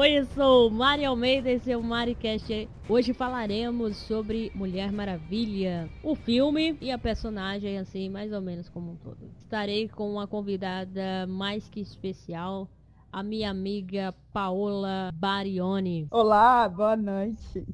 Oi, 0.00 0.16
eu 0.16 0.26
sou 0.26 0.70
Mari 0.70 1.04
Almeida, 1.04 1.50
esse 1.50 1.72
é 1.72 1.76
o 1.76 1.82
MariCast. 1.82 2.70
Hoje 2.88 3.12
falaremos 3.12 3.96
sobre 3.96 4.52
Mulher 4.54 4.92
Maravilha, 4.92 5.90
o 6.04 6.14
filme 6.14 6.78
e 6.80 6.92
a 6.92 6.96
personagem, 6.96 7.78
assim, 7.78 8.08
mais 8.08 8.32
ou 8.32 8.40
menos 8.40 8.68
como 8.68 8.92
um 8.92 8.96
todo. 8.96 9.28
Estarei 9.36 9.88
com 9.88 10.08
uma 10.08 10.28
convidada 10.28 11.26
mais 11.26 11.68
que 11.68 11.80
especial, 11.80 12.68
a 13.10 13.24
minha 13.24 13.50
amiga 13.50 14.14
Paola 14.32 15.10
Barioni. 15.12 16.06
Olá, 16.12 16.68
boa 16.68 16.96
noite. 16.96 17.66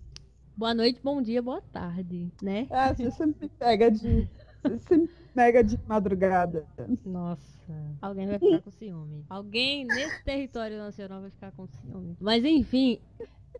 Boa 0.56 0.72
noite, 0.72 1.02
bom 1.04 1.20
dia, 1.20 1.42
boa 1.42 1.60
tarde, 1.60 2.32
né? 2.42 2.66
É, 2.70 2.94
você 2.94 3.10
sempre 3.10 3.50
pega 3.50 3.90
de. 3.90 4.26
Você 4.62 4.78
sempre 4.78 5.23
pega 5.34 5.62
de 5.62 5.78
madrugada. 5.86 6.66
Nossa, 7.04 7.42
alguém 8.00 8.26
vai 8.26 8.38
ficar 8.38 8.62
com 8.62 8.70
ciúme. 8.70 9.24
Alguém 9.28 9.84
nesse 9.84 10.24
território 10.24 10.78
nacional 10.78 11.20
vai 11.20 11.30
ficar 11.30 11.50
com 11.52 11.66
ciúme. 11.66 12.16
Mas 12.20 12.44
enfim, 12.44 13.00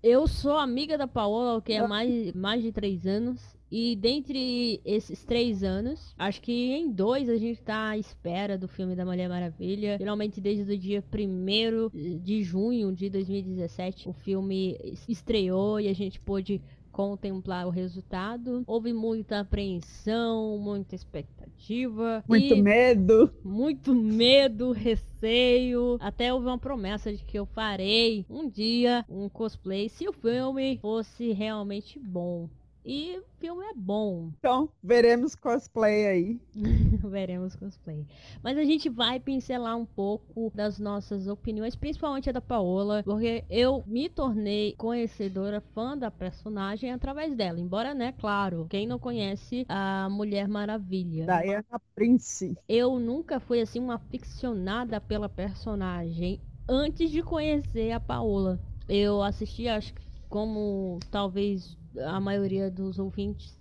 eu 0.02 0.26
sou 0.28 0.56
amiga 0.56 0.96
da 0.96 1.06
Paola, 1.06 1.60
que 1.60 1.72
é 1.72 1.86
mais, 1.86 2.32
mais 2.32 2.62
de 2.62 2.70
três 2.70 3.06
anos. 3.06 3.54
E 3.70 3.96
dentre 3.96 4.80
esses 4.84 5.24
três 5.24 5.64
anos, 5.64 6.14
acho 6.16 6.40
que 6.40 6.72
em 6.72 6.92
dois 6.92 7.28
a 7.28 7.36
gente 7.36 7.60
tá 7.60 7.88
à 7.88 7.98
espera 7.98 8.56
do 8.56 8.68
filme 8.68 8.94
da 8.94 9.04
Mulher 9.04 9.28
Maravilha. 9.28 9.98
Finalmente, 9.98 10.40
desde 10.40 10.72
o 10.72 10.78
dia 10.78 11.02
1 11.12 12.18
de 12.20 12.42
junho 12.44 12.94
de 12.94 13.10
2017, 13.10 14.08
o 14.08 14.12
filme 14.12 14.78
estreou 15.08 15.80
e 15.80 15.88
a 15.88 15.92
gente 15.92 16.20
pôde 16.20 16.62
contemplar 16.94 17.66
o 17.66 17.70
resultado. 17.70 18.62
Houve 18.68 18.92
muita 18.92 19.40
apreensão, 19.40 20.56
muita 20.58 20.94
expectativa. 20.94 22.22
Muito 22.28 22.56
medo. 22.56 23.34
Muito 23.42 23.92
medo, 23.92 24.70
receio. 24.70 25.98
Até 26.00 26.32
houve 26.32 26.46
uma 26.46 26.56
promessa 26.56 27.12
de 27.12 27.24
que 27.24 27.36
eu 27.36 27.46
farei 27.46 28.24
um 28.30 28.48
dia 28.48 29.04
um 29.08 29.28
cosplay 29.28 29.88
se 29.88 30.08
o 30.08 30.12
filme 30.12 30.78
fosse 30.80 31.32
realmente 31.32 31.98
bom. 31.98 32.48
E 32.84 33.16
o 33.18 33.24
filme 33.38 33.64
é 33.64 33.72
bom. 33.74 34.30
Então, 34.38 34.68
veremos 34.82 35.34
cosplay 35.34 36.06
aí. 36.06 36.40
veremos 37.08 37.56
cosplay. 37.56 38.06
Mas 38.42 38.58
a 38.58 38.64
gente 38.64 38.90
vai 38.90 39.18
pincelar 39.18 39.74
um 39.74 39.86
pouco 39.86 40.52
das 40.54 40.78
nossas 40.78 41.26
opiniões, 41.26 41.74
principalmente 41.74 42.28
a 42.28 42.32
da 42.32 42.42
Paola, 42.42 43.02
porque 43.02 43.42
eu 43.48 43.82
me 43.86 44.10
tornei 44.10 44.74
conhecedora, 44.76 45.62
fã 45.74 45.96
da 45.96 46.10
personagem 46.10 46.92
através 46.92 47.34
dela. 47.34 47.58
Embora, 47.58 47.94
né, 47.94 48.12
claro, 48.12 48.66
quem 48.68 48.86
não 48.86 48.98
conhece 48.98 49.64
a 49.66 50.08
Mulher 50.10 50.46
Maravilha. 50.46 51.24
Diana 51.24 51.80
Prince. 51.94 52.54
Eu 52.68 52.98
nunca 52.98 53.40
fui, 53.40 53.62
assim, 53.62 53.80
uma 53.80 53.94
aficionada 53.94 55.00
pela 55.00 55.28
personagem 55.28 56.38
antes 56.68 57.10
de 57.10 57.22
conhecer 57.22 57.92
a 57.92 58.00
Paola. 58.00 58.60
Eu 58.86 59.22
assisti, 59.22 59.68
acho 59.68 59.94
que 59.94 60.02
como 60.28 60.98
talvez 61.10 61.78
a 61.98 62.20
maioria 62.20 62.70
dos 62.70 62.98
ouvintes, 62.98 63.58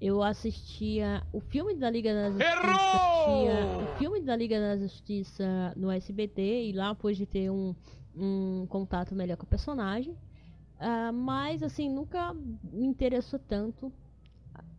eu 0.00 0.22
assistia 0.22 1.22
o 1.32 1.40
filme 1.40 1.74
da 1.74 1.88
Liga 1.88 2.12
da 2.12 2.30
Justiça, 2.30 3.78
o 3.82 3.98
filme 3.98 4.20
da 4.20 4.36
Liga 4.36 4.58
da 4.60 4.76
Justiça 4.76 5.72
no 5.76 5.90
SBT 5.90 6.68
e 6.68 6.72
lá 6.72 6.94
pude 6.94 7.24
ter 7.26 7.50
um, 7.50 7.74
um 8.14 8.66
contato 8.68 9.14
melhor 9.14 9.36
com 9.36 9.44
o 9.44 9.48
personagem. 9.48 10.12
Uh, 10.80 11.12
mas 11.12 11.62
assim, 11.62 11.88
nunca 11.88 12.34
me 12.34 12.86
interessou 12.86 13.38
tanto. 13.38 13.92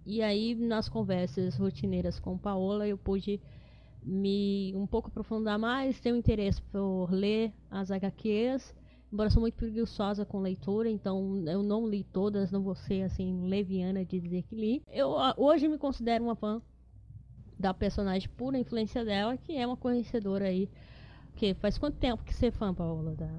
E 0.06 0.22
aí, 0.22 0.54
nas 0.54 0.88
conversas 0.88 1.58
rotineiras 1.58 2.20
com 2.20 2.38
Paola, 2.38 2.88
eu 2.88 2.98
pude 2.98 3.42
me 4.04 4.72
um 4.76 4.86
pouco 4.86 5.08
aprofundar 5.08 5.58
mais, 5.58 6.00
ter 6.00 6.14
um 6.14 6.18
interesse 6.18 6.62
por 6.62 7.12
ler 7.12 7.52
as 7.72 7.90
HQs 7.90 8.76
Embora 9.16 9.30
sou 9.30 9.40
muito 9.40 9.56
preguiçosa 9.56 10.26
com 10.26 10.42
leitura, 10.42 10.90
então 10.90 11.42
eu 11.48 11.64
não 11.64 11.88
li 11.88 12.04
todas, 12.04 12.52
não 12.52 12.62
vou 12.62 12.76
ser 12.76 13.04
assim 13.04 13.48
leviana 13.48 14.04
de 14.04 14.20
dizer 14.20 14.42
que 14.44 14.54
li. 14.54 14.84
Eu 14.92 15.18
ah, 15.18 15.34
hoje 15.38 15.70
me 15.70 15.78
considero 15.78 16.26
uma 16.26 16.36
fã 16.36 16.62
da 17.58 17.74
personagem 17.74 18.28
por 18.36 18.54
influência 18.54 19.06
dela, 19.06 19.38
que 19.38 19.56
é 19.56 19.66
uma 19.66 19.78
conhecedora 19.78 20.48
aí. 20.48 20.70
Que 21.34 21.54
faz 21.54 21.78
quanto 21.78 21.96
tempo 21.96 22.26
que 22.26 22.34
você 22.34 22.48
é 22.48 22.52
fã, 22.52 22.74
Paola, 22.74 23.16
da, 23.16 23.32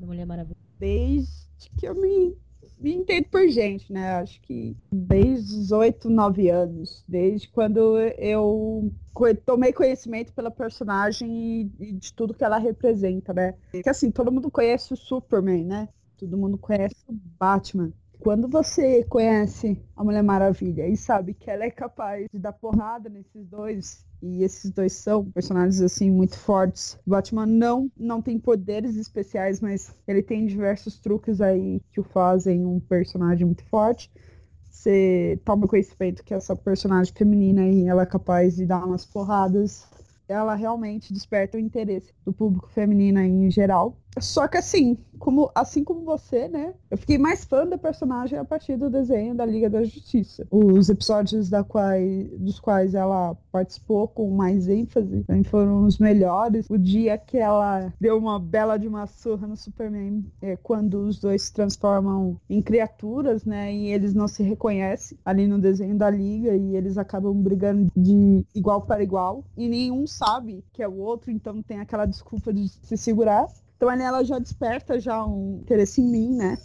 da 0.00 0.06
Mulher 0.06 0.24
Maravilha? 0.24 0.56
Desde 0.78 1.68
que 1.76 1.86
eu 1.86 1.94
me 1.94 2.34
me 2.80 2.94
entendo 2.94 3.26
por 3.28 3.48
gente, 3.48 3.92
né? 3.92 4.16
Acho 4.16 4.40
que 4.42 4.76
desde 4.90 5.54
os 5.56 5.72
oito, 5.72 6.08
nove 6.08 6.48
anos, 6.48 7.04
desde 7.08 7.48
quando 7.48 7.98
eu 8.18 8.92
tomei 9.44 9.72
conhecimento 9.72 10.32
pela 10.32 10.50
personagem 10.50 11.70
e, 11.78 11.92
de 11.92 12.12
tudo 12.12 12.34
que 12.34 12.44
ela 12.44 12.58
representa, 12.58 13.32
né? 13.32 13.54
Porque 13.72 13.88
assim, 13.88 14.10
todo 14.10 14.32
mundo 14.32 14.50
conhece 14.50 14.92
o 14.92 14.96
Superman, 14.96 15.64
né? 15.64 15.88
Todo 16.16 16.36
mundo 16.36 16.58
conhece 16.58 16.96
o 17.06 17.12
Batman. 17.38 17.92
Quando 18.20 18.48
você 18.48 19.04
conhece 19.04 19.80
a 19.96 20.02
Mulher 20.02 20.22
Maravilha 20.22 20.88
e 20.88 20.96
sabe 20.96 21.34
que 21.34 21.50
ela 21.50 21.64
é 21.64 21.70
capaz 21.70 22.26
de 22.32 22.38
dar 22.38 22.52
porrada 22.52 23.08
nesses 23.08 23.46
dois 23.46 24.04
e 24.20 24.42
esses 24.42 24.70
dois 24.72 24.92
são 24.92 25.30
personagens 25.30 25.80
assim 25.80 26.10
muito 26.10 26.36
fortes. 26.36 26.98
O 27.06 27.10
Batman 27.10 27.46
não 27.46 27.90
não 27.96 28.20
tem 28.20 28.38
poderes 28.38 28.96
especiais, 28.96 29.60
mas 29.60 29.94
ele 30.06 30.22
tem 30.22 30.46
diversos 30.46 30.98
truques 30.98 31.40
aí 31.40 31.80
que 31.92 32.00
o 32.00 32.04
fazem 32.04 32.66
um 32.66 32.80
personagem 32.80 33.46
muito 33.46 33.64
forte. 33.64 34.10
Você 34.68 35.40
toma 35.44 35.68
conhecimento 35.68 36.24
que 36.24 36.34
essa 36.34 36.54
personagem 36.56 37.14
feminina 37.14 37.62
aí 37.62 37.86
ela 37.86 38.02
é 38.02 38.06
capaz 38.06 38.56
de 38.56 38.66
dar 38.66 38.84
umas 38.84 39.06
porradas. 39.06 39.86
Ela 40.28 40.54
realmente 40.54 41.12
desperta 41.12 41.56
o 41.56 41.60
interesse 41.60 42.12
do 42.24 42.32
público 42.32 42.68
feminino 42.68 43.20
em 43.20 43.50
geral. 43.50 43.96
Só 44.20 44.48
que 44.48 44.56
assim, 44.56 44.96
como, 45.18 45.50
assim 45.54 45.84
como 45.84 46.04
você, 46.04 46.48
né? 46.48 46.74
Eu 46.90 46.96
fiquei 46.96 47.18
mais 47.18 47.44
fã 47.44 47.66
da 47.66 47.76
personagem 47.76 48.38
a 48.38 48.44
partir 48.44 48.76
do 48.76 48.88
desenho 48.88 49.34
da 49.34 49.44
Liga 49.44 49.68
da 49.68 49.82
Justiça. 49.82 50.46
Os 50.50 50.88
episódios 50.88 51.48
da 51.48 51.62
quais, 51.62 52.28
dos 52.38 52.58
quais 52.58 52.94
ela 52.94 53.36
participou 53.52 54.08
com 54.08 54.30
mais 54.30 54.68
ênfase 54.68 55.24
foram 55.44 55.84
os 55.84 55.98
melhores. 55.98 56.66
O 56.70 56.78
dia 56.78 57.18
que 57.18 57.38
ela 57.38 57.92
deu 58.00 58.18
uma 58.18 58.38
bela 58.38 58.76
de 58.76 58.88
uma 58.88 59.06
surra 59.06 59.46
no 59.46 59.56
Superman, 59.56 60.24
é 60.40 60.56
quando 60.56 61.00
os 61.00 61.18
dois 61.18 61.42
se 61.42 61.52
transformam 61.52 62.40
em 62.48 62.62
criaturas, 62.62 63.44
né? 63.44 63.72
E 63.72 63.88
eles 63.88 64.14
não 64.14 64.28
se 64.28 64.42
reconhecem 64.42 65.18
ali 65.24 65.46
no 65.46 65.58
desenho 65.58 65.96
da 65.96 66.10
Liga 66.10 66.54
e 66.54 66.76
eles 66.76 66.98
acabam 66.98 67.34
brigando 67.34 67.90
de 67.96 68.44
igual 68.54 68.82
para 68.82 69.02
igual. 69.02 69.44
E 69.56 69.68
nenhum 69.68 70.06
sabe 70.06 70.64
que 70.72 70.82
é 70.82 70.88
o 70.88 70.98
outro, 70.98 71.30
então 71.30 71.62
tem 71.62 71.80
aquela 71.80 72.06
desculpa 72.06 72.52
de 72.52 72.68
se 72.68 72.96
segurar. 72.96 73.48
Então 73.78 73.88
ela 73.88 74.24
já 74.24 74.40
desperta 74.40 74.98
já 74.98 75.24
um 75.24 75.60
interesse 75.62 76.00
em 76.00 76.10
mim, 76.10 76.34
né? 76.34 76.58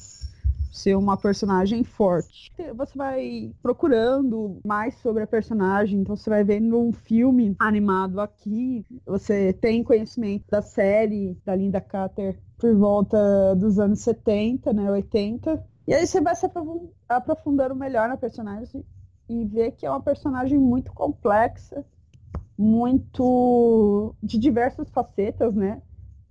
Ser 0.72 0.96
uma 0.96 1.16
personagem 1.16 1.84
forte. 1.84 2.52
Você 2.76 2.98
vai 2.98 3.54
procurando 3.62 4.60
mais 4.66 4.96
sobre 4.96 5.22
a 5.22 5.28
personagem, 5.28 6.00
então 6.00 6.16
você 6.16 6.28
vai 6.28 6.44
vendo 6.44 6.76
um 6.80 6.92
filme 6.92 7.56
animado 7.60 8.20
aqui, 8.20 8.84
você 9.06 9.54
tem 9.54 9.84
conhecimento 9.84 10.46
da 10.50 10.64
série 10.64 11.38
da 11.46 11.56
Linda 11.56 11.80
Carter 11.80 12.40
por 12.58 12.76
volta 12.76 13.56
dos 13.56 13.78
anos 13.78 14.00
70, 14.00 14.74
né, 14.74 14.90
80. 14.90 15.64
E 15.88 15.94
aí 15.94 16.08
você 16.08 16.20
vai 16.20 16.36
se 16.36 16.50
aprofundando 17.08 17.76
melhor 17.76 18.10
na 18.10 18.18
personagem 18.18 18.84
e 19.30 19.46
ver 19.46 19.74
que 19.74 19.86
é 19.86 19.90
uma 19.90 20.02
personagem 20.02 20.58
muito 20.58 20.92
complexa, 20.94 21.86
muito 22.58 24.16
de 24.24 24.40
diversas 24.40 24.90
facetas, 24.90 25.54
né? 25.54 25.80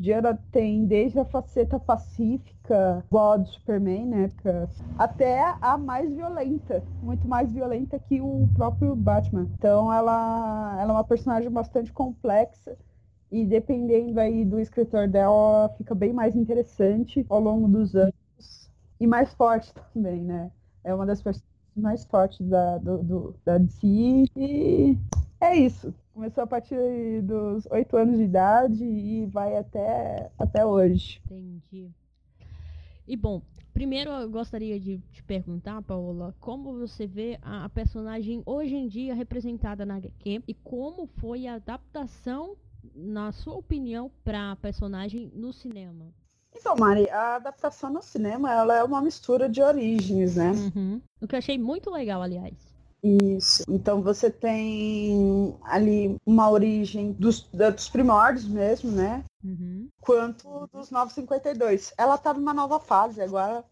Diana 0.02 0.36
tem 0.50 0.84
desde 0.84 1.20
a 1.20 1.24
faceta 1.24 1.78
pacífica, 1.78 3.04
igual 3.06 3.38
do 3.38 3.46
Superman, 3.46 4.06
né? 4.06 4.28
Até 4.98 5.54
a 5.60 5.78
mais 5.78 6.12
violenta, 6.12 6.82
muito 7.00 7.28
mais 7.28 7.52
violenta 7.52 8.00
que 8.00 8.20
o 8.20 8.48
próprio 8.52 8.96
Batman. 8.96 9.48
Então 9.56 9.92
ela, 9.92 10.76
ela 10.80 10.90
é 10.90 10.96
uma 10.96 11.04
personagem 11.04 11.48
bastante 11.48 11.92
complexa 11.92 12.76
e 13.30 13.46
dependendo 13.46 14.18
aí 14.18 14.44
do 14.44 14.58
escritor 14.58 15.06
dela, 15.06 15.72
fica 15.78 15.94
bem 15.94 16.12
mais 16.12 16.34
interessante 16.34 17.24
ao 17.28 17.38
longo 17.38 17.68
dos 17.68 17.94
anos 17.94 18.68
e 18.98 19.06
mais 19.06 19.32
forte 19.34 19.72
também, 19.94 20.20
né? 20.20 20.50
É 20.82 20.92
uma 20.92 21.06
das 21.06 21.22
personagens 21.22 21.52
mais 21.76 22.04
fortes 22.04 22.44
da, 22.48 22.78
do, 22.78 23.04
do 23.04 23.34
da 23.44 23.56
DC 23.56 23.86
e 24.36 24.98
é 25.40 25.54
isso. 25.54 25.94
Começou 26.14 26.44
a 26.44 26.46
partir 26.46 27.22
dos 27.22 27.66
oito 27.70 27.96
anos 27.96 28.18
de 28.18 28.24
idade 28.24 28.84
e 28.84 29.24
vai 29.26 29.56
até, 29.56 30.30
até 30.38 30.64
hoje. 30.64 31.22
Entendi. 31.24 31.90
E 33.08 33.16
bom, 33.16 33.40
primeiro 33.72 34.10
eu 34.10 34.28
gostaria 34.28 34.78
de 34.78 34.98
te 35.10 35.22
perguntar, 35.22 35.80
Paola, 35.82 36.34
como 36.38 36.78
você 36.78 37.06
vê 37.06 37.38
a, 37.40 37.64
a 37.64 37.68
personagem 37.68 38.42
hoje 38.44 38.74
em 38.74 38.86
dia 38.88 39.14
representada 39.14 39.86
na 39.86 39.96
HQ 39.96 40.42
e 40.46 40.54
como 40.54 41.06
foi 41.06 41.46
a 41.46 41.54
adaptação, 41.54 42.56
na 42.94 43.32
sua 43.32 43.54
opinião, 43.54 44.10
para 44.22 44.52
a 44.52 44.56
personagem 44.56 45.32
no 45.34 45.52
cinema? 45.52 46.12
Então, 46.54 46.76
Mari, 46.76 47.08
a 47.08 47.36
adaptação 47.36 47.90
no 47.90 48.02
cinema 48.02 48.52
ela 48.52 48.76
é 48.76 48.84
uma 48.84 49.00
mistura 49.00 49.48
de 49.48 49.62
origens, 49.62 50.36
né? 50.36 50.50
Uhum. 50.50 51.00
O 51.20 51.26
que 51.26 51.34
eu 51.34 51.38
achei 51.38 51.58
muito 51.58 51.90
legal, 51.90 52.20
aliás. 52.20 52.71
Isso. 53.02 53.64
Então 53.68 54.00
você 54.00 54.30
tem 54.30 55.56
ali 55.64 56.16
uma 56.24 56.48
origem 56.48 57.12
dos, 57.12 57.42
dos 57.52 57.88
primórdios 57.88 58.46
mesmo, 58.46 58.92
né? 58.92 59.24
Uhum. 59.42 59.88
Quanto 60.00 60.68
dos 60.72 60.90
952. 60.90 61.92
Ela 61.98 62.16
tá 62.16 62.32
numa 62.32 62.54
nova 62.54 62.78
fase 62.78 63.20
agora. 63.20 63.64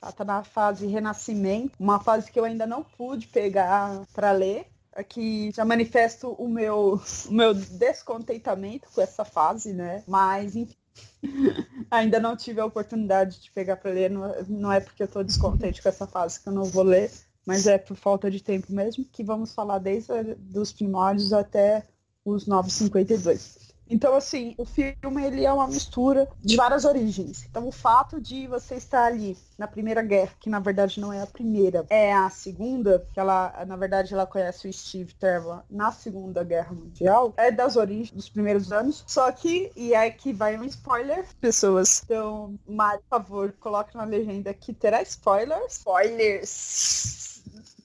Ela 0.00 0.12
tá 0.12 0.24
na 0.24 0.44
fase 0.44 0.86
renascimento, 0.86 1.72
uma 1.78 1.98
fase 1.98 2.30
que 2.30 2.38
eu 2.38 2.44
ainda 2.44 2.66
não 2.66 2.82
pude 2.82 3.26
pegar 3.26 4.06
para 4.14 4.32
ler. 4.32 4.66
Aqui 4.92 5.50
já 5.54 5.64
manifesto 5.64 6.30
o 6.32 6.48
meu, 6.48 7.00
o 7.28 7.32
meu 7.32 7.54
descontentamento 7.54 8.88
com 8.94 9.00
essa 9.00 9.24
fase, 9.24 9.72
né? 9.72 10.02
Mas, 10.06 10.56
enfim, 10.56 10.76
ainda 11.90 12.18
não 12.18 12.36
tive 12.36 12.60
a 12.60 12.66
oportunidade 12.66 13.40
de 13.40 13.50
pegar 13.50 13.76
para 13.76 13.90
ler. 13.90 14.10
Não, 14.10 14.34
não 14.48 14.72
é 14.72 14.80
porque 14.80 15.02
eu 15.02 15.06
estou 15.06 15.22
descontente 15.24 15.82
com 15.82 15.88
essa 15.88 16.06
fase 16.06 16.40
que 16.40 16.48
eu 16.48 16.52
não 16.52 16.64
vou 16.64 16.84
ler, 16.84 17.10
mas 17.48 17.66
é 17.66 17.78
por 17.78 17.96
falta 17.96 18.30
de 18.30 18.42
tempo 18.42 18.70
mesmo, 18.70 19.06
que 19.10 19.24
vamos 19.24 19.54
falar 19.54 19.78
desde 19.78 20.12
os 20.54 20.70
primórdios 20.70 21.32
até 21.32 21.82
os 22.22 22.46
952. 22.46 23.68
Então, 23.90 24.14
assim, 24.14 24.54
o 24.58 24.66
filme 24.66 25.24
ele 25.24 25.46
é 25.46 25.50
uma 25.52 25.66
mistura 25.66 26.28
de 26.42 26.56
várias 26.56 26.84
origens. 26.84 27.46
Então, 27.48 27.66
o 27.66 27.72
fato 27.72 28.20
de 28.20 28.46
você 28.46 28.74
estar 28.74 29.06
ali 29.06 29.34
na 29.56 29.66
Primeira 29.66 30.02
Guerra, 30.02 30.32
que 30.38 30.50
na 30.50 30.60
verdade 30.60 31.00
não 31.00 31.10
é 31.10 31.22
a 31.22 31.26
primeira, 31.26 31.86
é 31.88 32.12
a 32.12 32.28
segunda, 32.28 33.02
que 33.14 33.18
ela, 33.18 33.64
na 33.66 33.76
verdade, 33.76 34.12
ela 34.12 34.26
conhece 34.26 34.68
o 34.68 34.72
Steve 34.72 35.14
Trevor 35.14 35.62
na 35.70 35.90
Segunda 35.90 36.44
Guerra 36.44 36.74
Mundial, 36.74 37.32
é 37.38 37.50
das 37.50 37.76
origens 37.76 38.10
dos 38.10 38.28
primeiros 38.28 38.70
anos. 38.70 39.02
Só 39.06 39.32
que, 39.32 39.72
e 39.74 39.94
é 39.94 40.10
que 40.10 40.34
vai 40.34 40.58
um 40.58 40.64
spoiler, 40.64 41.24
pessoas. 41.40 42.02
Então, 42.04 42.58
Mário, 42.68 43.00
por 43.08 43.18
favor, 43.18 43.54
coloque 43.58 43.96
na 43.96 44.04
legenda 44.04 44.52
que 44.52 44.74
terá 44.74 45.00
spoilers. 45.00 45.78
Spoilers 45.78 47.27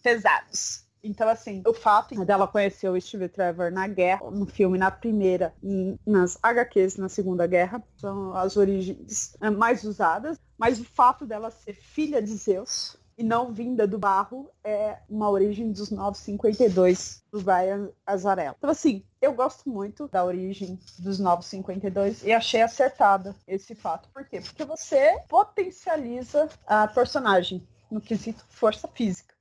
pesados. 0.04 0.84
Então, 1.04 1.28
assim, 1.28 1.62
o 1.68 1.74
fato 1.74 2.24
dela 2.24 2.48
conhecer 2.48 2.88
o 2.88 3.00
Steve 3.00 3.28
Trevor 3.28 3.70
na 3.70 3.88
guerra, 3.88 4.32
no 4.32 4.46
filme, 4.46 4.78
na 4.78 4.90
primeira, 4.90 5.54
nas 6.06 6.38
HQs 6.42 6.96
na 6.96 7.10
Segunda 7.10 7.46
Guerra, 7.46 7.84
são 7.98 8.34
as 8.34 8.56
origens 8.56 9.36
é, 9.42 9.50
mais 9.50 9.84
usadas, 9.84 10.38
mas 10.58 10.80
o 10.80 10.86
fato 10.86 11.26
dela 11.26 11.52
ser 11.52 11.74
filha 11.74 12.22
de 12.22 12.34
Zeus 12.34 12.96
e 13.18 13.24
não 13.24 13.52
vinda 13.52 13.86
do 13.86 14.00
barro 14.00 14.50
é 14.64 14.98
uma 15.10 15.30
origem 15.30 15.74
dos 15.74 15.92
952 15.92 17.22
do 17.30 17.42
Brian 17.42 17.90
Azarello. 18.06 18.56
Então, 18.58 18.70
assim, 18.70 19.04
eu 19.22 19.34
gosto 19.34 19.70
muito 19.70 20.08
da 20.08 20.24
origem 20.24 20.80
dos 21.00 21.20
952 21.20 22.24
e 22.24 22.32
achei 22.32 22.62
acertada 22.62 23.36
esse 23.46 23.76
fato. 23.76 24.08
Por 24.14 24.26
quê? 24.26 24.40
Porque 24.40 24.64
você 24.64 25.20
potencializa 25.28 26.48
a 26.66 26.88
personagem 26.88 27.68
no 27.92 28.00
quesito 28.00 28.44
força 28.48 28.88
física 28.88 29.33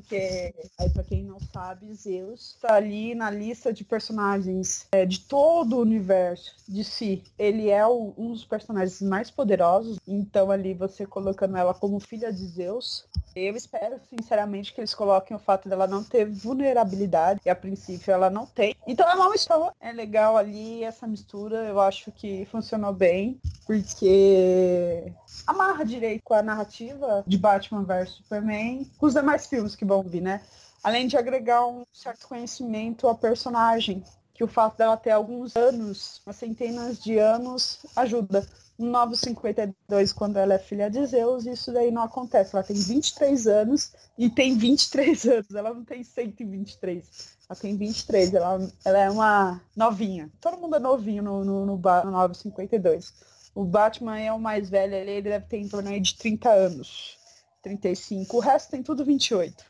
porque 0.00 0.54
aí 0.78 0.90
para 0.90 1.04
quem 1.04 1.24
não 1.24 1.38
sabe, 1.52 1.92
Zeus 1.94 2.54
está 2.54 2.74
ali 2.74 3.14
na 3.14 3.30
lista 3.30 3.72
de 3.72 3.84
personagens 3.84 4.86
é, 4.92 5.04
de 5.04 5.20
todo 5.20 5.76
o 5.76 5.80
universo 5.80 6.56
de 6.66 6.82
si. 6.82 7.22
Ele 7.38 7.68
é 7.68 7.86
o, 7.86 8.14
um 8.16 8.32
dos 8.32 8.44
personagens 8.44 9.00
mais 9.02 9.30
poderosos, 9.30 9.98
então 10.06 10.50
ali 10.50 10.74
você 10.74 11.06
colocando 11.06 11.56
ela 11.56 11.74
como 11.74 12.00
filha 12.00 12.32
de 12.32 12.46
Zeus, 12.46 13.04
eu 13.34 13.54
espero, 13.54 14.00
sinceramente, 14.08 14.72
que 14.72 14.80
eles 14.80 14.94
coloquem 14.94 15.36
o 15.36 15.40
fato 15.40 15.68
dela 15.68 15.86
não 15.86 16.02
ter 16.02 16.24
vulnerabilidade, 16.24 17.40
e 17.44 17.50
a 17.50 17.54
princípio 17.54 18.12
ela 18.12 18.28
não 18.28 18.44
tem. 18.44 18.74
Então 18.86 19.08
é 19.08 19.14
uma 19.14 19.30
mistura, 19.30 19.72
é 19.80 19.92
legal 19.92 20.36
ali 20.36 20.82
essa 20.82 21.06
mistura, 21.06 21.64
eu 21.66 21.80
acho 21.80 22.10
que 22.10 22.44
funcionou 22.46 22.92
bem, 22.92 23.40
porque 23.66 25.12
amarra 25.46 25.84
direito 25.84 26.22
com 26.24 26.34
a 26.34 26.42
narrativa 26.42 27.22
de 27.26 27.38
Batman 27.38 27.84
vs 27.84 28.10
Superman, 28.10 28.90
com 28.98 29.06
os 29.06 29.14
demais 29.14 29.46
filmes 29.46 29.76
que 29.76 29.84
vir, 30.02 30.20
né? 30.20 30.40
Além 30.82 31.06
de 31.06 31.16
agregar 31.16 31.66
um 31.66 31.84
certo 31.92 32.26
conhecimento 32.26 33.06
à 33.06 33.14
personagem, 33.14 34.02
que 34.40 34.44
o 34.44 34.48
fato 34.48 34.78
dela 34.78 34.96
ter 34.96 35.10
alguns 35.10 35.54
anos, 35.54 36.22
umas 36.24 36.36
centenas 36.36 36.98
de 36.98 37.18
anos, 37.18 37.84
ajuda. 37.94 38.46
No 38.78 38.86
952, 38.86 40.14
quando 40.14 40.38
ela 40.38 40.54
é 40.54 40.58
filha 40.58 40.88
de 40.88 41.04
Zeus, 41.04 41.44
isso 41.44 41.70
daí 41.70 41.90
não 41.90 42.00
acontece. 42.00 42.56
Ela 42.56 42.64
tem 42.64 42.74
23 42.74 43.46
anos 43.46 43.92
e 44.16 44.30
tem 44.30 44.56
23 44.56 45.26
anos. 45.26 45.54
Ela 45.54 45.74
não 45.74 45.84
tem 45.84 46.02
123. 46.02 47.36
Ela 47.46 47.60
tem 47.60 47.76
23. 47.76 48.32
Ela, 48.32 48.72
ela 48.82 48.98
é 48.98 49.10
uma 49.10 49.60
novinha. 49.76 50.30
Todo 50.40 50.56
mundo 50.56 50.76
é 50.76 50.78
novinho 50.78 51.22
no, 51.22 51.44
no, 51.44 51.66
no, 51.66 51.76
no 51.76 52.10
952. 52.10 53.12
O 53.54 53.62
Batman 53.62 54.18
é 54.18 54.32
o 54.32 54.40
mais 54.40 54.70
velho 54.70 54.94
ele 54.94 55.20
deve 55.20 55.44
ter 55.44 55.58
em 55.58 55.68
torno 55.68 56.00
de 56.00 56.16
30 56.16 56.48
anos. 56.48 57.18
35. 57.62 58.38
O 58.38 58.40
resto 58.40 58.70
tem 58.70 58.82
tudo 58.82 59.04
28. 59.04 59.69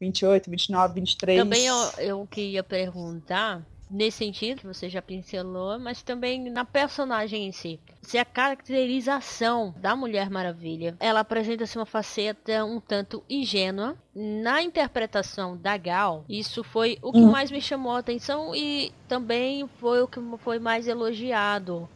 28, 0.00 0.50
29, 0.50 0.94
23. 0.94 1.38
Também 1.38 1.66
eu, 1.66 1.76
eu 1.98 2.28
queria 2.30 2.62
perguntar, 2.62 3.62
nesse 3.90 4.18
sentido 4.18 4.60
que 4.60 4.66
você 4.66 4.88
já 4.88 5.02
pincelou, 5.02 5.78
mas 5.78 6.02
também 6.02 6.50
na 6.50 6.64
personagem 6.64 7.46
em 7.46 7.52
si. 7.52 7.80
Se 8.02 8.16
a 8.18 8.24
caracterização 8.24 9.74
da 9.78 9.96
Mulher 9.96 10.30
Maravilha, 10.30 10.96
ela 11.00 11.20
apresenta-se 11.20 11.76
uma 11.76 11.86
faceta 11.86 12.64
um 12.64 12.80
tanto 12.80 13.22
ingênua. 13.28 13.96
Na 14.14 14.62
interpretação 14.62 15.56
da 15.56 15.76
Gal, 15.76 16.24
isso 16.28 16.62
foi 16.62 16.98
o 17.02 17.12
que 17.12 17.18
hum. 17.18 17.30
mais 17.30 17.50
me 17.50 17.60
chamou 17.60 17.92
a 17.92 17.98
atenção 17.98 18.54
e 18.54 18.92
também 19.08 19.68
foi 19.78 20.02
o 20.02 20.08
que 20.08 20.20
foi 20.38 20.58
mais 20.58 20.86
elogiado, 20.86 21.88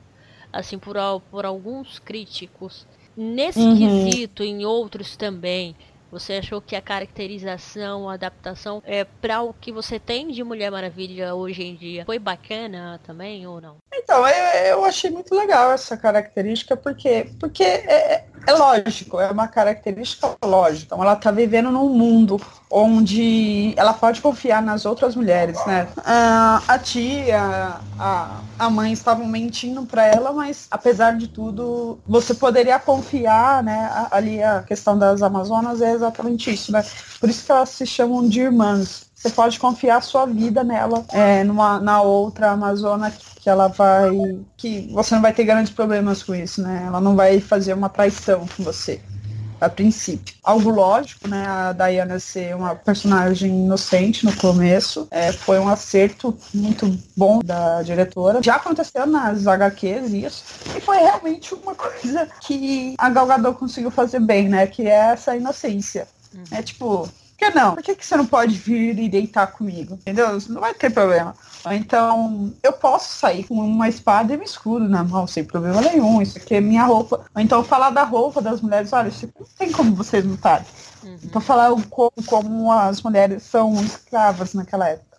assim, 0.52 0.78
por, 0.78 0.96
por 1.30 1.46
alguns 1.46 1.98
críticos. 1.98 2.86
Nesse 3.14 3.60
uhum. 3.60 3.76
quesito, 3.76 4.42
em 4.42 4.64
outros 4.64 5.16
também, 5.16 5.76
você 6.12 6.34
achou 6.34 6.60
que 6.60 6.76
a 6.76 6.82
caracterização, 6.82 8.08
a 8.08 8.14
adaptação 8.14 8.82
é 8.84 9.02
para 9.04 9.40
o 9.40 9.54
que 9.54 9.72
você 9.72 9.98
tem 9.98 10.28
de 10.28 10.44
Mulher 10.44 10.70
Maravilha 10.70 11.34
hoje 11.34 11.62
em 11.62 11.74
dia 11.74 12.04
foi 12.04 12.18
bacana 12.18 13.00
também 13.04 13.46
ou 13.46 13.60
não? 13.60 13.78
Então, 13.92 14.28
eu, 14.28 14.44
eu 14.66 14.84
achei 14.84 15.10
muito 15.10 15.34
legal 15.34 15.72
essa 15.72 15.96
característica 15.96 16.76
porque 16.76 17.30
porque 17.40 17.64
é, 17.64 18.26
é, 18.46 18.52
lógico, 18.52 19.20
é 19.20 19.30
uma 19.30 19.48
característica 19.48 20.36
lógica. 20.44 20.86
Então, 20.86 21.02
ela 21.02 21.14
está 21.14 21.30
vivendo 21.30 21.70
num 21.70 21.88
mundo 21.88 22.40
onde 22.70 23.74
ela 23.76 23.92
pode 23.92 24.20
confiar 24.20 24.62
nas 24.62 24.86
outras 24.86 25.14
mulheres, 25.14 25.58
né? 25.66 25.88
Ah, 25.98 26.62
a 26.66 26.78
tia, 26.78 27.76
a, 27.98 28.40
a 28.58 28.70
mãe 28.70 28.92
estavam 28.92 29.26
mentindo 29.26 29.84
para 29.84 30.06
ela, 30.06 30.32
mas 30.32 30.66
apesar 30.70 31.16
de 31.16 31.28
tudo, 31.28 31.98
você 32.06 32.34
poderia 32.34 32.78
confiar, 32.78 33.62
né? 33.62 33.90
Ali 34.10 34.42
a 34.42 34.62
questão 34.62 34.98
das 34.98 35.22
Amazonas 35.22 35.82
é 35.82 35.92
exatamente 35.92 36.52
isso, 36.52 36.72
né? 36.72 36.84
Por 37.20 37.28
isso 37.28 37.44
que 37.44 37.52
elas 37.52 37.68
se 37.68 37.86
chamam 37.86 38.26
de 38.26 38.40
irmãs. 38.40 39.11
Você 39.22 39.30
pode 39.30 39.60
confiar 39.60 39.98
a 39.98 40.00
sua 40.00 40.26
vida 40.26 40.64
nela, 40.64 41.04
é, 41.12 41.44
numa, 41.44 41.78
na 41.78 42.02
outra 42.02 42.50
Amazona 42.50 43.12
que 43.36 43.48
ela 43.48 43.68
vai. 43.68 44.10
que 44.56 44.90
você 44.92 45.14
não 45.14 45.22
vai 45.22 45.32
ter 45.32 45.44
grandes 45.44 45.72
problemas 45.72 46.24
com 46.24 46.34
isso, 46.34 46.60
né? 46.60 46.82
Ela 46.88 47.00
não 47.00 47.14
vai 47.14 47.38
fazer 47.38 47.72
uma 47.72 47.88
traição 47.88 48.44
com 48.56 48.64
você 48.64 49.00
a 49.60 49.68
princípio. 49.68 50.34
Algo 50.42 50.70
lógico, 50.70 51.28
né? 51.28 51.46
A 51.46 51.72
Diana 51.72 52.18
ser 52.18 52.56
uma 52.56 52.74
personagem 52.74 53.64
inocente 53.64 54.24
no 54.24 54.34
começo. 54.34 55.06
É, 55.08 55.30
foi 55.30 55.60
um 55.60 55.68
acerto 55.68 56.36
muito 56.52 56.98
bom 57.16 57.38
da 57.44 57.80
diretora. 57.82 58.42
Já 58.42 58.56
aconteceu 58.56 59.06
nas 59.06 59.46
HQs 59.46 60.12
isso. 60.12 60.44
E 60.76 60.80
foi 60.80 60.98
realmente 60.98 61.54
uma 61.54 61.76
coisa 61.76 62.28
que 62.40 62.96
a 62.98 63.08
Gal 63.08 63.26
Gadot 63.26 63.56
conseguiu 63.56 63.92
fazer 63.92 64.18
bem, 64.18 64.48
né? 64.48 64.66
Que 64.66 64.82
é 64.82 65.12
essa 65.12 65.36
inocência. 65.36 66.08
Uhum. 66.34 66.42
É 66.50 66.60
tipo, 66.60 67.08
que 67.42 67.58
não? 67.58 67.74
Por 67.74 67.82
que, 67.82 67.96
que 67.96 68.06
você 68.06 68.16
não 68.16 68.26
pode 68.26 68.54
vir 68.54 68.98
e 68.98 69.08
deitar 69.08 69.48
comigo? 69.48 69.94
Entendeu? 69.94 70.38
Não 70.48 70.60
vai 70.60 70.72
ter 70.74 70.90
problema. 70.90 71.34
Então, 71.70 72.52
eu 72.62 72.72
posso 72.72 73.16
sair 73.16 73.44
com 73.44 73.54
uma 73.54 73.88
espada 73.88 74.32
e 74.32 74.36
um 74.36 74.42
escudo 74.42 74.88
na 74.88 75.02
mão, 75.02 75.26
sem 75.26 75.44
problema 75.44 75.80
nenhum. 75.80 76.22
Isso 76.22 76.38
aqui 76.38 76.54
é 76.54 76.60
minha 76.60 76.84
roupa. 76.84 77.24
Ou 77.34 77.42
então 77.42 77.64
falar 77.64 77.90
da 77.90 78.04
roupa 78.04 78.40
das 78.40 78.60
mulheres, 78.60 78.92
olha, 78.92 79.08
isso 79.08 79.28
não 79.38 79.46
tem 79.58 79.72
como 79.72 79.94
vocês 79.94 80.24
lutarem. 80.24 80.66
Uhum. 81.02 81.18
Então 81.24 81.40
falar 81.40 81.70
como, 81.90 82.12
como 82.26 82.72
as 82.72 83.02
mulheres 83.02 83.42
são 83.42 83.74
escravas 83.82 84.54
naquela 84.54 84.88
época. 84.88 85.18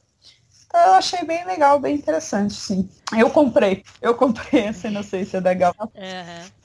Então, 0.67 0.81
eu 0.81 0.93
achei 0.93 1.23
bem 1.23 1.45
legal, 1.45 1.79
bem 1.79 1.95
interessante, 1.95 2.55
sim. 2.55 2.89
Eu 3.15 3.29
comprei. 3.29 3.83
Eu 4.01 4.15
comprei 4.15 4.63
essa 4.63 4.87
inocência 4.87 5.39
da 5.39 5.53
Gal. 5.53 5.75
Uhum. 5.79 6.62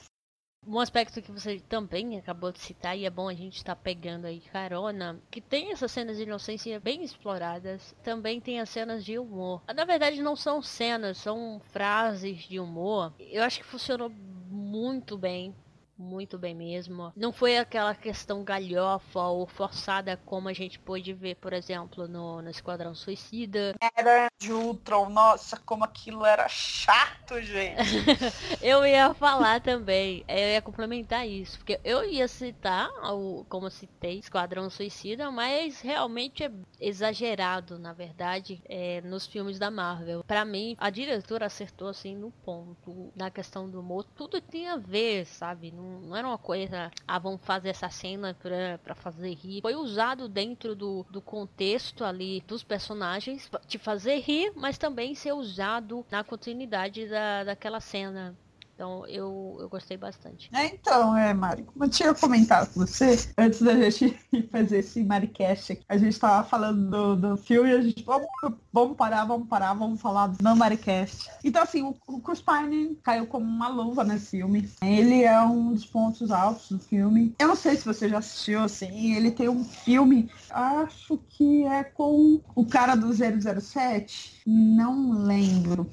Um 0.71 0.81
aspecto 0.81 1.23
que 1.23 1.33
você 1.33 1.61
também 1.67 2.19
acabou 2.19 2.53
de 2.53 2.59
citar, 2.59 2.95
e 2.95 3.07
é 3.07 3.11
bom 3.11 3.27
a 3.27 3.33
gente 3.33 3.57
estar 3.57 3.75
tá 3.75 3.81
pegando 3.83 4.27
aí 4.27 4.39
carona, 4.53 5.19
que 5.31 5.41
tem 5.41 5.73
essas 5.73 5.91
cenas 5.91 6.19
de 6.19 6.25
inocência 6.25 6.79
bem 6.79 7.03
exploradas, 7.03 7.95
também 8.05 8.39
tem 8.39 8.61
as 8.61 8.69
cenas 8.69 9.03
de 9.03 9.19
humor. 9.19 9.63
Na 9.75 9.87
verdade, 9.87 10.21
não 10.21 10.37
são 10.37 10.61
cenas, 10.61 11.17
são 11.17 11.59
frases 11.73 12.47
de 12.47 12.61
humor. 12.61 13.15
Eu 13.19 13.45
acho 13.45 13.61
que 13.61 13.65
funcionou 13.65 14.11
muito 14.51 15.17
bem 15.17 15.55
muito 15.99 16.39
bem 16.39 16.55
mesmo. 16.55 17.13
Não 17.17 17.33
foi 17.33 17.59
aquela 17.59 17.95
questão 17.95 18.45
galhofa 18.45 19.21
ou 19.21 19.47
forçada 19.47 20.17
como 20.25 20.49
a 20.49 20.53
gente 20.53 20.79
pôde 20.79 21.13
ver, 21.13 21.35
por 21.37 21.53
exemplo, 21.53 22.07
no, 22.07 22.41
no 22.41 22.51
Esquadrão 22.51 22.95
Suicida. 22.95 23.75
Era 23.97 24.29
de 24.39 24.53
Ultron, 24.53 25.11
nossa, 25.11 25.57
como 25.57 25.85
aquilo 25.85 26.25
era 26.25 26.49
chato, 26.49 27.41
gente. 27.43 27.83
eu 28.63 28.87
ia 28.87 29.13
falar 29.15 29.61
também, 29.61 30.25
eu 30.29 30.37
ia 30.37 30.63
complementar 30.63 31.27
isso, 31.27 31.59
porque 31.59 31.81
eu 31.83 32.05
ia 32.05 32.29
citar, 32.29 32.89
o, 33.13 33.45
como 33.49 33.71
citei, 33.71 34.19
Esquadrão 34.19 34.71
Suicida, 34.71 35.31
mas 35.31 35.81
realmente 35.81 36.45
é 36.45 36.53
exagerado, 36.81 37.79
na 37.79 37.93
verdade, 37.93 38.63
é, 38.69 39.01
nos 39.01 39.27
filmes 39.27 39.59
da 39.59 39.71
Marvel. 39.71 40.23
Para 40.25 40.45
mim, 40.45 40.77
a 40.79 40.91
diretora 40.91 41.47
acertou 41.47 41.89
assim 41.89 42.17
no 42.17 42.31
ponto, 42.31 43.13
na 43.17 43.31
questão 43.31 43.69
do 43.69 43.81
humor, 43.81 44.05
tudo 44.15 44.41
tinha 44.41 44.75
a 44.75 44.77
ver, 44.77 45.27
sabe? 45.27 45.73
Não, 45.73 45.88
não 45.89 46.17
era 46.17 46.27
uma 46.27 46.39
coisa, 46.39 46.91
ah, 47.07 47.19
vamos 47.19 47.41
fazer 47.43 47.71
essa 47.71 47.89
cena 47.89 48.35
pra, 48.35 48.79
pra 48.79 48.95
fazer 48.95 49.33
rir. 49.35 49.61
Foi 49.63 49.75
usado 49.75 50.29
dentro 50.29 50.75
do, 50.75 51.05
do 51.11 51.21
contexto 51.21 52.05
ali 52.05 52.43
dos 52.47 52.63
personagens, 52.63 53.51
te 53.67 53.79
fazer 53.79 54.19
rir, 54.21 54.53
mas 54.57 54.79
também 54.79 55.15
ser 55.15 55.33
usado 55.33 56.05
na 56.11 56.23
continuidade 56.23 57.07
da, 57.09 57.45
daquela 57.45 57.81
cena. 57.81 58.37
Então 58.79 59.05
eu, 59.09 59.57
eu 59.59 59.69
gostei 59.69 59.97
bastante. 59.97 60.49
É, 60.55 60.67
então, 60.67 61.17
é, 61.17 61.35
Mari, 61.35 61.65
como 61.65 61.85
eu 61.85 61.89
tinha 61.89 62.15
comentado 62.15 62.73
com 62.73 62.87
você, 62.87 63.19
antes 63.37 63.61
da 63.61 63.75
gente 63.75 64.17
fazer 64.53 64.79
esse 64.79 65.03
Maricast 65.03 65.73
aqui, 65.73 65.83
a 65.89 65.99
gente 65.99 66.17
tava 66.17 66.49
falando 66.49 66.89
do, 66.89 67.17
do 67.17 67.37
filme 67.37 67.73
a 67.73 67.83
gente, 67.83 68.05
vamos, 68.05 68.29
vamos 68.73 68.97
parar, 68.97 69.25
vamos 69.25 69.49
parar, 69.49 69.75
vamos 69.75 70.01
falar 70.01 70.29
do 70.29 70.57
Maricast. 70.57 71.29
Então, 71.43 71.61
assim, 71.61 71.83
o, 71.83 71.97
o 72.07 72.21
Chris 72.21 72.41
Pine 72.41 72.95
caiu 73.03 73.27
como 73.27 73.45
uma 73.45 73.67
luva 73.67 74.05
nesse 74.05 74.37
filme. 74.37 74.71
Ele 74.81 75.25
é 75.25 75.41
um 75.41 75.73
dos 75.73 75.85
pontos 75.85 76.31
altos 76.31 76.71
do 76.71 76.79
filme. 76.79 77.35
Eu 77.41 77.49
não 77.49 77.57
sei 77.57 77.75
se 77.75 77.85
você 77.85 78.09
já 78.09 78.19
assistiu, 78.19 78.63
assim, 78.63 79.17
ele 79.17 79.33
tem 79.33 79.49
um 79.49 79.65
filme, 79.65 80.31
acho 80.51 81.19
que 81.31 81.65
é 81.65 81.83
com 81.83 82.41
o 82.55 82.65
cara 82.65 82.95
do 82.95 83.13
007, 83.13 84.41
não 84.47 85.11
lembro 85.11 85.91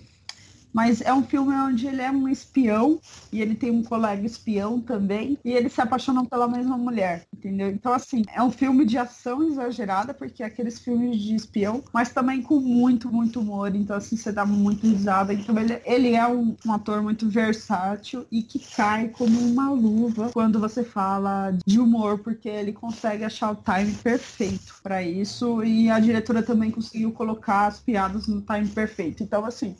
mas 0.75 0.99
é 0.99 1.13
um 1.13 1.23
filme 1.23 1.55
onde 1.55 1.87
ele 1.87 2.01
é 2.01 2.11
um 2.11 2.27
espião 2.27 2.99
e 3.31 3.41
ele 3.41 3.55
tem 3.55 3.71
um 3.71 3.81
colega 3.81 4.25
espião 4.25 4.81
também 4.81 5.37
e 5.43 5.51
eles 5.51 5.71
se 5.71 5.79
apaixonam 5.79 6.25
pela 6.25 6.49
mesma 6.49 6.77
mulher, 6.77 7.25
entendeu? 7.33 7.69
Então, 7.69 7.93
assim, 7.93 8.23
é 8.33 8.43
um 8.43 8.51
filme 8.51 8.83
de 8.83 8.97
ação 8.97 9.41
exagerada, 9.43 10.13
porque 10.13 10.43
é 10.43 10.45
aqueles 10.45 10.79
filmes 10.79 11.21
de 11.21 11.33
espião, 11.33 11.81
mas 11.93 12.11
também 12.11 12.41
com 12.41 12.59
muito, 12.59 13.09
muito 13.09 13.39
humor. 13.39 13.73
Então, 13.73 13.95
assim, 13.95 14.17
você 14.17 14.33
dá 14.33 14.45
muito 14.45 14.85
risada. 14.85 15.33
Então, 15.33 15.57
ele, 15.57 15.81
ele 15.85 16.13
é 16.13 16.27
um, 16.27 16.57
um 16.65 16.73
ator 16.73 17.01
muito 17.01 17.29
versátil 17.29 18.25
e 18.29 18.43
que 18.43 18.59
cai 18.59 19.07
como 19.07 19.39
uma 19.39 19.69
luva 19.71 20.29
quando 20.33 20.59
você 20.59 20.83
fala 20.83 21.57
de 21.65 21.79
humor, 21.79 22.19
porque 22.19 22.49
ele 22.49 22.73
consegue 22.73 23.23
achar 23.23 23.51
o 23.51 23.55
time 23.55 23.93
perfeito 24.03 24.75
para 24.83 25.01
isso 25.01 25.63
e 25.63 25.89
a 25.89 25.99
diretora 26.01 26.43
também 26.43 26.69
conseguiu 26.69 27.13
colocar 27.13 27.67
as 27.67 27.79
piadas 27.79 28.27
no 28.27 28.41
time 28.41 28.67
perfeito. 28.67 29.23
Então, 29.23 29.45
assim, 29.45 29.73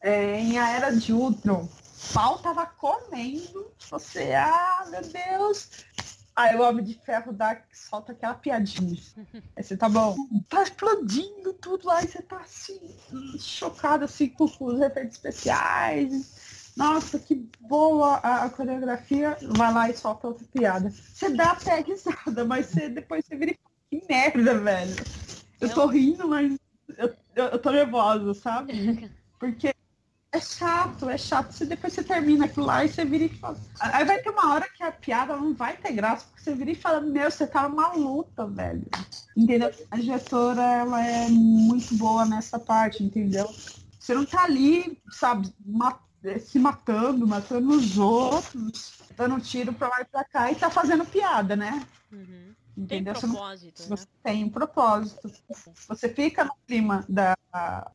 é, 0.00 0.40
em 0.40 0.58
A 0.58 0.70
Era 0.70 0.90
de 0.90 1.12
Ultron, 1.12 1.68
pau 2.12 2.38
tava 2.38 2.66
comendo. 2.66 3.70
Você, 3.90 4.32
ah, 4.34 4.86
meu 4.90 5.02
Deus. 5.02 5.68
Aí 6.34 6.56
o 6.56 6.62
Homem 6.62 6.84
de 6.84 6.94
Ferro 6.94 7.32
dá, 7.32 7.60
solta 7.72 8.12
aquela 8.12 8.34
piadinha. 8.34 8.98
Aí 9.56 9.62
você 9.62 9.76
tá 9.76 9.88
bom, 9.88 10.16
tá 10.48 10.62
explodindo 10.62 11.52
tudo 11.54 11.86
lá 11.86 12.02
e 12.02 12.08
você 12.08 12.22
tá 12.22 12.38
assim, 12.38 12.80
chocado 13.38 14.04
assim 14.04 14.28
com 14.28 14.44
os 14.44 14.80
efeitos 14.80 15.16
especiais. 15.16 16.72
Nossa, 16.76 17.18
que 17.18 17.46
boa 17.60 18.16
a, 18.22 18.44
a, 18.44 18.50
coreografia. 18.50 19.36
Vai 19.42 19.72
lá 19.72 19.90
e 19.90 19.96
solta 19.96 20.28
outra 20.28 20.46
piada. 20.50 20.90
Você 20.90 21.28
dá 21.30 21.50
até 21.50 21.80
risada, 21.80 22.44
mas 22.44 22.66
você, 22.66 22.88
depois 22.88 23.24
você 23.26 23.36
vira 23.36 23.54
que 23.90 24.02
merda, 24.08 24.58
velho. 24.58 24.96
Eu 25.60 25.74
tô 25.74 25.86
rindo, 25.86 26.26
mas 26.26 26.58
eu, 26.96 27.14
eu, 27.34 27.44
eu 27.46 27.58
tô 27.58 27.70
nervosa, 27.70 28.32
sabe? 28.32 29.10
Porque 29.38 29.74
é 30.32 30.40
chato, 30.40 31.10
é 31.10 31.18
chato. 31.18 31.52
Você 31.52 31.66
depois 31.66 31.92
você 31.92 32.04
termina 32.04 32.44
aquilo 32.44 32.66
lá 32.66 32.84
e 32.84 32.88
você 32.88 33.04
vira 33.04 33.24
e 33.24 33.28
fala. 33.28 33.58
Aí 33.80 34.04
vai 34.04 34.20
ter 34.20 34.30
uma 34.30 34.52
hora 34.54 34.68
que 34.68 34.82
a 34.82 34.92
piada 34.92 35.36
não 35.36 35.54
vai 35.54 35.76
ter 35.76 35.92
graça, 35.92 36.26
porque 36.26 36.42
você 36.42 36.54
vira 36.54 36.70
e 36.70 36.74
fala, 36.74 37.00
meu, 37.00 37.30
você 37.30 37.46
tá 37.46 37.68
numa 37.68 37.92
luta, 37.92 38.46
velho. 38.46 38.86
Entendeu? 39.36 39.72
A 39.90 39.96
diretora, 39.96 40.62
ela 40.62 41.04
é 41.04 41.28
muito 41.28 41.94
boa 41.96 42.24
nessa 42.24 42.58
parte, 42.58 43.02
entendeu? 43.02 43.52
Você 43.98 44.14
não 44.14 44.24
tá 44.24 44.44
ali, 44.44 45.00
sabe, 45.10 45.52
se 46.40 46.58
matando, 46.58 47.26
matando 47.26 47.70
os 47.70 47.98
outros, 47.98 48.92
dando 49.16 49.40
tiro 49.40 49.72
pra 49.72 49.88
lá 49.88 50.00
e 50.00 50.04
pra 50.04 50.24
cá 50.24 50.50
e 50.50 50.54
tá 50.54 50.70
fazendo 50.70 51.04
piada, 51.04 51.56
né? 51.56 51.84
Uhum. 52.12 52.54
Entendeu? 52.80 53.12
Tem 53.12 53.28
propósito, 53.28 53.82
você, 53.82 54.04
né? 54.04 54.10
tem 54.22 54.44
um 54.44 54.48
propósito. 54.48 55.30
Você 55.86 56.08
fica 56.08 56.44
no 56.44 56.54
clima 56.66 57.04
da 57.06 57.36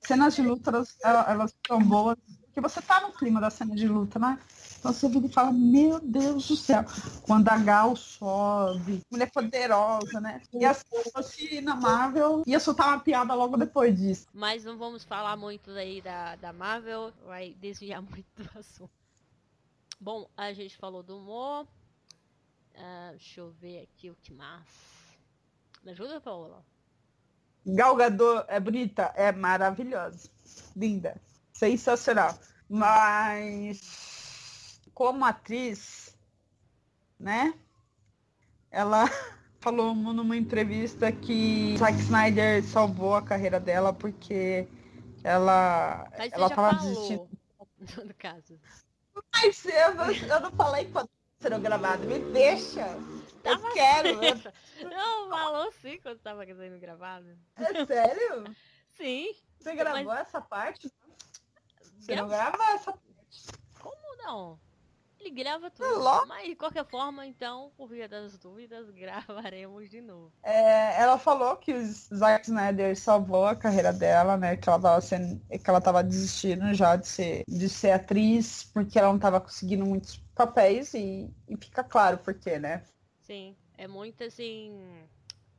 cenas 0.06 0.36
de 0.36 0.44
luta, 0.44 0.70
elas, 0.70 0.96
elas 1.02 1.56
são 1.66 1.80
boas, 1.80 2.18
porque 2.46 2.62
você 2.62 2.80
tá 2.84 3.02
no 3.02 3.12
clima 3.12 3.42
da 3.42 3.50
cena 3.50 3.76
de 3.76 3.88
luta, 3.88 4.20
né? 4.20 4.40
Então 4.78 4.94
você 4.94 5.10
vira 5.10 5.26
e 5.26 5.30
fala, 5.30 5.52
meu 5.52 6.00
Deus 6.00 6.48
do 6.48 6.56
céu, 6.56 6.86
quando 7.24 7.50
a 7.50 7.58
Gal 7.58 7.96
sobe, 7.96 9.02
mulher 9.10 9.32
poderosa, 9.32 10.22
né? 10.22 10.40
E 10.54 10.64
assim, 10.64 11.02
se 11.02 11.12
fosse 11.12 11.62
na 11.62 11.76
Marvel, 11.76 12.44
ia 12.46 12.60
soltar 12.60 12.90
uma 12.90 13.00
piada 13.00 13.34
logo 13.34 13.58
depois 13.58 13.98
disso. 13.98 14.28
Mas 14.32 14.64
não 14.64 14.78
vamos 14.78 15.04
falar 15.04 15.36
muito 15.36 15.72
aí 15.72 16.00
da, 16.00 16.36
da 16.36 16.54
Marvel, 16.54 17.12
vai 17.26 17.56
desviar 17.60 18.04
muito 18.06 18.28
do 18.38 18.60
assunto. 18.60 18.92
Bom, 20.00 20.30
a 20.38 20.54
gente 20.54 20.78
falou 20.78 21.02
do 21.02 21.18
humor, 21.18 21.66
Uh, 22.76 23.12
deixa 23.12 23.40
eu 23.40 23.52
ver 23.52 23.84
aqui 23.84 24.10
o 24.10 24.16
que 24.16 24.34
mais. 24.34 24.68
Me 25.84 25.92
ajuda, 25.92 26.20
Paola? 26.20 26.66
Galgador 27.66 28.46
é 28.48 28.60
bonita? 28.60 29.14
É 29.16 29.32
maravilhosa. 29.32 30.30
Linda. 30.76 31.20
Sensacional. 31.54 32.38
Mas 32.70 34.82
como 34.94 35.26
atriz, 35.26 36.16
né? 37.20 37.54
Ela 38.72 39.06
falou 39.60 39.96
numa 39.96 40.36
entrevista 40.36 41.12
que 41.12 41.78
Zack 41.78 41.98
Snyder 42.00 42.64
salvou 42.64 43.16
a 43.16 43.22
carreira 43.22 43.60
dela 43.60 43.94
porque 43.94 44.68
ela 45.24 46.08
Mas 46.18 46.34
ela 46.34 46.50
tava 46.50 46.78
falou, 46.78 46.94
desistindo. 46.94 47.30
No 48.04 48.14
caso. 48.16 48.60
Mas 49.34 49.64
eu, 49.66 50.28
eu 50.28 50.42
não 50.42 50.52
falei 50.52 50.90
quando 50.92 51.10
serão 51.46 51.62
gravados. 51.62 52.08
Me 52.08 52.18
deixa. 52.34 52.88
Eu 53.44 53.72
quero. 53.74 54.24
Eu... 54.24 54.36
Não, 54.90 55.30
falou 55.30 55.72
sim 55.74 56.00
quando 56.02 56.18
tava 56.18 56.44
sendo 56.44 56.80
gravado. 56.80 57.38
É 57.56 57.86
sério? 57.86 58.56
Sim. 58.98 59.36
Você 59.60 59.76
gravou 59.76 60.06
Mas... 60.06 60.22
essa 60.22 60.42
parte? 60.42 60.92
Você 62.00 62.16
não 62.16 62.28
gravou 62.28 62.64
essa 62.74 62.94
parte. 62.94 63.46
Como 63.80 64.24
não? 64.24 64.60
Ele 65.20 65.32
grava 65.32 65.70
tudo. 65.72 66.28
Mas 66.28 66.48
de 66.48 66.56
qualquer 66.56 66.86
forma, 66.86 67.26
então, 67.26 67.72
por 67.76 67.90
via 67.90 68.08
das 68.08 68.38
dúvidas, 68.38 68.90
gravaremos 68.94 69.90
de 69.90 70.02
novo. 70.02 70.32
É, 70.44 71.02
ela 71.02 71.18
falou 71.18 71.58
que 71.58 71.74
o 71.74 71.86
Zack 71.86 72.46
Snyder 72.46 72.98
salvou 72.98 73.46
a 73.46 73.56
carreira 73.56 73.92
dela, 73.92 74.38
né? 74.38 74.56
Que 74.56 74.70
ela 74.70 74.80
tava 74.80 75.02
sendo, 75.02 75.42
que 75.48 75.70
ela 75.70 75.82
tava 75.82 76.04
desistindo 76.04 76.74
já 76.74 76.96
de 76.96 77.08
ser, 77.08 77.44
de 77.48 77.68
ser 77.68 77.92
atriz, 77.92 78.64
porque 78.64 78.98
ela 78.98 79.10
não 79.10 79.20
tava 79.20 79.42
conseguindo 79.42 79.86
muitos 79.86 80.25
papéis 80.36 80.94
e, 80.94 81.34
e 81.48 81.58
fica 81.58 81.84
claro 81.84 82.18
por 82.18 82.34
quê, 82.34 82.60
né? 82.60 82.84
Sim, 83.22 83.56
é 83.78 83.88
muito 83.88 84.24
assim. 84.24 85.08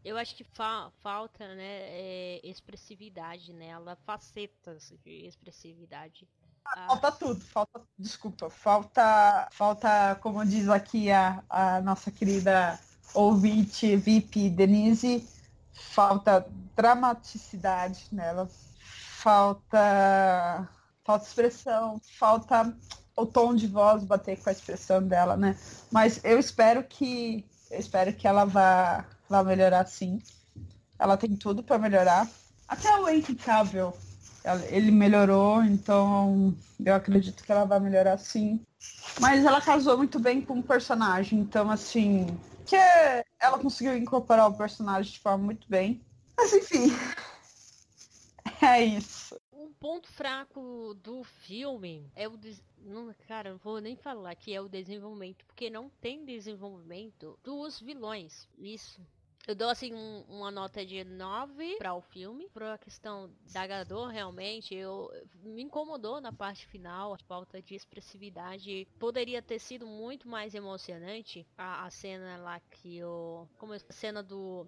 Eu 0.04 0.16
acho 0.16 0.36
que 0.36 0.44
fa 0.44 0.92
falta, 1.02 1.54
né, 1.54 1.80
é, 1.88 2.40
expressividade 2.44 3.52
nela, 3.52 3.96
facetas 4.04 4.92
de 5.02 5.26
expressividade. 5.26 6.28
Ah, 6.64 6.86
falta 6.88 7.12
tudo, 7.12 7.40
falta, 7.40 7.80
desculpa, 7.98 8.50
falta, 8.50 9.48
falta, 9.50 10.16
como 10.20 10.44
diz 10.44 10.68
aqui 10.68 11.10
a, 11.10 11.42
a 11.48 11.80
nossa 11.80 12.10
querida 12.10 12.78
ouvinte 13.14 13.96
VIP 13.96 14.50
Denise, 14.50 15.26
falta 15.72 16.46
dramaticidade 16.76 18.08
nela, 18.12 18.48
falta, 18.78 20.68
falta 21.04 21.24
expressão, 21.24 22.00
falta 22.18 22.76
o 23.16 23.24
tom 23.24 23.54
de 23.54 23.66
voz 23.66 24.04
bater 24.04 24.38
com 24.38 24.50
a 24.50 24.52
expressão 24.52 25.02
dela, 25.02 25.36
né? 25.36 25.56
Mas 25.90 26.20
eu 26.22 26.38
espero 26.38 26.84
que 26.84 27.44
eu 27.70 27.80
espero 27.80 28.12
que 28.12 28.28
ela 28.28 28.44
vá, 28.44 29.04
vá 29.28 29.42
melhorar 29.42 29.86
sim. 29.86 30.20
Ela 30.98 31.16
tem 31.16 31.34
tudo 31.34 31.62
para 31.62 31.78
melhorar. 31.78 32.28
Até 32.68 32.90
o 32.98 33.08
Henry 33.08 33.34
Cavill, 33.34 33.92
ele 34.70 34.90
melhorou, 34.90 35.62
então 35.62 36.54
eu 36.84 36.94
acredito 36.94 37.42
que 37.42 37.50
ela 37.50 37.64
vai 37.64 37.80
melhorar 37.80 38.18
sim. 38.18 38.60
Mas 39.20 39.44
ela 39.44 39.60
casou 39.60 39.96
muito 39.96 40.18
bem 40.18 40.40
com 40.40 40.58
o 40.58 40.62
personagem, 40.62 41.38
então 41.40 41.70
assim, 41.70 42.26
que 42.64 42.76
ela 43.40 43.58
conseguiu 43.58 43.96
incorporar 43.96 44.48
o 44.48 44.54
personagem 44.54 45.12
de 45.12 45.20
forma 45.20 45.44
muito 45.44 45.68
bem. 45.68 46.00
Mas 46.36 46.52
enfim, 46.52 46.92
é 48.60 48.84
isso. 48.84 49.25
Ponto 49.86 50.08
fraco 50.08 50.94
do 50.94 51.22
filme 51.22 52.10
é 52.16 52.26
o 52.26 52.36
des... 52.36 52.60
não, 52.78 53.14
cara, 53.28 53.50
não 53.50 53.58
vou 53.58 53.80
nem 53.80 53.94
falar 53.94 54.34
que 54.34 54.52
é 54.52 54.60
o 54.60 54.68
desenvolvimento, 54.68 55.44
porque 55.46 55.70
não 55.70 55.88
tem 55.88 56.24
desenvolvimento 56.24 57.38
dos 57.44 57.78
vilões. 57.80 58.48
Isso 58.58 59.00
Eu 59.46 59.54
dou 59.54 59.68
assim 59.68 59.94
um, 59.94 60.24
uma 60.28 60.50
nota 60.50 60.84
de 60.84 61.04
9 61.04 61.76
para 61.76 61.94
o 61.94 62.00
filme. 62.00 62.50
Pra 62.52 62.76
questão 62.78 63.30
da 63.52 63.64
Gador, 63.64 64.08
realmente, 64.08 64.74
eu 64.74 65.08
me 65.44 65.62
incomodou 65.62 66.20
na 66.20 66.32
parte 66.32 66.66
final, 66.66 67.14
a 67.14 67.18
falta 67.18 67.62
de 67.62 67.76
expressividade. 67.76 68.88
Poderia 68.98 69.40
ter 69.40 69.60
sido 69.60 69.86
muito 69.86 70.28
mais 70.28 70.52
emocionante 70.52 71.46
a, 71.56 71.86
a 71.86 71.90
cena 71.90 72.36
lá 72.38 72.58
que 72.58 73.04
o. 73.04 73.46
Como 73.56 73.72
é 73.72 73.76
a 73.76 73.92
cena 73.92 74.20
do. 74.20 74.66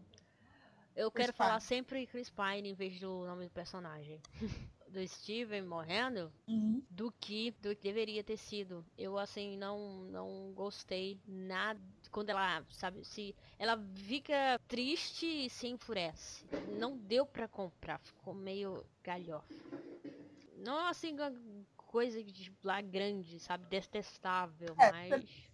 Eu 0.94 1.10
Chris 1.10 1.26
quero 1.26 1.32
Pine. 1.32 1.38
falar 1.38 1.58
sempre 1.58 2.06
Chris 2.06 2.30
Pine 2.30 2.68
em 2.68 2.74
vez 2.74 3.00
do 3.00 3.26
nome 3.26 3.46
do 3.46 3.50
personagem. 3.50 4.22
do 4.88 5.06
Steven 5.06 5.62
morrendo 5.62 6.32
uhum. 6.46 6.82
do 6.90 7.12
que 7.12 7.50
do 7.62 7.74
que 7.74 7.82
deveria 7.82 8.22
ter 8.24 8.36
sido. 8.36 8.84
Eu 8.96 9.18
assim 9.18 9.56
não 9.56 10.04
não 10.10 10.52
gostei 10.54 11.20
nada 11.26 11.80
quando 12.10 12.30
ela, 12.30 12.64
sabe, 12.70 13.04
se 13.04 13.34
ela 13.58 13.78
fica 13.94 14.58
triste 14.66 15.26
e 15.26 15.50
se 15.50 15.68
enfurece. 15.68 16.44
Não 16.78 16.96
deu 16.96 17.26
para 17.26 17.46
comprar, 17.46 17.98
ficou 17.98 18.34
meio 18.34 18.84
galhofa. 19.04 19.54
Não 20.56 20.86
assim 20.86 21.16
coisa 21.76 22.22
de 22.22 22.52
lá 22.62 22.80
grande, 22.80 23.38
sabe, 23.40 23.64
detestável, 23.66 24.74
é, 24.78 24.90
mas 24.90 25.48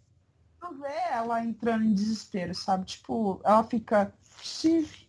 não 0.64 0.78
vê 0.80 0.94
ela 1.10 1.44
entrando 1.44 1.84
em 1.84 1.92
desespero, 1.92 2.54
sabe? 2.54 2.86
Tipo, 2.86 3.40
ela 3.44 3.62
fica 3.64 4.12
Steve, 4.42 5.06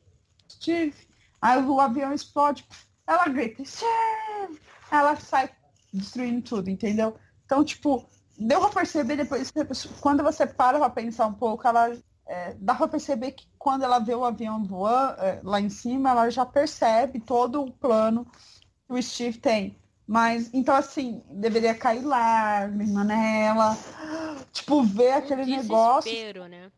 Steve, 0.50 1.08
aí 1.41 1.63
o 1.63 1.79
avião 1.79 2.13
explode, 2.13 2.67
ela 3.07 3.27
grita, 3.27 3.63
Steve! 3.65 4.59
Ela 4.91 5.15
sai 5.15 5.50
destruindo 5.93 6.41
tudo, 6.41 6.69
entendeu? 6.69 7.15
Então, 7.45 7.63
tipo, 7.63 8.07
deu 8.38 8.59
pra 8.59 8.69
perceber 8.69 9.15
depois, 9.15 9.51
quando 10.00 10.24
você 10.24 10.45
para 10.45 10.77
pra 10.77 10.89
pensar 10.89 11.27
um 11.27 11.33
pouco, 11.33 11.67
ela 11.67 11.95
é, 12.27 12.55
dá 12.59 12.75
pra 12.75 12.88
perceber 12.88 13.31
que 13.31 13.47
quando 13.57 13.83
ela 13.83 14.00
vê 14.00 14.15
o 14.15 14.25
avião 14.25 14.63
voando 14.63 15.21
é, 15.21 15.39
lá 15.43 15.62
em 15.62 15.69
cima, 15.69 16.09
ela 16.09 16.29
já 16.29 16.45
percebe 16.45 17.19
todo 17.19 17.63
o 17.63 17.71
plano 17.71 18.25
que 18.88 18.93
o 18.93 19.01
Steve 19.01 19.38
tem. 19.38 19.77
Mas, 20.07 20.51
então, 20.53 20.75
assim, 20.75 21.24
deveria 21.31 21.74
cair 21.74 22.03
lágrima 22.03 23.03
nela, 23.03 23.75
tipo, 24.51 24.83
ver 24.83 25.13
aquele 25.13 25.45
negócio. 25.45 26.12
Né? 26.47 26.71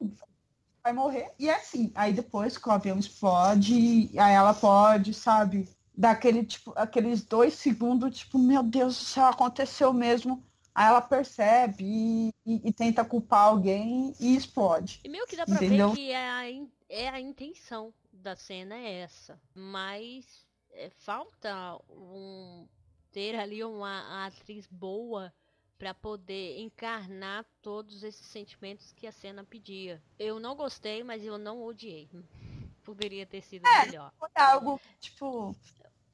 Vai 0.82 0.94
morrer. 0.94 1.34
E 1.38 1.50
é 1.50 1.56
assim, 1.56 1.92
aí 1.94 2.14
depois 2.14 2.58
que 2.58 2.70
o 2.70 2.72
avião 2.72 2.98
explode, 2.98 4.10
aí 4.18 4.34
ela 4.34 4.54
pode, 4.54 5.14
sabe, 5.14 5.68
daquele 5.98 6.46
tipo, 6.46 6.72
aqueles 6.76 7.24
dois 7.24 7.56
segundos, 7.56 8.20
tipo, 8.20 8.38
meu 8.38 8.62
Deus 8.62 8.96
do 8.98 9.04
céu, 9.04 9.26
aconteceu 9.26 9.92
mesmo. 9.92 10.44
Aí 10.76 10.86
ela 10.86 11.02
percebe 11.02 11.84
e, 11.84 12.34
e, 12.46 12.70
e 12.70 12.72
tenta 12.72 13.04
culpar 13.04 13.46
alguém 13.46 14.14
e 14.20 14.36
explode. 14.36 15.02
E 15.04 15.10
meio 15.10 15.26
que 15.26 15.36
dá 15.36 15.44
pra 15.44 15.56
entendeu? 15.56 15.90
ver 15.90 15.96
que 15.96 16.12
é 16.12 16.30
a, 16.30 16.44
é 16.88 17.10
a 17.10 17.20
intenção 17.20 17.92
da 18.14 18.36
cena 18.36 18.76
é 18.76 19.00
essa. 19.00 19.42
Mas 19.56 20.46
é, 20.72 20.92
falta 20.92 21.80
um, 21.90 22.68
ter 23.12 23.36
ali 23.36 23.64
uma 23.64 24.28
atriz 24.28 24.68
boa 24.68 25.34
para 25.80 25.96
poder 25.96 26.60
encarnar 26.60 27.44
todos 27.62 28.04
esses 28.04 28.26
sentimentos 28.28 28.92
que 28.92 29.08
a 29.08 29.12
cena 29.12 29.44
pedia. 29.44 30.02
Eu 30.20 30.40
não 30.40 30.56
gostei, 30.56 31.04
mas 31.04 31.24
eu 31.24 31.40
não 31.40 31.64
odiei. 31.64 32.08
Poderia 32.84 33.26
ter 33.26 33.42
sido 33.42 33.68
é, 33.68 33.86
melhor. 33.86 34.14
Foi 34.18 34.30
algo, 34.36 34.80
tipo, 35.00 35.56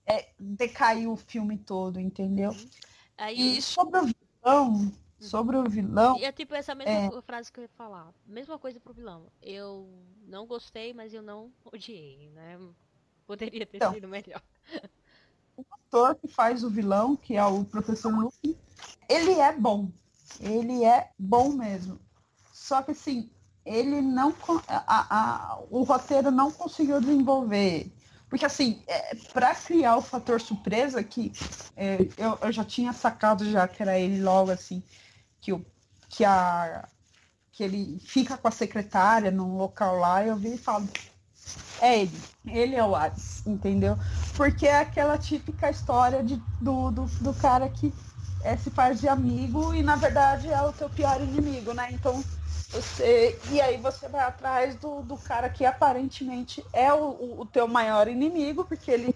é, 0.05 0.29
decaiu 0.39 1.13
o 1.13 1.17
filme 1.17 1.57
todo, 1.57 1.99
entendeu? 1.99 2.51
Uhum. 2.51 2.69
Aí... 3.17 3.57
E 3.57 3.61
sobre 3.61 3.99
o 3.99 4.05
vilão, 4.05 4.73
uhum. 4.73 4.91
sobre 5.19 5.57
o 5.57 5.63
vilão. 5.69 6.17
E 6.17 6.25
é 6.25 6.31
tipo 6.31 6.53
essa 6.53 6.75
mesma 6.75 7.17
é... 7.17 7.21
frase 7.21 7.51
que 7.51 7.59
eu 7.59 7.63
ia 7.63 7.69
falar. 7.69 8.13
Mesma 8.25 8.57
coisa 8.57 8.79
pro 8.79 8.93
vilão. 8.93 9.27
Eu 9.41 9.89
não 10.27 10.45
gostei, 10.45 10.93
mas 10.93 11.13
eu 11.13 11.21
não 11.21 11.51
odiei, 11.65 12.29
né? 12.31 12.59
Poderia 13.25 13.65
ter 13.65 13.77
então, 13.77 13.93
sido 13.93 14.07
melhor. 14.07 14.41
O 15.55 15.63
ator 15.71 16.15
que 16.15 16.27
faz 16.27 16.63
o 16.63 16.69
vilão, 16.69 17.15
que 17.15 17.35
é 17.35 17.45
o 17.45 17.63
professor 17.63 18.11
Luffy, 18.11 18.57
ele 19.07 19.33
é 19.33 19.53
bom. 19.53 19.89
Ele 20.39 20.83
é 20.83 21.11
bom 21.17 21.49
mesmo. 21.49 21.99
Só 22.51 22.81
que 22.81 22.91
assim, 22.91 23.29
ele 23.65 24.01
não. 24.01 24.33
A, 24.67 25.53
a, 25.55 25.59
o 25.69 25.83
roteiro 25.83 26.31
não 26.31 26.51
conseguiu 26.51 26.99
desenvolver 26.99 27.91
porque, 28.33 28.47
assim, 28.47 28.81
é, 28.87 29.13
para 29.31 29.53
criar 29.53 29.95
o 29.95 30.01
fator 30.01 30.41
surpresa, 30.41 31.03
que 31.03 31.31
é, 31.77 31.99
eu, 32.17 32.35
eu, 32.41 32.51
já 32.51 32.65
tinha 32.65 32.91
sacado 32.91 33.47
já 33.47 33.67
que 33.67 33.83
era 33.83 33.99
ele 33.99 34.23
logo, 34.23 34.49
assim, 34.49 34.81
que, 35.39 35.55
que, 36.09 36.25
a, 36.25 36.89
que 37.51 37.63
ele 37.63 37.99
fica 37.99 38.35
com 38.35 38.47
a 38.47 38.51
secretária 38.51 39.29
num 39.29 39.55
local 39.55 39.99
lá, 39.99 40.25
eu 40.25 40.35
vi 40.35 40.55
e 40.55 40.57
falo, 40.57 40.89
é 41.79 41.99
ele, 41.99 42.21
ele 42.47 42.75
é 42.75 42.83
o 42.83 42.95
Hades, 42.95 43.45
entendeu? 43.45 43.99
Porque 44.35 44.65
é 44.65 44.79
aquela 44.79 45.15
típica 45.15 45.69
história 45.69 46.23
de, 46.23 46.41
do, 46.59 46.89
do, 46.89 47.05
do 47.05 47.35
cara 47.35 47.69
que 47.69 47.93
é, 48.43 48.57
se 48.57 48.71
faz 48.71 48.99
de 48.99 49.07
amigo 49.07 49.75
e, 49.75 49.83
na 49.83 49.95
verdade, 49.95 50.49
é 50.49 50.59
o 50.63 50.73
teu 50.73 50.89
pior 50.89 51.21
inimigo, 51.21 51.71
né? 51.75 51.89
Então, 51.91 52.23
você, 52.73 53.39
e 53.51 53.61
aí 53.61 53.77
você 53.77 54.07
vai 54.07 54.21
atrás 54.21 54.75
do, 54.77 55.03
do 55.03 55.15
cara 55.15 55.47
que 55.47 55.63
aparentemente 55.63 56.65
é 56.73 56.91
o, 56.91 57.41
o 57.41 57.45
teu 57.45 57.67
maior 57.67 58.07
inimigo, 58.07 58.65
porque 58.65 58.89
ele, 58.89 59.15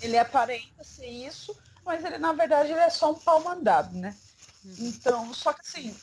ele 0.00 0.18
aparenta 0.18 0.82
ser 0.82 1.06
isso, 1.06 1.56
mas 1.86 2.04
ele 2.04 2.18
na 2.18 2.32
verdade 2.32 2.72
ele 2.72 2.80
é 2.80 2.90
só 2.90 3.12
um 3.12 3.14
pau 3.14 3.44
mandado, 3.44 3.96
né? 3.96 4.16
Uhum. 4.64 4.74
Então, 4.80 5.32
só 5.32 5.52
que 5.52 5.60
assim, 5.60 5.96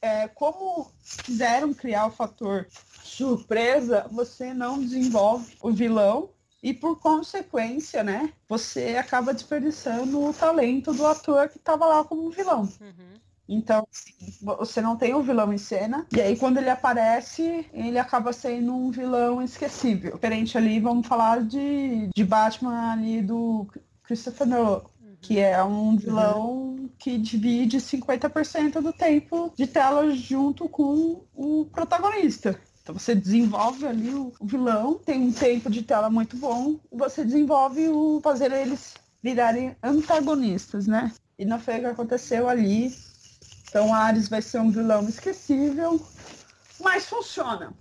é, 0.00 0.28
como 0.28 0.92
quiseram 1.24 1.74
criar 1.74 2.06
o 2.06 2.12
fator 2.12 2.66
surpresa, 3.02 4.06
você 4.10 4.54
não 4.54 4.80
desenvolve 4.80 5.56
o 5.60 5.72
vilão 5.72 6.30
e 6.62 6.72
por 6.72 7.00
consequência, 7.00 8.02
né, 8.02 8.32
você 8.48 8.96
acaba 8.96 9.34
desperdiçando 9.34 10.24
o 10.24 10.32
talento 10.32 10.92
do 10.92 11.06
ator 11.06 11.48
que 11.48 11.58
estava 11.58 11.86
lá 11.86 12.04
como 12.04 12.30
vilão. 12.30 12.68
Uhum. 12.80 13.14
Então, 13.48 13.86
assim, 13.90 14.12
você 14.42 14.80
não 14.80 14.96
tem 14.96 15.14
um 15.14 15.22
vilão 15.22 15.52
em 15.52 15.58
cena, 15.58 16.06
e 16.12 16.20
aí 16.20 16.36
quando 16.36 16.58
ele 16.58 16.70
aparece, 16.70 17.66
ele 17.72 17.98
acaba 17.98 18.32
sendo 18.32 18.74
um 18.74 18.90
vilão 18.90 19.40
esquecível. 19.40 20.14
Diferente 20.14 20.58
ali, 20.58 20.78
vamos 20.80 21.06
falar 21.06 21.42
de, 21.42 22.10
de 22.14 22.24
Batman 22.24 22.92
ali 22.92 23.22
do 23.22 23.66
Christopher 24.02 24.46
Nolan 24.46 24.82
que 25.20 25.38
é 25.38 25.62
um 25.62 25.96
vilão 25.96 26.88
que 26.98 27.18
divide 27.18 27.78
50% 27.78 28.80
do 28.80 28.92
tempo 28.92 29.52
de 29.56 29.66
tela 29.66 30.10
junto 30.14 30.68
com 30.68 31.24
o 31.34 31.64
protagonista. 31.66 32.58
Então 32.82 32.98
você 32.98 33.14
desenvolve 33.14 33.86
ali 33.86 34.14
o, 34.14 34.32
vilão, 34.40 34.94
tem 35.04 35.20
um 35.20 35.32
tempo 35.32 35.68
de 35.68 35.82
tela 35.82 36.08
muito 36.08 36.36
bom, 36.36 36.78
você 36.90 37.24
desenvolve 37.24 37.88
o 37.88 38.20
fazer 38.22 38.50
eles 38.50 38.94
virarem 39.22 39.76
antagonistas, 39.82 40.86
né? 40.86 41.12
E 41.38 41.44
não 41.44 41.58
foi 41.58 41.76
o 41.76 41.80
que 41.80 41.86
aconteceu 41.86 42.48
ali. 42.48 42.94
Então 43.68 43.92
Ares 43.92 44.28
vai 44.28 44.40
ser 44.40 44.60
um 44.60 44.70
vilão 44.70 45.08
esquecível, 45.08 46.00
mas 46.80 47.06
funciona. 47.06 47.74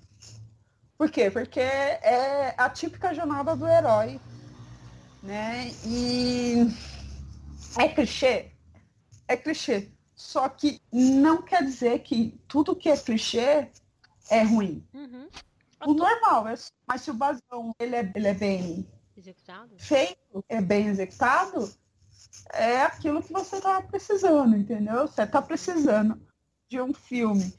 Por 0.97 1.09
quê? 1.09 1.29
Porque 1.31 1.59
é 1.59 2.53
a 2.57 2.69
típica 2.69 3.13
jornada 3.13 3.55
do 3.55 3.67
herói, 3.67 4.19
né? 5.23 5.71
E 5.85 6.67
é 7.77 7.87
clichê? 7.87 8.51
É 9.27 9.37
clichê. 9.37 9.89
Só 10.15 10.49
que 10.49 10.81
não 10.91 11.41
quer 11.43 11.63
dizer 11.63 11.99
que 11.99 12.39
tudo 12.47 12.75
que 12.75 12.89
é 12.89 12.97
clichê 12.97 13.69
é 14.29 14.43
ruim. 14.43 14.83
Uhum. 14.93 15.29
O 15.85 15.93
normal, 15.93 16.47
é, 16.47 16.55
mas 16.87 17.01
se 17.01 17.11
o 17.11 17.13
basão 17.13 17.71
ele 17.79 17.95
é, 17.95 18.11
ele 18.15 18.27
é 18.27 18.33
bem 18.33 18.87
executado? 19.15 19.75
feito, 19.77 20.43
é 20.49 20.59
bem 20.59 20.87
executado, 20.87 21.71
é 22.53 22.81
aquilo 22.81 23.21
que 23.21 23.31
você 23.31 23.59
tá 23.59 23.81
precisando, 23.81 24.55
entendeu? 24.55 25.07
Você 25.07 25.25
tá 25.25 25.41
precisando 25.41 26.19
de 26.69 26.81
um 26.81 26.93
filme 26.93 27.53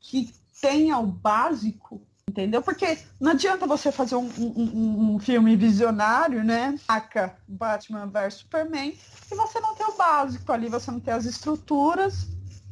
que 0.00 0.32
tenha 0.60 0.98
o 0.98 1.06
básico, 1.06 2.00
entendeu? 2.28 2.62
Porque 2.62 2.98
não 3.20 3.32
adianta 3.32 3.66
você 3.66 3.92
fazer 3.92 4.16
um, 4.16 4.28
um, 4.38 5.14
um 5.14 5.18
filme 5.18 5.56
visionário, 5.56 6.42
né? 6.44 6.78
Aca 6.88 7.36
Batman 7.46 8.06
vs 8.06 8.34
Superman, 8.34 8.96
e 9.30 9.34
você 9.34 9.60
não 9.60 9.74
tem 9.74 9.86
o 9.86 9.96
básico 9.96 10.52
ali, 10.52 10.68
você 10.68 10.90
não 10.90 11.00
tem 11.00 11.14
as 11.14 11.24
estruturas, 11.24 12.26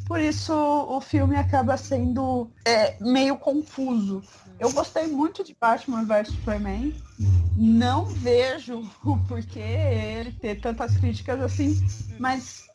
por 0.07 0.21
isso 0.21 0.53
o 0.55 1.01
filme 1.01 1.37
acaba 1.37 1.77
sendo 1.77 2.51
é, 2.65 2.97
meio 3.01 3.37
confuso. 3.37 4.23
Eu 4.59 4.73
gostei 4.73 5.07
muito 5.07 5.43
de 5.43 5.55
Batman 5.59 6.05
vs 6.05 6.29
Superman. 6.29 6.95
Não 7.57 8.07
vejo 8.07 8.81
o 9.05 9.19
porquê 9.27 9.59
ele 9.59 10.33
ter 10.33 10.61
tantas 10.61 10.97
críticas 10.97 11.41
assim, 11.41 11.81
mas 12.19 12.67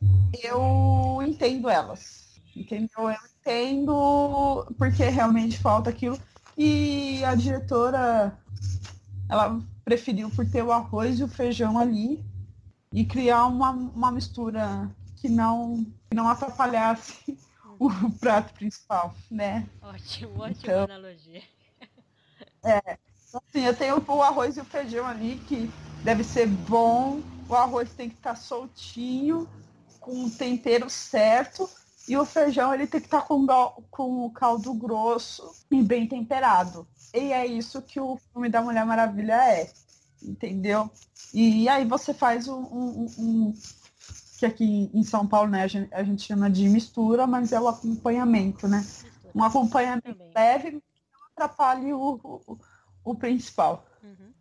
eu 0.43 1.19
entendo 1.25 1.69
elas. 1.69 2.39
Entendeu? 2.55 3.09
Eu 3.09 3.17
entendo 3.39 4.67
porque 4.77 5.03
realmente 5.05 5.57
falta 5.57 5.89
aquilo. 5.89 6.19
E 6.57 7.23
a 7.23 7.35
diretora, 7.35 8.37
ela 9.29 9.61
preferiu 9.85 10.29
por 10.29 10.45
ter 10.49 10.63
o 10.63 10.71
arroz 10.71 11.19
e 11.19 11.23
o 11.23 11.27
feijão 11.27 11.79
ali 11.79 12.23
e 12.91 13.05
criar 13.05 13.45
uma, 13.45 13.71
uma 13.71 14.11
mistura 14.11 14.89
que 15.15 15.29
não, 15.29 15.85
que 16.09 16.15
não 16.15 16.27
atrapalhasse 16.27 17.37
o 17.79 17.89
prato 18.19 18.53
principal, 18.53 19.13
né? 19.31 19.67
Ótimo, 19.81 20.41
ótima 20.41 20.51
então, 20.51 20.83
analogia. 20.83 21.41
É, 22.63 22.97
Sim, 23.51 23.65
eu 23.65 23.75
tenho 23.75 24.03
o 24.07 24.23
arroz 24.23 24.57
e 24.57 24.61
o 24.61 24.65
feijão 24.65 25.05
ali 25.05 25.37
que 25.47 25.69
deve 26.03 26.23
ser 26.23 26.47
bom. 26.47 27.21
O 27.47 27.55
arroz 27.55 27.91
tem 27.93 28.09
que 28.09 28.15
estar 28.15 28.31
tá 28.31 28.35
soltinho, 28.35 29.47
com 29.99 30.25
o 30.25 30.29
tempero 30.31 30.89
certo. 30.89 31.69
E 32.07 32.17
o 32.17 32.25
feijão 32.25 32.73
ele 32.73 32.87
tem 32.87 32.99
que 32.99 33.05
estar 33.05 33.21
tá 33.21 33.27
com, 33.27 33.45
com 33.91 34.25
o 34.25 34.31
caldo 34.31 34.73
grosso 34.73 35.51
e 35.69 35.83
bem 35.83 36.07
temperado. 36.07 36.87
E 37.13 37.31
é 37.31 37.45
isso 37.45 37.83
que 37.83 37.99
o 37.99 38.17
filme 38.17 38.49
da 38.49 38.63
Mulher 38.63 38.85
Maravilha 38.85 39.33
é. 39.33 39.69
Entendeu? 40.23 40.89
E 41.31 41.69
aí 41.69 41.85
você 41.85 42.13
faz 42.13 42.47
um, 42.47 42.61
um, 42.61 43.07
um 43.17 43.53
que 44.39 44.45
aqui 44.45 44.89
em 44.91 45.03
São 45.03 45.27
Paulo 45.27 45.51
né, 45.51 45.63
a, 45.63 45.67
gente, 45.67 45.93
a 45.93 46.03
gente 46.03 46.23
chama 46.23 46.49
de 46.49 46.67
mistura, 46.67 47.27
mas 47.27 47.51
é 47.51 47.59
o 47.59 47.67
acompanhamento, 47.67 48.67
né? 48.67 48.85
Um 49.35 49.43
acompanhamento 49.43 50.17
leve 50.33 50.81
atrapalhe 51.39 51.93
o, 51.93 52.19
o, 52.23 52.59
o 53.03 53.15
principal. 53.15 53.85
Uhum. 54.03 54.33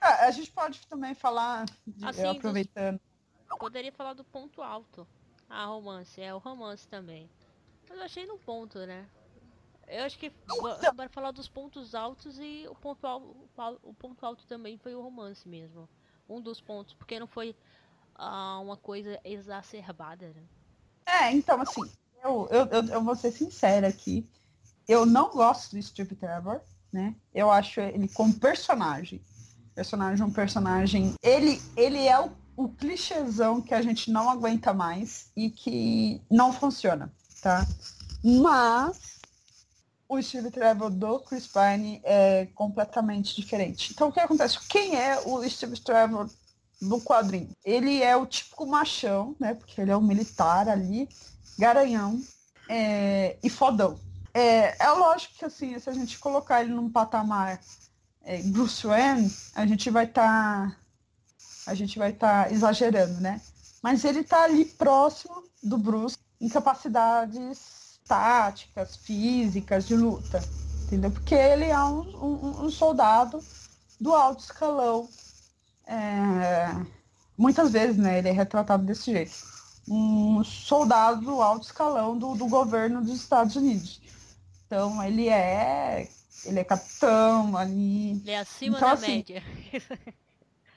Ah, 0.00 0.26
a 0.26 0.30
gente 0.30 0.50
pode 0.50 0.86
também 0.86 1.14
falar, 1.14 1.66
de, 1.86 2.04
assim, 2.06 2.26
aproveitando. 2.26 3.00
Dos... 3.48 3.58
Poderia 3.58 3.92
falar 3.92 4.14
do 4.14 4.24
ponto 4.24 4.62
alto. 4.62 5.06
Ah, 5.48 5.66
romance, 5.66 6.20
é 6.20 6.34
o 6.34 6.38
romance 6.38 6.88
também. 6.88 7.28
Mas 7.88 7.98
eu 7.98 8.04
achei 8.04 8.26
no 8.26 8.38
ponto, 8.38 8.78
né? 8.78 9.06
Eu 9.86 10.04
acho 10.04 10.18
que 10.18 10.32
bora 10.94 11.08
falar 11.10 11.32
dos 11.32 11.48
pontos 11.48 11.94
altos 11.94 12.38
e 12.38 12.66
o 12.68 12.74
ponto, 12.74 13.06
alto, 13.06 13.36
o 13.82 13.92
ponto 13.92 14.24
alto 14.24 14.46
também 14.46 14.78
foi 14.78 14.94
o 14.94 15.02
romance 15.02 15.46
mesmo. 15.46 15.88
Um 16.28 16.40
dos 16.40 16.60
pontos, 16.60 16.94
porque 16.94 17.20
não 17.20 17.26
foi 17.26 17.54
uh, 18.18 18.62
uma 18.62 18.76
coisa 18.76 19.20
exacerbada, 19.22 20.28
né? 20.28 20.42
É, 21.04 21.32
então 21.32 21.60
assim, 21.60 21.82
eu, 22.24 22.48
eu, 22.50 22.66
eu, 22.66 22.84
eu 22.84 23.02
vou 23.02 23.14
ser 23.14 23.32
sincera 23.32 23.88
aqui. 23.88 24.26
Eu 24.92 25.06
não 25.06 25.30
gosto 25.30 25.74
do 25.74 25.82
Steve 25.82 26.14
Trevor, 26.14 26.60
né? 26.92 27.14
Eu 27.34 27.50
acho 27.50 27.80
ele 27.80 28.08
como 28.08 28.34
personagem. 28.34 29.24
Personagem, 29.74 30.22
um 30.22 30.30
personagem. 30.30 31.14
Ele, 31.22 31.62
ele 31.74 32.06
é 32.06 32.20
o, 32.20 32.30
o 32.54 32.68
clichêzão 32.68 33.62
que 33.62 33.72
a 33.72 33.80
gente 33.80 34.10
não 34.10 34.28
aguenta 34.28 34.74
mais 34.74 35.30
e 35.34 35.48
que 35.48 36.20
não 36.30 36.52
funciona, 36.52 37.10
tá? 37.40 37.66
Mas 38.22 39.18
o 40.06 40.20
Steve 40.20 40.50
Trevor 40.50 40.90
do 40.90 41.20
Chris 41.20 41.46
Pine 41.46 42.02
é 42.04 42.48
completamente 42.54 43.34
diferente. 43.34 43.92
Então 43.94 44.08
o 44.08 44.12
que 44.12 44.20
acontece? 44.20 44.58
Quem 44.68 44.94
é 44.94 45.18
o 45.24 45.42
Steve 45.48 45.80
Trevor 45.80 46.28
do 46.82 47.00
quadrinho? 47.00 47.48
Ele 47.64 48.02
é 48.02 48.14
o 48.14 48.26
típico 48.26 48.66
machão, 48.66 49.34
né? 49.40 49.54
Porque 49.54 49.80
ele 49.80 49.90
é 49.90 49.96
um 49.96 50.02
militar 50.02 50.68
ali, 50.68 51.08
garanhão 51.58 52.20
é, 52.68 53.38
e 53.42 53.48
fodão. 53.48 53.98
É, 54.34 54.82
é 54.82 54.90
lógico 54.90 55.34
que 55.34 55.44
assim, 55.44 55.78
se 55.78 55.90
a 55.90 55.92
gente 55.92 56.18
colocar 56.18 56.62
ele 56.62 56.72
num 56.72 56.90
patamar 56.90 57.60
é, 58.24 58.42
Bruce 58.42 58.86
Wayne, 58.86 59.30
a 59.54 59.66
gente 59.66 59.90
vai 59.90 60.04
estar 60.04 60.70
tá, 60.70 60.76
a 61.66 61.74
gente 61.74 61.98
vai 61.98 62.10
estar 62.10 62.44
tá 62.44 62.52
exagerando, 62.52 63.20
né? 63.20 63.40
Mas 63.82 64.04
ele 64.04 64.20
está 64.20 64.44
ali 64.44 64.64
próximo 64.64 65.42
do 65.62 65.76
Bruce 65.76 66.16
em 66.40 66.48
capacidades 66.48 68.00
táticas, 68.06 68.96
físicas, 68.96 69.86
de 69.86 69.96
luta, 69.96 70.40
entendeu? 70.84 71.10
Porque 71.10 71.34
ele 71.34 71.64
é 71.64 71.78
um, 71.78 72.00
um, 72.00 72.64
um 72.64 72.70
soldado 72.70 73.42
do 74.00 74.14
alto 74.14 74.42
escalão. 74.42 75.08
É, 75.86 76.68
muitas 77.36 77.72
vezes, 77.72 77.96
né, 77.96 78.18
ele 78.18 78.28
é 78.28 78.32
retratado 78.32 78.84
desse 78.84 79.12
jeito. 79.12 79.32
Um 79.88 80.42
soldado 80.44 81.20
do 81.22 81.42
alto 81.42 81.66
escalão 81.66 82.16
do, 82.16 82.34
do 82.34 82.46
governo 82.46 83.02
dos 83.02 83.16
Estados 83.16 83.56
Unidos. 83.56 84.00
Então, 84.72 85.04
ele 85.04 85.28
é 85.28 86.08
ele 86.46 86.60
é 86.60 86.64
capitão 86.64 87.54
ali. 87.58 88.12
Ele 88.12 88.30
é 88.30 88.38
acima 88.38 88.78
então, 88.78 88.88
da 88.88 88.94
assim, 88.94 89.16
média. 89.16 89.42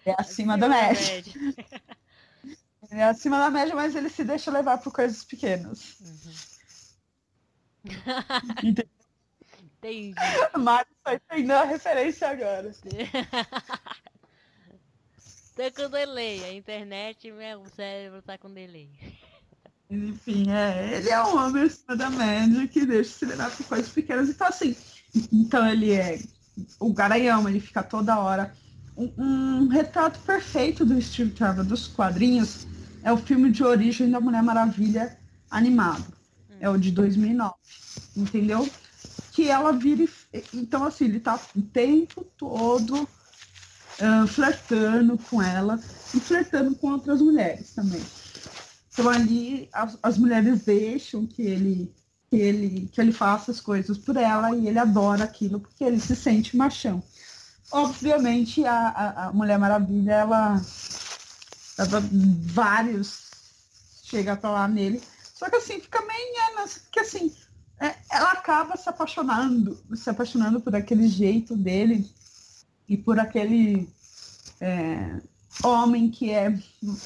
É 0.05 0.11
acima, 0.19 0.55
acima 0.55 0.57
da, 0.57 0.67
da 0.67 0.75
média. 0.75 1.13
média. 1.15 1.33
ele 2.91 2.99
é 2.99 3.03
acima 3.05 3.39
da 3.39 3.49
média, 3.49 3.73
mas 3.73 3.95
ele 3.95 4.09
se 4.09 4.25
deixa 4.25 4.51
levar 4.51 4.79
por 4.79 4.91
coisas 4.91 5.23
pequenas. 5.23 5.95
Uhum. 6.01 6.33
Entendi. 9.79 10.13
Mário 10.59 10.91
só 11.01 11.13
entendeu 11.13 11.57
a 11.57 11.63
referência 11.63 12.27
agora. 12.29 12.75
Tô 15.55 15.71
com 15.73 15.89
delay, 15.89 16.43
a 16.43 16.51
internet, 16.51 17.31
meu 17.31 17.65
cérebro 17.69 18.21
tá 18.21 18.37
com 18.37 18.53
delay. 18.53 18.89
Enfim, 19.89 20.51
é, 20.51 20.97
ele 20.97 21.09
é 21.09 21.23
um 21.23 21.37
homem 21.37 21.63
acima 21.63 21.95
da 21.95 22.09
média 22.09 22.67
que 22.67 22.85
deixa 22.85 23.11
se 23.11 23.25
levar 23.25 23.51
por 23.51 23.65
coisas 23.65 23.89
pequenas. 23.89 24.29
Então, 24.29 24.47
assim, 24.47 24.75
então 25.31 25.67
ele 25.67 25.91
é 25.91 26.19
o 26.79 26.91
garanhão, 26.91 27.47
ele 27.47 27.59
fica 27.59 27.83
toda 27.83 28.19
hora. 28.19 28.53
Um, 28.97 29.11
um 29.17 29.67
retrato 29.67 30.19
perfeito 30.19 30.85
do 30.85 30.99
Steve 31.01 31.31
Trevor 31.31 31.63
dos 31.63 31.87
quadrinhos 31.87 32.65
é 33.03 33.11
o 33.11 33.17
filme 33.17 33.51
de 33.51 33.63
origem 33.63 34.09
da 34.09 34.19
Mulher 34.19 34.41
Maravilha 34.41 35.17
animado 35.51 36.15
é 36.59 36.69
o 36.69 36.77
de 36.77 36.91
2009, 36.91 37.53
entendeu? 38.15 38.67
Que 39.31 39.49
ela 39.49 39.71
vira. 39.71 40.05
Então, 40.53 40.83
assim, 40.83 41.05
ele 41.05 41.19
tá 41.19 41.39
o 41.55 41.61
tempo 41.61 42.25
todo 42.37 43.03
uh, 43.03 44.27
flertando 44.27 45.17
com 45.29 45.41
ela 45.41 45.79
e 46.13 46.19
flertando 46.19 46.75
com 46.75 46.91
outras 46.91 47.21
mulheres 47.21 47.71
também. 47.73 48.01
Então, 48.95 49.09
ali, 49.09 49.67
as, 49.73 49.97
as 50.01 50.17
mulheres 50.17 50.63
deixam 50.63 51.27
que 51.27 51.41
ele, 51.41 51.93
que, 52.29 52.37
ele, 52.37 52.89
que 52.91 53.01
ele 53.01 53.11
faça 53.11 53.51
as 53.51 53.59
coisas 53.59 53.97
por 53.97 54.15
ela 54.15 54.55
e 54.55 54.69
ele 54.69 54.79
adora 54.79 55.25
aquilo 55.25 55.59
porque 55.59 55.83
ele 55.83 55.99
se 55.99 56.15
sente 56.15 56.55
machão. 56.55 57.03
Obviamente, 57.71 58.63
a, 58.65 58.87
a, 58.87 59.25
a 59.27 59.33
Mulher 59.33 59.59
Maravilha, 59.59 60.13
ela, 60.13 60.61
ela 61.77 62.03
vários 62.53 63.25
chega 64.03 64.37
pra 64.37 64.51
lá 64.51 64.67
nele 64.67 65.01
só 65.35 65.49
que 65.49 65.57
assim, 65.57 65.81
fica 65.81 66.01
meio 66.01 66.25
que 66.91 66.99
assim, 67.01 67.31
é, 67.79 67.93
ela 68.09 68.31
acaba 68.31 68.77
se 68.77 68.87
apaixonando, 68.87 69.77
se 69.93 70.09
apaixonando 70.09 70.61
por 70.61 70.73
aquele 70.73 71.09
jeito 71.09 71.57
dele 71.57 72.09
e 72.87 72.95
por 72.95 73.19
aquele 73.19 73.89
é, 74.61 75.19
homem 75.61 76.09
que 76.09 76.31
é 76.31 76.57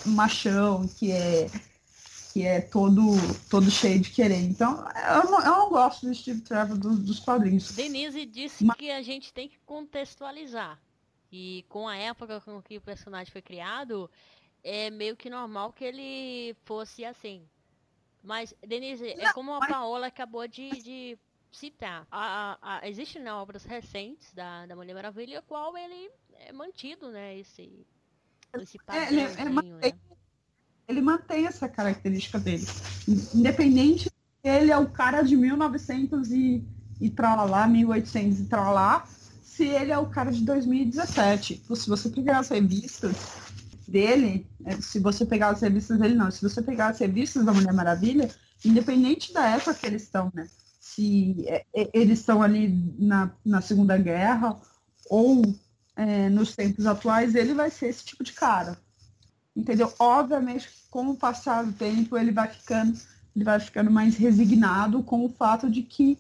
machão, 0.06 0.88
que 0.88 1.12
é 1.12 1.50
que 2.32 2.46
é 2.46 2.62
todo 2.62 3.02
todo 3.50 3.70
cheio 3.72 4.00
de 4.00 4.12
querer. 4.12 4.40
Então, 4.40 4.86
eu 5.16 5.30
não, 5.30 5.40
eu 5.40 5.52
não 5.52 5.70
gosto 5.70 6.06
do 6.06 6.14
Steve 6.14 6.42
Trevor 6.42 6.78
dos, 6.78 7.00
dos 7.00 7.20
quadrinhos. 7.20 7.72
Denise 7.72 8.26
disse 8.26 8.64
Mas... 8.64 8.78
que 8.78 8.92
a 8.92 9.02
gente 9.02 9.34
tem 9.34 9.50
que 9.50 9.58
contextualizar. 9.66 10.80
E 11.32 11.66
com 11.70 11.88
a 11.88 11.98
época 11.98 12.40
com 12.42 12.62
que 12.62 12.78
o 12.78 12.82
personagem 12.82 13.32
foi 13.32 13.42
criado, 13.42 14.10
é 14.64 14.90
meio 14.90 15.16
que 15.16 15.30
normal 15.30 15.74
que 15.74 15.84
ele 15.84 16.56
fosse 16.66 17.04
assim. 17.04 17.44
Mas, 18.24 18.54
Denise, 18.66 19.10
é 19.10 19.16
não, 19.16 19.26
é 19.26 19.34
como 19.34 19.54
a 19.54 19.60
mas... 19.60 19.70
Paola 19.70 20.08
acabou 20.08 20.48
de, 20.48 20.70
de 20.70 21.18
citar. 21.52 22.08
A, 22.12 22.58
a, 22.62 22.80
a, 22.80 22.90
Existem 22.90 23.22
né, 23.22 23.34
obras 23.34 23.64
recentes 23.64 24.34
da, 24.34 24.66
da 24.66 24.76
Mulher 24.76 24.94
Maravilha, 24.94 25.42
qual 25.42 25.78
ele 25.78 26.12
é 26.34 26.52
mantido, 26.52 27.12
né? 27.12 27.38
Esse, 27.38 27.86
esse 28.60 28.78
é, 28.88 29.08
ele, 29.08 29.22
ele, 29.22 29.50
mantém, 29.50 29.72
né? 29.74 30.00
Ele 30.90 31.02
mantém 31.02 31.46
essa 31.46 31.70
característica 31.70 32.40
dele. 32.40 32.68
Independente 33.34 34.12
ele 34.44 34.72
é 34.72 34.78
o 34.78 34.90
cara 34.90 35.22
de 35.22 35.38
1900 35.38 36.32
e, 36.32 36.64
e 37.00 37.14
lá 37.48 37.68
1800 37.68 38.40
e 38.40 38.48
lá 38.52 39.06
se 39.44 39.66
ele 39.66 39.92
é 39.92 39.98
o 39.98 40.08
cara 40.08 40.32
de 40.32 40.44
2017. 40.44 41.64
Se 41.76 41.90
você 41.90 42.10
pegar 42.10 42.40
as 42.40 42.50
revistas, 42.50 43.16
dele, 43.90 44.48
é, 44.64 44.80
se 44.80 45.00
você 45.00 45.26
pegar 45.26 45.50
as 45.50 45.62
revistas 45.62 46.00
dele, 46.00 46.14
não, 46.14 46.32
se 46.32 46.42
você 46.42 46.62
pegar 46.62 46.90
as 46.90 47.00
revistas 47.00 47.44
da 47.44 47.52
Mulher 47.52 47.74
Maravilha, 47.74 48.30
independente 48.64 49.34
da 49.34 49.48
época 49.48 49.74
que 49.74 49.86
eles 49.86 50.04
estão, 50.04 50.32
né? 50.34 50.48
Se 50.80 51.44
é, 51.48 51.66
é, 51.76 51.90
eles 51.94 52.20
estão 52.20 52.42
ali 52.42 52.70
na, 52.98 53.32
na 53.44 53.62
Segunda 53.62 53.98
Guerra 53.98 54.60
ou 55.10 55.42
é, 55.96 56.30
nos 56.30 56.56
tempos 56.56 56.86
atuais, 56.86 57.36
ele 57.36 57.54
vai 57.54 57.70
ser 57.70 57.88
esse 57.88 58.06
tipo 58.06 58.24
de 58.24 58.34
cara. 58.34 58.78
Entendeu? 59.60 59.94
Obviamente, 60.00 60.70
com 60.90 61.10
o 61.10 61.18
passar 61.18 61.66
do 61.66 61.74
tempo, 61.74 62.18
ele 62.18 62.32
vai 62.32 62.48
ficando, 62.48 62.98
ele 63.36 63.44
vai 63.44 63.60
ficando 63.60 63.92
mais 63.92 64.16
resignado 64.16 65.04
com 65.04 65.26
o 65.26 65.30
fato 65.30 65.70
de 65.70 65.82
que 65.82 66.18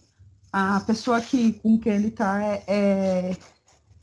a 0.51 0.81
pessoa 0.81 1.21
que, 1.21 1.53
com 1.53 1.79
quem 1.79 1.93
ele 1.93 2.07
está 2.09 2.43
é, 2.43 2.63
é 2.67 3.37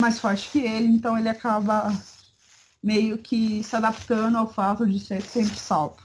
mais 0.01 0.19
forte 0.19 0.49
que 0.49 0.59
ele, 0.59 0.87
então 0.87 1.15
ele 1.15 1.29
acaba 1.29 1.93
meio 2.83 3.19
que 3.19 3.61
se 3.63 3.75
adaptando 3.75 4.37
ao 4.37 4.51
fato 4.51 4.87
de 4.87 4.99
ser 4.99 5.21
sempre 5.21 5.55
salvo. 5.55 5.97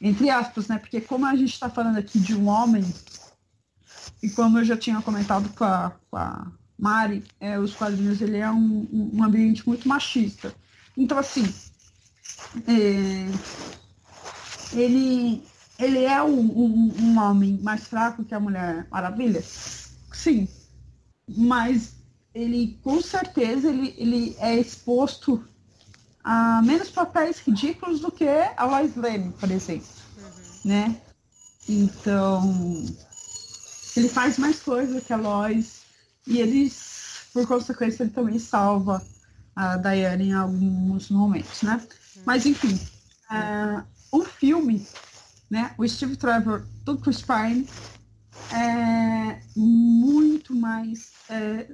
Entre 0.00 0.28
aspas, 0.28 0.66
né? 0.66 0.78
Porque 0.78 1.00
como 1.00 1.26
a 1.26 1.36
gente 1.36 1.52
está 1.52 1.70
falando 1.70 1.98
aqui 1.98 2.18
de 2.18 2.34
um 2.34 2.48
homem, 2.48 2.84
e 4.20 4.28
como 4.30 4.58
eu 4.58 4.64
já 4.64 4.76
tinha 4.76 5.00
comentado 5.02 5.48
com 5.50 5.64
a, 5.64 5.92
com 6.10 6.16
a 6.16 6.50
Mari, 6.76 7.22
é, 7.38 7.60
os 7.60 7.74
quadrinhos 7.74 8.20
ele 8.20 8.38
é 8.38 8.50
um, 8.50 9.10
um 9.14 9.22
ambiente 9.22 9.66
muito 9.68 9.86
machista. 9.86 10.52
Então, 10.96 11.18
assim, 11.18 11.52
é, 12.66 13.26
ele, 14.72 15.42
ele 15.78 16.04
é 16.04 16.22
um, 16.22 16.40
um, 16.40 16.94
um, 17.00 17.18
homem 17.18 17.58
mais 17.62 17.86
fraco 17.86 18.24
que 18.24 18.34
a 18.34 18.40
Mulher 18.40 18.86
Maravilha? 18.90 19.42
Sim. 20.12 20.48
Mas 21.28 21.94
ele 22.34 22.78
com 22.82 23.00
certeza 23.00 23.68
ele, 23.68 23.94
ele 23.96 24.36
é 24.38 24.56
exposto 24.56 25.44
a 26.22 26.62
menos 26.62 26.90
papéis 26.90 27.38
ridículos 27.38 28.00
do 28.00 28.10
que 28.10 28.26
a 28.26 28.64
Lois 28.64 28.96
Lane, 28.96 29.32
por 29.32 29.50
exemplo, 29.50 29.86
uhum. 30.16 30.60
né? 30.64 31.00
Então, 31.68 32.84
ele 33.96 34.08
faz 34.08 34.38
mais 34.38 34.60
coisa 34.60 35.00
que 35.00 35.12
a 35.12 35.16
Lois 35.16 35.82
e 36.26 36.40
ele, 36.40 36.72
por 37.32 37.46
consequência, 37.46 38.02
ele 38.02 38.12
também 38.12 38.38
salva 38.38 39.04
a 39.54 39.76
Diana 39.76 40.22
em 40.22 40.32
alguns 40.32 41.10
momentos, 41.10 41.62
né? 41.62 41.80
Mas, 42.24 42.46
enfim, 42.46 42.74
uh, 43.30 43.86
o 44.10 44.24
filme, 44.24 44.86
né? 45.50 45.74
O 45.78 45.86
Steve 45.86 46.16
Trevor 46.16 46.66
do 46.84 46.98
Chris 46.98 47.22
Pine 47.22 47.68
é 48.52 49.40
muito 49.56 50.54
mais 50.54 51.12
é, 51.28 51.68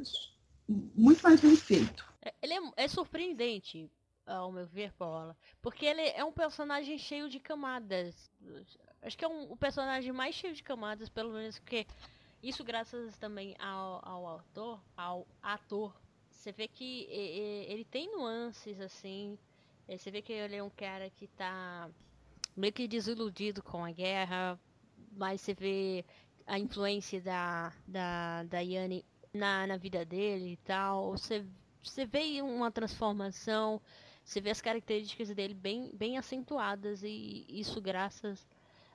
muito 0.95 1.23
mais 1.23 1.41
bem 1.41 1.57
feito. 1.57 2.05
É, 2.23 2.35
ele 2.43 2.55
é, 2.55 2.85
é, 2.85 2.89
surpreendente, 2.89 3.91
ao 4.27 4.53
meu 4.53 4.67
ver, 4.67 4.93
Paula, 4.93 5.37
porque 5.61 5.85
ele 5.85 6.03
é 6.03 6.25
um 6.25 6.33
personagem 6.33 6.99
cheio 6.99 7.29
de 7.29 7.41
camadas. 7.41 8.31
Acho 9.03 9.17
que 9.17 9.25
é 9.25 9.29
um, 9.29 9.51
o 9.51 9.57
personagem 9.57 10.13
mais 10.13 10.35
cheio 10.35 10.55
de 10.55 10.63
camadas, 10.63 11.09
pelo 11.09 11.33
menos 11.33 11.59
porque 11.59 11.87
isso 12.43 12.63
graças 12.65 13.19
também 13.19 13.57
ao, 13.59 14.01
ao 14.07 14.27
autor, 14.27 14.81
ao 14.97 15.27
ator. 15.43 15.95
Você 16.31 16.53
vê 16.53 16.69
que 16.69 17.07
ele 17.69 17.85
tem 17.85 18.11
nuances 18.13 18.81
assim. 18.81 19.39
É, 19.91 19.99
você 19.99 20.09
vê 20.09 20.23
que 20.23 20.33
ele 20.33 20.55
é 20.55 20.63
um 20.63 20.71
cara 20.71 21.11
que 21.11 21.27
tá 21.27 21.91
meio 22.57 22.73
que 22.73 22.87
desiludido 22.87 23.61
com 23.61 23.85
a 23.85 23.91
guerra, 23.91 24.57
mas 25.11 25.41
você 25.41 25.53
vê 25.53 26.05
a 26.47 26.57
influência 26.61 27.21
da, 27.21 27.73
da, 27.89 28.45
da 28.45 28.61
Yanni 28.61 29.05
na, 29.35 29.67
na 29.67 29.77
vida 29.77 30.05
dele 30.05 30.53
e 30.53 30.57
tal. 30.59 31.11
Você, 31.11 31.45
você 31.83 32.07
vê 32.07 32.41
uma 32.41 32.71
transformação, 32.71 33.83
você 34.25 34.41
vê 34.41 34.51
as 34.51 34.61
características 34.61 35.35
dele 35.35 35.55
bem, 35.55 35.91
bem 35.93 36.17
acentuadas 36.17 37.03
e 37.03 37.45
isso 37.49 37.81
graças. 37.81 38.47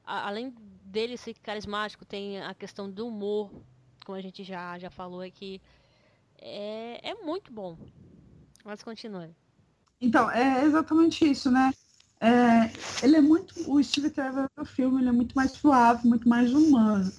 A, 0.01 0.29
além 0.29 0.55
dele 0.81 1.17
ser 1.17 1.33
carismático, 1.39 2.05
tem 2.05 2.39
a 2.39 2.53
questão 2.53 2.89
do 2.89 3.05
humor, 3.05 3.51
como 4.05 4.17
a 4.17 4.21
gente 4.21 4.45
já, 4.45 4.79
já 4.79 4.89
falou 4.89 5.19
aqui. 5.19 5.61
É, 6.37 7.09
é 7.09 7.15
muito 7.15 7.51
bom. 7.51 7.77
Mas 8.63 8.81
continue. 8.81 9.35
Então, 9.99 10.29
é 10.31 10.63
exatamente 10.65 11.29
isso, 11.29 11.49
né? 11.51 11.73
É, 12.19 12.71
ele 13.03 13.17
é 13.17 13.21
muito. 13.21 13.53
O 13.71 13.81
Steve 13.83 14.09
Trevor 14.09 14.49
do 14.55 14.65
filme 14.65 15.01
ele 15.01 15.09
é 15.09 15.11
muito 15.11 15.33
mais 15.33 15.51
suave, 15.51 16.07
muito 16.07 16.27
mais 16.27 16.53
humano. 16.53 17.11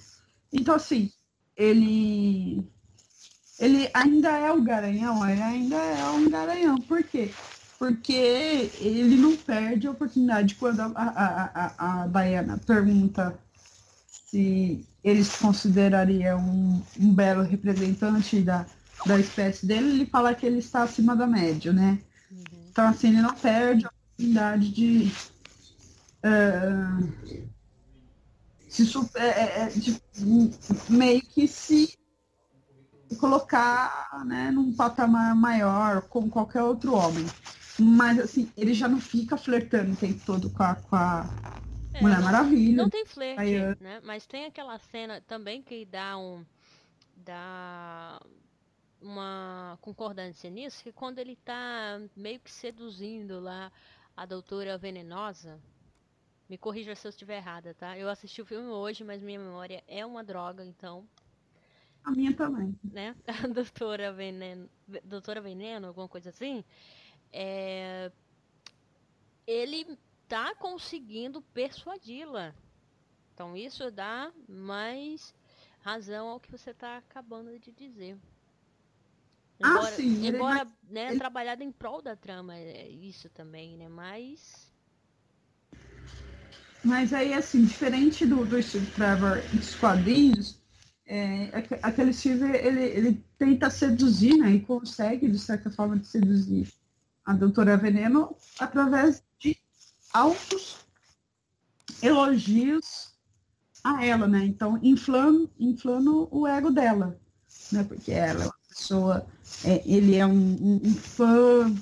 Então, 0.51 0.75
assim, 0.75 1.11
ele 1.55 2.63
ele 3.59 3.89
ainda 3.93 4.29
é 4.29 4.51
o 4.51 4.61
garanhão, 4.61 5.27
ele 5.27 5.41
ainda 5.41 5.75
é 5.75 6.05
um 6.09 6.29
garanhão. 6.29 6.79
Por 6.79 7.03
quê? 7.03 7.31
Porque 7.79 8.71
ele 8.79 9.15
não 9.15 9.35
perde 9.35 9.87
a 9.87 9.91
oportunidade 9.91 10.55
quando 10.55 10.79
a, 10.79 10.91
a, 10.95 11.73
a, 11.77 12.03
a 12.03 12.07
Diana 12.07 12.57
pergunta 12.57 13.37
se 14.29 14.85
eles 15.03 15.35
considerariam 15.37 16.39
um, 16.39 16.81
um 16.99 17.13
belo 17.13 17.43
representante 17.43 18.41
da, 18.41 18.65
da 19.05 19.19
espécie 19.19 19.65
dele, 19.65 19.89
ele 19.89 20.05
fala 20.05 20.35
que 20.35 20.45
ele 20.45 20.59
está 20.59 20.83
acima 20.83 21.15
da 21.15 21.25
média, 21.25 21.71
né? 21.71 21.99
Uhum. 22.31 22.56
Então, 22.77 22.89
assim, 22.89 23.07
ele 23.07 23.23
não 23.23 23.33
perde 23.33 23.87
a 23.87 23.89
oportunidade 23.89 24.69
de, 24.69 25.11
uh, 26.23 27.11
se, 28.69 28.83
uh, 28.83 28.99
de 29.75 29.99
meio 30.87 31.19
que 31.23 31.47
se 31.47 31.97
colocar 33.19 34.23
né, 34.27 34.51
num 34.51 34.71
patamar 34.75 35.33
maior 35.33 36.03
com 36.03 36.29
qualquer 36.29 36.61
outro 36.61 36.93
homem. 36.93 37.25
Mas 37.79 38.19
assim, 38.19 38.51
ele 38.55 38.75
já 38.75 38.87
não 38.87 39.01
fica 39.01 39.35
flertando 39.37 39.93
o 39.93 39.95
tempo 39.95 40.23
todo 40.23 40.47
com 40.51 40.61
a, 40.61 40.75
com 40.75 40.95
a 40.95 41.27
é, 41.95 42.01
Mulher 42.03 42.21
Maravilha. 42.21 42.83
Não 42.83 42.91
tem 42.91 43.07
flerte, 43.07 43.81
né? 43.81 44.01
Mas 44.03 44.27
tem 44.27 44.45
aquela 44.45 44.77
cena 44.77 45.19
também 45.21 45.63
que 45.63 45.83
dá 45.83 46.15
um. 46.15 46.45
dá 47.15 48.21
uma 49.01 49.77
concordância 49.81 50.49
nisso, 50.49 50.83
que 50.83 50.91
quando 50.91 51.19
ele 51.19 51.35
tá 51.35 51.99
meio 52.15 52.39
que 52.39 52.51
seduzindo 52.51 53.39
lá 53.39 53.71
a 54.15 54.25
doutora 54.25 54.77
venenosa. 54.77 55.59
Me 56.49 56.57
corrija 56.57 56.95
se 56.95 57.05
eu 57.05 57.09
estiver 57.09 57.37
errada, 57.37 57.73
tá? 57.73 57.97
Eu 57.97 58.09
assisti 58.09 58.41
o 58.41 58.45
filme 58.45 58.69
hoje, 58.69 59.03
mas 59.03 59.21
minha 59.21 59.37
memória 59.37 59.83
é 59.87 60.05
uma 60.05 60.23
droga, 60.23 60.63
então 60.63 61.05
a 62.07 62.11
minha 62.11 62.33
também. 62.33 62.73
Né? 62.81 63.13
A 63.27 63.47
doutora 63.47 64.13
Veneno, 64.13 64.69
doutora 65.03 65.41
Veneno, 65.41 65.87
alguma 65.87 66.07
coisa 66.07 66.29
assim. 66.29 66.63
É... 67.33 68.09
Ele 69.45 69.97
tá 70.25 70.55
conseguindo 70.55 71.41
persuadi-la. 71.41 72.55
Então 73.33 73.57
isso 73.57 73.91
dá 73.91 74.31
mais 74.47 75.35
razão 75.81 76.29
ao 76.29 76.39
que 76.39 76.49
você 76.49 76.71
está 76.71 76.95
acabando 76.95 77.59
de 77.59 77.73
dizer. 77.73 78.17
Ah, 79.61 79.69
embora, 79.69 79.87
ah, 79.87 79.91
sim, 79.91 80.27
embora 80.27 80.61
ele... 80.61 80.71
né, 80.89 81.09
ele... 81.09 81.17
trabalhado 81.17 81.63
em 81.63 81.71
prol 81.71 82.01
da 82.01 82.15
trama, 82.15 82.55
é 82.55 82.87
isso 82.89 83.29
também, 83.29 83.75
né? 83.77 83.87
Mas. 83.89 84.67
Mas 86.83 87.11
aí, 87.11 87.33
assim, 87.33 87.65
diferente 87.65 88.25
do, 88.25 88.45
do 88.45 88.61
Steve 88.61 88.85
Trevor 88.91 89.41
dos 89.51 89.75
quadrinhos, 89.75 90.59
é, 91.05 91.49
aquele 91.81 92.13
Silver, 92.13 92.53
ele, 92.53 92.83
ele 92.83 93.23
tenta 93.37 93.69
seduzir, 93.69 94.37
né, 94.37 94.51
e 94.51 94.59
consegue, 94.59 95.27
de 95.29 95.39
certa 95.39 95.69
forma, 95.71 95.97
de 95.97 96.05
seduzir 96.05 96.71
a 97.25 97.33
doutora 97.33 97.77
Veneno 97.77 98.35
através 98.59 99.23
de 99.39 99.57
altos 100.13 100.77
elogios 102.01 103.15
a 103.83 104.05
ela, 104.05 104.27
né, 104.27 104.45
então 104.45 104.79
inflando, 104.83 105.49
inflando 105.57 106.27
o 106.29 106.45
ego 106.45 106.71
dela, 106.71 107.19
né, 107.71 107.83
porque 107.83 108.11
ela 108.11 108.45
é 108.45 108.66
pessoa, 108.77 109.25
é, 109.63 109.81
ele 109.85 110.15
é 110.15 110.25
um, 110.25 110.31
um, 110.31 110.81
um, 110.83 110.93
fã 110.93 111.73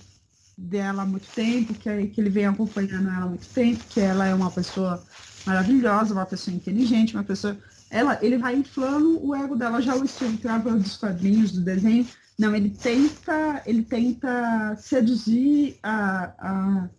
dela 0.57 1.03
há 1.03 1.05
muito 1.05 1.27
tempo, 1.33 1.73
que, 1.73 2.07
que 2.07 2.21
ele 2.21 2.29
vem 2.29 2.45
acompanhando 2.45 3.09
ela 3.09 3.25
há 3.25 3.27
muito 3.27 3.47
tempo, 3.47 3.83
que 3.89 3.99
ela 3.99 4.25
é 4.25 4.33
uma 4.33 4.49
pessoa 4.49 5.03
maravilhosa, 5.45 6.13
uma 6.13 6.25
pessoa 6.25 6.55
inteligente, 6.55 7.13
uma 7.13 7.23
pessoa 7.23 7.57
ela, 7.89 8.17
ele 8.21 8.37
vai 8.37 8.55
inflando 8.55 9.25
o 9.25 9.35
ego 9.35 9.55
dela. 9.55 9.81
Já 9.81 9.95
o 9.95 10.07
Steve 10.07 10.37
Trevor 10.37 10.77
dos 10.77 10.97
quadrinhos, 10.97 11.51
do 11.51 11.61
desenho, 11.61 12.07
não, 12.37 12.55
ele 12.55 12.69
tenta, 12.69 13.61
ele 13.65 13.83
tenta 13.83 14.75
seduzir 14.77 15.77
a, 15.81 16.33
a, 16.37 16.89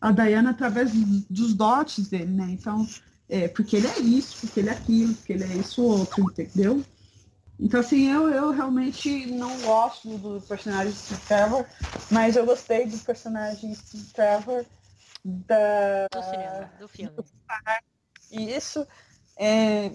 a 0.00 0.12
Diana 0.12 0.50
através 0.50 0.92
dos 1.28 1.54
dotes 1.54 2.08
dele, 2.08 2.30
né? 2.30 2.48
Então, 2.50 2.86
é, 3.28 3.48
porque 3.48 3.76
ele 3.76 3.86
é 3.86 3.98
isso, 4.00 4.36
porque 4.40 4.60
ele 4.60 4.68
é 4.68 4.72
aquilo, 4.72 5.14
porque 5.14 5.32
ele 5.32 5.44
é 5.44 5.56
isso 5.56 5.82
outro, 5.82 6.22
entendeu? 6.22 6.84
Então, 7.58 7.80
assim, 7.80 8.10
eu, 8.10 8.28
eu 8.28 8.50
realmente 8.50 9.26
não 9.26 9.60
gosto 9.62 10.18
do 10.18 10.40
personagem 10.40 10.92
Steve 10.92 11.20
Trevor, 11.22 11.64
mas 12.10 12.36
eu 12.36 12.44
gostei 12.44 12.86
do 12.86 12.98
personagem 12.98 13.74
Steve 13.74 14.12
Trevor 14.12 14.64
da... 15.24 16.06
Do 16.12 16.22
cinema, 16.22 16.72
do 16.78 16.88
filme. 16.88 17.24
Isso. 18.30 18.86
É, 19.36 19.92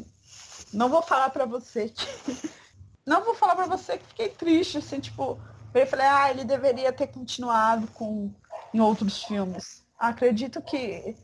não 0.74 0.90
vou 0.90 1.02
falar 1.02 1.30
para 1.30 1.46
você 1.46 1.90
que. 1.90 2.50
Não 3.06 3.24
vou 3.26 3.34
falar 3.34 3.56
para 3.56 3.66
você 3.66 3.98
que 3.98 4.06
fiquei 4.06 4.30
triste, 4.30 4.78
assim, 4.78 5.00
tipo, 5.00 5.40
eu 5.74 5.88
falei, 5.88 6.06
ah, 6.06 6.30
ele 6.30 6.44
deveria 6.44 6.94
ter 6.94 7.08
continuado 7.08 7.88
com 7.88 8.32
em 8.72 8.80
outros 8.80 9.24
filmes. 9.24 9.84
Acredito 9.98 10.62
que 10.62 11.16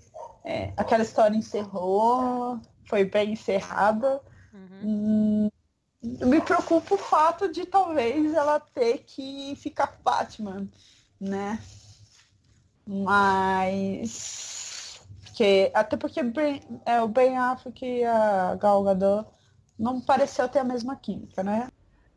é, 0.44 0.74
aquela 0.76 1.04
história 1.04 1.36
encerrou, 1.36 2.60
foi 2.88 3.06
bem 3.06 3.34
encerrada. 3.34 4.20
Uhum. 4.52 4.80
Hum, 4.84 5.50
me 6.06 6.40
preocupa 6.42 6.96
o 6.96 6.98
fato 6.98 7.52
de 7.52 7.66
talvez 7.66 8.34
ela 8.34 8.60
ter 8.60 9.00
que 9.00 9.56
ficar 9.56 9.98
Batman, 10.04 10.70
né? 11.20 11.60
Mas 12.88 14.46
porque 15.36 15.72
até 15.74 15.98
porque 15.98 16.22
é, 16.86 17.02
o 17.02 17.08
Ben 17.08 17.38
Affleck 17.38 17.86
e 17.86 18.06
a 18.06 18.56
Gal 18.56 18.84
Gadot 18.84 19.30
não 19.78 20.00
pareceu 20.00 20.48
ter 20.48 20.60
a 20.60 20.64
mesma 20.64 20.96
química, 20.96 21.44
né? 21.44 21.68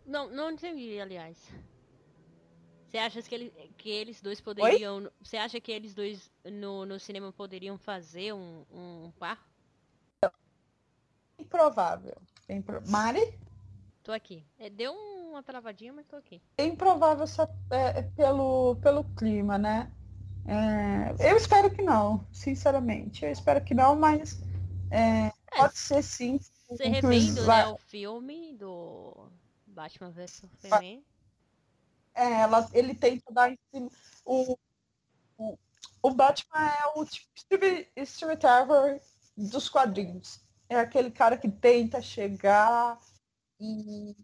Não, 0.07 0.31
não 0.31 0.53
entendi, 0.53 1.01
aliás. 1.01 1.37
Você 2.87 2.97
acha 2.97 3.21
que, 3.21 3.35
ele, 3.35 3.51
que 3.77 3.91
eles 3.91 4.23
dois 4.23 4.41
poderiam. 4.41 4.99
Oi? 4.99 5.11
Você 5.21 5.37
acha 5.37 5.61
que 5.61 5.73
eles 5.73 5.95
dois 5.95 6.31
no, 6.45 6.87
no 6.87 7.01
cinema 7.01 7.33
poderiam 7.33 7.77
fazer 7.77 8.33
um, 8.33 8.65
um 8.73 9.13
par? 9.19 9.45
Improvável. 11.39 12.17
Impro... 12.49 12.81
Mari? 12.89 13.39
Tô 14.09 14.13
aqui. 14.13 14.43
É, 14.59 14.71
deu 14.71 14.95
uma 14.95 15.43
travadinha, 15.43 15.93
mas 15.93 16.07
tô 16.07 16.17
aqui. 16.17 16.41
É 16.57 16.65
improvável 16.65 17.27
só, 17.27 17.47
é, 17.71 17.99
é 17.99 18.03
pelo, 18.17 18.77
pelo 18.77 19.05
clima, 19.05 19.59
né? 19.59 19.93
É, 20.47 21.31
eu 21.31 21.37
espero 21.37 21.71
que 21.71 21.83
não, 21.83 22.27
sinceramente. 22.33 23.27
Eu 23.27 23.31
espero 23.31 23.63
que 23.63 23.75
não, 23.75 23.95
mas 23.95 24.41
é, 24.91 25.27
é. 25.27 25.33
pode 25.59 25.77
ser 25.77 26.03
sim. 26.03 26.41
Você 26.71 26.89
revendo 26.89 27.47
né, 27.47 27.67
o 27.67 27.77
filme 27.77 28.55
do 28.55 29.29
Batman 29.67 30.11
vs 30.11 30.31
Superman? 30.31 31.05
É, 32.15 32.33
ela, 32.41 32.67
ele 32.73 32.95
tenta 32.95 33.31
dar 33.31 33.53
em 33.53 33.59
cima. 33.71 33.91
O, 34.25 34.57
o, 35.37 35.59
o 36.03 36.11
Batman 36.15 36.67
é 36.67 36.99
o 36.99 37.05
tipo 37.05 37.29
Steve, 37.39 37.87
Steve 38.07 38.37
Trevor 38.39 38.99
dos 39.37 39.69
quadrinhos. 39.69 40.41
É 40.67 40.77
aquele 40.77 41.11
cara 41.11 41.37
que 41.37 41.51
tenta 41.51 42.01
chegar 42.01 42.99
e 43.61 44.15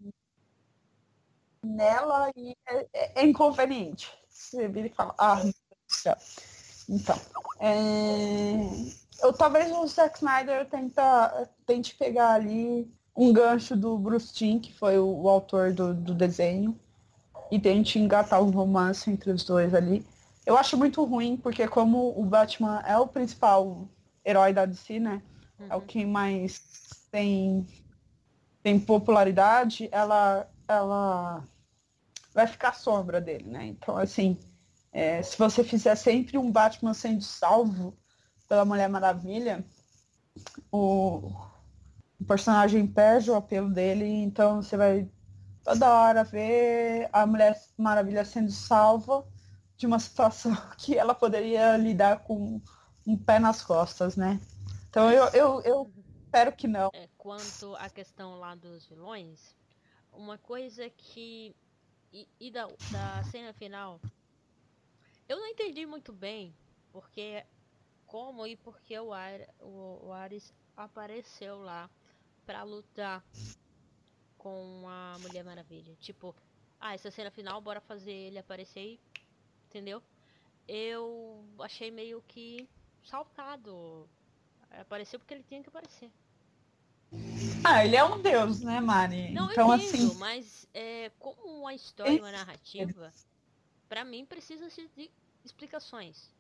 nela 1.63 2.31
e 2.37 2.57
é, 2.69 2.87
é, 2.93 3.23
é 3.23 3.25
inconveniente. 3.25 4.11
Você 4.29 4.69
vira 4.69 4.87
e 4.87 4.91
fala, 4.91 5.15
ah, 5.19 5.37
meu 5.37 5.45
Deus 5.45 5.55
do 5.89 5.95
céu. 5.95 6.17
Então, 6.89 7.17
é... 7.61 9.27
eu 9.27 9.33
talvez 9.33 9.73
o 9.73 9.87
Zack 9.87 10.19
Snyder 10.19 10.69
tenta, 10.69 11.49
tente 11.67 11.95
pegar 11.95 12.33
ali 12.33 12.91
um 13.17 13.33
gancho 13.33 13.77
do 13.77 13.97
Bruce 13.97 14.33
Timm, 14.33 14.59
que 14.59 14.73
foi 14.73 14.99
o, 14.99 15.07
o 15.07 15.29
autor 15.29 15.73
do, 15.73 15.95
do, 15.95 16.15
desenho, 16.15 16.79
e 17.51 17.59
tente 17.59 17.99
engatar 17.99 18.43
um 18.43 18.51
romance 18.51 19.11
entre 19.11 19.31
os 19.31 19.45
dois 19.45 19.73
ali. 19.73 20.05
Eu 20.45 20.59
acho 20.59 20.77
muito 20.77 21.03
ruim, 21.05 21.37
porque 21.37 21.67
como 21.69 22.13
o 22.19 22.25
Batman 22.25 22.83
é 22.85 22.99
o 22.99 23.07
principal 23.07 23.89
herói 24.25 24.53
da 24.53 24.67
DC, 24.67 24.99
né? 24.99 25.23
Uhum. 25.59 25.67
É 25.71 25.75
o 25.75 25.79
uhum. 25.79 25.87
que 25.87 26.05
mais 26.05 26.61
tem, 27.11 27.67
tem 28.65 28.81
popularidade, 28.81 29.91
ela, 29.93 30.51
ela 30.67 31.45
vai 32.33 32.47
ficar 32.47 32.73
sombra 32.73 33.21
dele, 33.21 33.45
né? 33.45 33.67
Então, 33.67 33.95
assim, 33.95 34.39
é, 34.91 35.23
se 35.23 35.37
você 35.37 35.63
fizer 35.63 35.95
sempre 35.97 36.39
um 36.39 36.51
Batman 36.51 36.95
sendo 36.95 37.23
salvo 37.23 37.95
pela 38.49 38.65
Mulher 38.65 38.89
Maravilha, 38.89 39.63
o, 40.73 41.31
o 42.19 42.25
personagem 42.27 42.87
perde 42.87 43.31
o 43.31 43.35
apelo 43.35 43.69
dele, 43.69 44.07
então 44.07 44.63
você 44.63 44.79
vai 44.79 45.11
toda 45.63 45.93
hora 45.93 46.25
ver 46.25 47.11
a 47.13 47.27
Mulher 47.27 47.61
Maravilha 47.77 48.25
sendo 48.25 48.51
salva 48.51 49.27
de 49.77 49.87
uma 49.87 49.99
situação 50.01 50.57
que 50.79 50.97
ela 50.97 51.15
poderia 51.15 51.77
lidar 51.77 52.21
com 52.21 52.63
um 53.07 53.15
pé 53.15 53.39
nas 53.39 53.61
costas, 53.61 54.17
né? 54.17 54.41
Então 54.89 55.13
eu, 55.13 55.27
eu, 55.35 55.61
eu 55.61 56.04
espero 56.35 56.53
que 56.53 56.67
não. 56.67 56.91
É, 56.93 57.09
quanto 57.17 57.77
à 57.77 57.89
questão 57.89 58.41
lá 58.41 58.57
dos 58.57 58.85
vilões, 58.87 59.57
uma 60.13 60.37
coisa 60.37 60.91
que 60.91 61.55
e, 62.13 62.29
e 62.41 62.51
da, 62.51 62.67
da 62.91 63.23
cena 63.31 63.53
final, 63.53 64.01
eu 65.29 65.39
não 65.39 65.47
entendi 65.47 65.87
muito 65.87 66.13
bem 66.13 66.53
porque 66.91 67.47
como 68.05 68.45
e 68.49 68.57
porque 68.57 68.99
o, 68.99 69.13
Ar, 69.13 69.41
o, 69.61 70.07
o 70.07 70.13
Ares 70.13 70.53
apareceu 70.77 71.57
lá 71.63 71.89
para 72.45 72.65
lutar 72.65 73.25
com 74.37 74.85
a 74.89 75.17
Mulher 75.21 75.45
Maravilha. 75.45 75.95
Tipo, 76.01 76.35
ah, 76.81 76.95
essa 76.95 77.13
cena 77.13 77.31
final, 77.31 77.61
bora 77.61 77.81
fazer 77.81 78.13
ele 78.13 78.41
aparecer 78.41 78.81
aí, 78.81 79.01
entendeu? 79.67 80.03
Eu 80.67 81.45
achei 81.61 81.93
meio 81.93 82.21
que 82.23 82.69
saltado. 83.05 84.09
Apareceu 84.81 85.21
porque 85.21 85.35
ele 85.35 85.45
tinha 85.45 85.63
que 85.63 85.69
aparecer. 85.69 86.11
Ah, 87.65 87.85
ele 87.85 87.97
é 87.97 88.05
um 88.05 88.21
deus, 88.21 88.61
né, 88.61 88.81
Mari? 88.81 89.33
Não, 89.33 89.51
então, 89.51 89.71
eu 89.71 89.77
entendo, 89.77 90.07
assim... 90.07 90.19
mas 90.19 90.69
é, 90.75 91.11
como 91.19 91.41
uma 91.61 91.75
história, 91.75 92.21
uma 92.21 92.31
narrativa, 92.31 93.11
para 93.89 94.05
mim 94.05 94.27
precisa 94.27 94.69
de 94.69 95.11
explicações. 95.45 96.31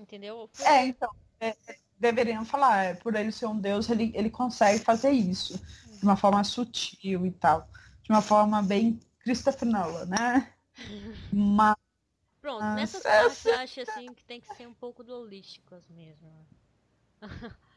Entendeu? 0.00 0.48
É, 0.60 0.86
então, 0.86 1.10
é, 1.40 1.56
deveriam 1.98 2.44
falar, 2.44 2.84
é, 2.84 2.94
por 2.94 3.14
ele 3.14 3.32
ser 3.32 3.46
um 3.46 3.58
deus, 3.58 3.90
ele, 3.90 4.12
ele 4.14 4.30
consegue 4.30 4.82
fazer 4.82 5.10
isso 5.10 5.58
de 5.98 6.04
uma 6.04 6.16
forma 6.16 6.42
sutil 6.44 7.26
e 7.26 7.30
tal. 7.32 7.68
De 8.02 8.10
uma 8.10 8.22
forma 8.22 8.62
bem 8.62 8.98
Christopher 9.20 9.68
Nolan, 9.68 10.06
né? 10.06 10.54
Mas... 11.32 11.76
Pronto, 12.40 12.64
nessas 12.74 13.02
partes 13.02 13.44
eu 13.44 13.58
acho 13.58 13.80
assim 13.82 14.14
que 14.14 14.24
tem 14.24 14.40
que 14.40 14.54
ser 14.54 14.66
um 14.66 14.72
pouco 14.72 15.02
holísticas 15.02 15.86
mesmo. 15.90 16.46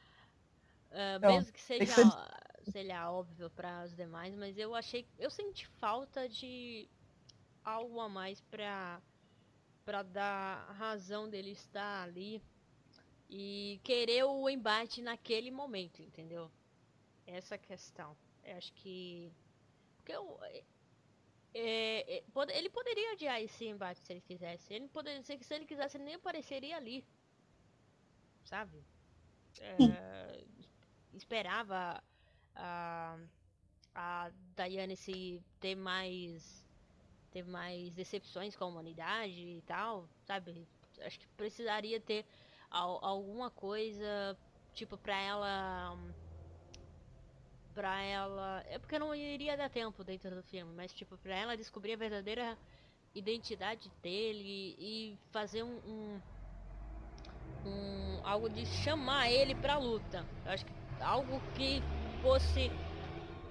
Uh, 0.93 1.17
então, 1.17 1.33
mesmo 1.33 1.51
que 1.51 1.61
seja, 1.61 1.95
que 2.63 2.71
seja 2.71 3.11
óbvio 3.11 3.49
para 3.49 3.83
os 3.83 3.95
demais, 3.95 4.35
mas 4.35 4.55
eu 4.57 4.75
achei, 4.75 5.07
eu 5.17 5.31
senti 5.31 5.67
falta 5.67 6.29
de 6.29 6.87
algo 7.63 7.99
a 7.99 8.07
mais 8.07 8.39
para 8.41 9.01
para 9.83 10.01
dar 10.01 10.71
razão 10.71 11.29
dele 11.29 11.51
estar 11.51 12.03
ali 12.03 12.41
e 13.29 13.81
querer 13.83 14.23
o 14.23 14.49
embate 14.49 15.01
naquele 15.01 15.51
momento, 15.51 16.01
entendeu? 16.01 16.49
Essa 17.27 17.57
questão. 17.57 18.15
Eu 18.45 18.55
acho 18.55 18.71
que 18.73 19.33
porque 19.97 20.13
eu, 20.13 20.39
é, 20.43 20.63
é, 21.53 22.23
ele 22.57 22.69
poderia 22.69 23.13
adiar 23.13 23.41
esse 23.41 23.65
embate 23.65 23.99
se 23.99 24.13
ele 24.13 24.21
quisesse. 24.21 24.73
Ele 24.73 24.87
poderia, 24.89 25.23
se, 25.23 25.37
se 25.41 25.53
ele 25.53 25.65
quisesse, 25.65 25.97
ele 25.97 26.03
nem 26.05 26.15
apareceria 26.15 26.77
ali. 26.77 27.05
Sabe? 28.43 28.83
É, 29.59 30.43
esperava 31.13 32.03
a, 32.55 33.17
a 33.95 34.31
Diane 34.55 34.95
se 34.95 35.41
ter 35.59 35.75
mais 35.75 36.63
ter 37.31 37.43
mais 37.43 37.95
decepções 37.95 38.55
com 38.55 38.65
a 38.65 38.67
humanidade 38.67 39.33
e 39.33 39.63
tal, 39.65 40.07
sabe? 40.23 40.67
Acho 41.01 41.19
que 41.19 41.27
precisaria 41.29 41.99
ter 41.99 42.25
al 42.69 43.03
alguma 43.03 43.49
coisa 43.49 44.37
tipo 44.73 44.97
para 44.97 45.19
ela 45.19 45.97
para 47.73 48.01
ela 48.01 48.63
é 48.67 48.77
porque 48.77 48.99
não 48.99 49.15
iria 49.15 49.57
dar 49.57 49.69
tempo 49.69 50.03
dentro 50.03 50.35
do 50.35 50.43
filme, 50.43 50.71
mas 50.75 50.93
tipo 50.93 51.17
para 51.17 51.35
ela 51.35 51.57
descobrir 51.57 51.93
a 51.93 51.97
verdadeira 51.97 52.57
identidade 53.15 53.91
dele 54.01 54.75
e 54.77 55.17
fazer 55.31 55.63
um, 55.63 55.77
um, 55.85 56.21
um 57.65 58.19
algo 58.23 58.49
de 58.49 58.65
chamar 58.65 59.31
ele 59.31 59.55
para 59.55 59.77
luta. 59.77 60.25
Eu 60.45 60.51
acho 60.51 60.65
que 60.65 60.82
algo 61.01 61.41
que 61.55 61.81
fosse 62.21 62.71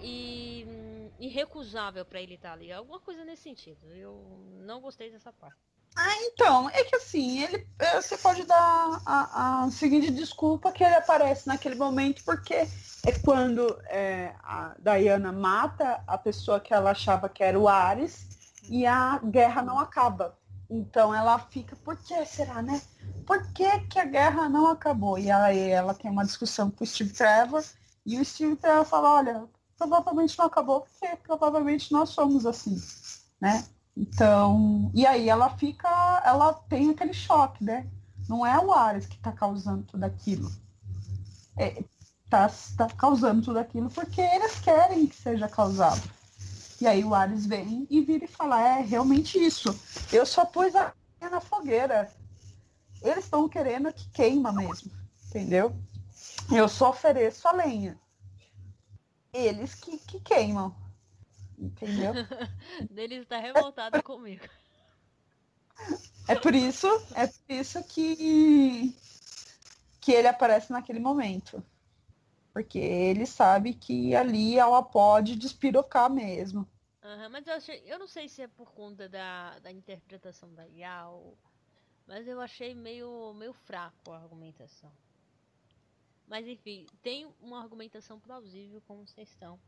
e, 0.00 0.66
irrecusável 1.18 2.04
para 2.04 2.20
ele 2.20 2.34
estar 2.34 2.48
tá 2.48 2.54
ali. 2.54 2.72
Alguma 2.72 3.00
coisa 3.00 3.24
nesse 3.24 3.42
sentido. 3.42 3.86
Eu 3.94 4.20
não 4.60 4.80
gostei 4.80 5.10
dessa 5.10 5.32
parte. 5.32 5.58
Ah, 5.94 6.16
então, 6.22 6.70
é 6.70 6.84
que 6.84 6.96
assim, 6.96 7.42
ele, 7.42 7.66
é, 7.78 8.00
você 8.00 8.16
pode 8.16 8.44
dar 8.44 9.02
a, 9.04 9.64
a 9.64 9.70
seguinte 9.70 10.10
desculpa 10.10 10.72
que 10.72 10.82
ele 10.82 10.94
aparece 10.94 11.46
naquele 11.46 11.74
momento, 11.74 12.24
porque 12.24 12.54
é 12.54 13.12
quando 13.22 13.78
é, 13.88 14.34
a 14.42 14.74
Diana 14.78 15.30
mata 15.32 16.02
a 16.06 16.16
pessoa 16.16 16.60
que 16.60 16.72
ela 16.72 16.92
achava 16.92 17.28
que 17.28 17.44
era 17.44 17.58
o 17.58 17.68
Ares 17.68 18.26
e 18.70 18.86
a 18.86 19.20
guerra 19.22 19.60
não 19.62 19.78
acaba. 19.78 20.38
Então 20.74 21.14
ela 21.14 21.38
fica, 21.38 21.76
por 21.76 21.98
que 21.98 22.24
será, 22.24 22.62
né? 22.62 22.80
por 23.26 23.46
que, 23.52 23.80
que 23.80 23.98
a 23.98 24.06
guerra 24.06 24.48
não 24.48 24.68
acabou? 24.68 25.18
E 25.18 25.30
aí 25.30 25.68
ela 25.68 25.92
tem 25.92 26.10
uma 26.10 26.24
discussão 26.24 26.70
com 26.70 26.82
o 26.82 26.86
Steve 26.86 27.12
Trevor, 27.12 27.62
e 28.06 28.18
o 28.18 28.24
Steve 28.24 28.56
Trevor 28.56 28.86
fala, 28.86 29.16
olha, 29.16 29.44
provavelmente 29.76 30.38
não 30.38 30.46
acabou, 30.46 30.80
porque 30.80 31.14
provavelmente 31.16 31.92
nós 31.92 32.08
somos 32.08 32.46
assim, 32.46 32.80
né? 33.38 33.64
Então, 33.94 34.90
e 34.94 35.06
aí 35.06 35.28
ela 35.28 35.50
fica, 35.50 36.22
ela 36.24 36.54
tem 36.54 36.88
aquele 36.88 37.12
choque, 37.12 37.62
né? 37.62 37.86
Não 38.26 38.46
é 38.46 38.58
o 38.58 38.72
Ares 38.72 39.06
que 39.06 39.16
está 39.16 39.30
causando 39.30 39.82
tudo 39.82 40.04
aquilo. 40.04 40.50
É, 41.58 41.84
tá, 42.30 42.50
tá 42.78 42.88
causando 42.96 43.42
tudo 43.42 43.58
aquilo 43.58 43.90
porque 43.90 44.22
eles 44.22 44.58
querem 44.60 45.06
que 45.06 45.14
seja 45.14 45.48
causado. 45.48 46.00
E 46.82 46.86
aí 46.88 47.04
o 47.04 47.14
Ares 47.14 47.46
vem 47.46 47.86
e 47.88 48.00
vira 48.00 48.24
e 48.24 48.26
fala, 48.28 48.60
é 48.60 48.80
realmente 48.82 49.38
isso. 49.38 49.72
Eu 50.12 50.26
só 50.26 50.44
pus 50.44 50.74
a 50.74 50.92
na 51.30 51.40
fogueira 51.40 52.12
eles 53.00 53.22
estão 53.22 53.48
querendo 53.48 53.92
que 53.92 54.10
queima 54.10 54.52
mesmo, 54.52 54.90
entendeu? 55.28 55.72
Eu 56.52 56.68
só 56.68 56.90
ofereço 56.90 57.46
a 57.46 57.52
lenha. 57.52 57.96
Eles 59.32 59.76
que, 59.76 59.96
que 59.96 60.18
queimam. 60.18 60.74
Entendeu? 61.56 62.14
Deles 62.90 63.22
está 63.22 63.38
revoltado 63.38 63.98
é, 63.98 64.02
comigo. 64.02 64.44
É 66.26 66.34
por 66.34 66.52
isso, 66.52 66.88
é 67.14 67.28
por 67.28 67.44
isso 67.48 67.84
que 67.84 68.92
que 70.00 70.10
ele 70.10 70.26
aparece 70.26 70.72
naquele 70.72 70.98
momento. 70.98 71.62
Porque 72.52 72.80
ele 72.80 73.24
sabe 73.24 73.72
que 73.72 74.16
ali 74.16 74.58
ela 74.58 74.82
pode 74.82 75.36
despirocar 75.36 76.10
mesmo. 76.10 76.68
Uhum, 77.02 77.30
mas 77.30 77.46
eu, 77.46 77.54
achei, 77.54 77.82
eu 77.86 77.98
não 77.98 78.06
sei 78.06 78.28
se 78.28 78.42
é 78.42 78.48
por 78.48 78.72
conta 78.72 79.08
da, 79.08 79.58
da 79.58 79.72
interpretação 79.72 80.54
da 80.54 80.64
Yao 80.64 81.36
mas 82.06 82.26
eu 82.26 82.40
achei 82.40 82.74
meio, 82.74 83.32
meio 83.34 83.52
fraco 83.52 84.12
a 84.12 84.18
argumentação. 84.18 84.92
Mas 86.26 86.46
enfim, 86.46 86.86
tem 87.02 87.26
uma 87.40 87.62
argumentação 87.62 88.18
plausível 88.18 88.82
como 88.86 89.06
vocês 89.06 89.28
estão 89.28 89.58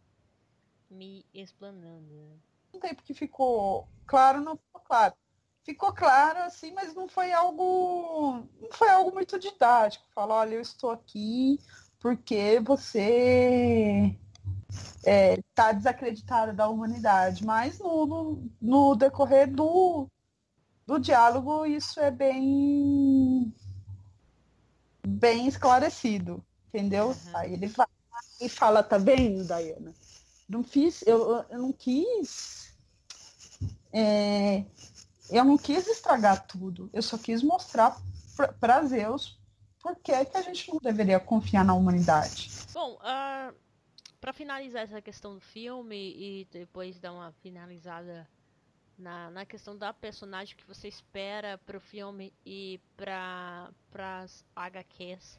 me 0.90 1.24
explanando. 1.32 2.40
Não 2.72 2.80
tem 2.80 2.94
porque 2.94 3.14
ficou 3.14 3.88
claro, 4.06 4.40
não 4.40 4.56
ficou 4.56 4.80
claro. 4.80 5.14
Ficou 5.64 5.92
claro, 5.94 6.40
assim, 6.40 6.72
mas 6.72 6.94
não 6.94 7.08
foi 7.08 7.32
algo. 7.32 8.46
Não 8.60 8.70
foi 8.72 8.90
algo 8.90 9.12
muito 9.12 9.38
didático. 9.38 10.06
Falar, 10.14 10.36
olha, 10.36 10.54
eu 10.56 10.60
estou 10.60 10.90
aqui 10.90 11.58
porque 11.98 12.60
você 12.60 14.18
está 14.98 15.10
é, 15.10 15.38
tá 15.54 15.72
desacreditada 15.72 16.52
da 16.52 16.68
humanidade, 16.68 17.44
mas 17.44 17.78
no, 17.78 18.06
no, 18.06 18.50
no, 18.60 18.94
decorrer 18.94 19.50
do, 19.50 20.08
do 20.86 20.98
diálogo 20.98 21.66
isso 21.66 22.00
é 22.00 22.10
bem 22.10 23.52
bem 25.06 25.46
esclarecido, 25.46 26.42
entendeu? 26.68 27.08
Uhum. 27.08 27.36
Aí 27.36 27.52
ele 27.52 27.66
vai 27.66 27.86
e 28.40 28.48
fala, 28.48 28.82
tá 28.82 28.98
bem, 28.98 29.42
Diana? 29.42 29.94
Não 30.48 30.62
fiz, 30.62 31.02
eu, 31.06 31.44
eu 31.48 31.58
não 31.58 31.72
quis. 31.72 32.74
É, 33.92 34.64
eu 35.30 35.44
não 35.44 35.56
quis 35.56 35.86
estragar 35.86 36.46
tudo. 36.46 36.90
Eu 36.92 37.02
só 37.02 37.16
quis 37.16 37.42
mostrar 37.42 37.96
para 38.60 38.84
Zeus 38.84 39.38
por 39.80 39.96
que, 39.96 40.24
que 40.24 40.36
a 40.36 40.42
gente 40.42 40.72
não 40.72 40.80
deveria 40.82 41.20
confiar 41.20 41.64
na 41.64 41.74
humanidade. 41.74 42.50
Bom, 42.72 42.94
uh, 42.94 43.54
para 44.24 44.32
finalizar 44.32 44.84
essa 44.84 45.02
questão 45.02 45.34
do 45.34 45.40
filme 45.40 46.14
e 46.16 46.48
depois 46.50 46.98
dar 46.98 47.12
uma 47.12 47.30
finalizada 47.42 48.26
na, 48.98 49.28
na 49.28 49.44
questão 49.44 49.76
da 49.76 49.92
personagem 49.92 50.56
que 50.56 50.66
você 50.66 50.88
espera 50.88 51.60
pro 51.66 51.78
filme 51.78 52.32
e 52.42 52.80
para 52.96 53.68
as 53.92 54.42
HQs. 54.56 55.38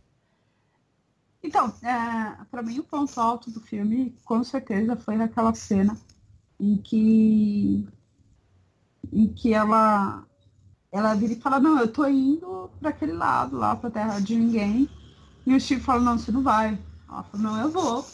Então, 1.42 1.74
é, 1.82 2.46
para 2.52 2.62
mim 2.62 2.78
o 2.78 2.84
ponto 2.84 3.20
alto 3.20 3.50
do 3.50 3.60
filme, 3.60 4.16
com 4.24 4.44
certeza, 4.44 4.96
foi 4.96 5.20
aquela 5.20 5.56
cena 5.56 5.98
em 6.60 6.78
que 6.78 7.88
em 9.12 9.34
que 9.34 9.52
ela 9.52 10.24
ela 10.92 11.16
vira 11.16 11.34
e 11.34 11.42
fala, 11.42 11.60
não, 11.60 11.80
eu 11.80 11.92
tô 11.92 12.06
indo 12.06 12.70
para 12.80 12.92
aquele 12.92 13.14
lado, 13.14 13.58
lá 13.58 13.76
pra 13.76 13.90
terra 13.90 14.20
de 14.20 14.36
ninguém. 14.36 14.88
E 15.44 15.56
o 15.56 15.60
Chico 15.60 15.82
fala, 15.82 16.02
não, 16.02 16.20
você 16.20 16.32
não 16.32 16.44
vai. 16.44 16.80
Ela 17.10 17.24
fala, 17.24 17.44
não, 17.44 17.62
eu 17.62 17.72
vou. 17.72 18.06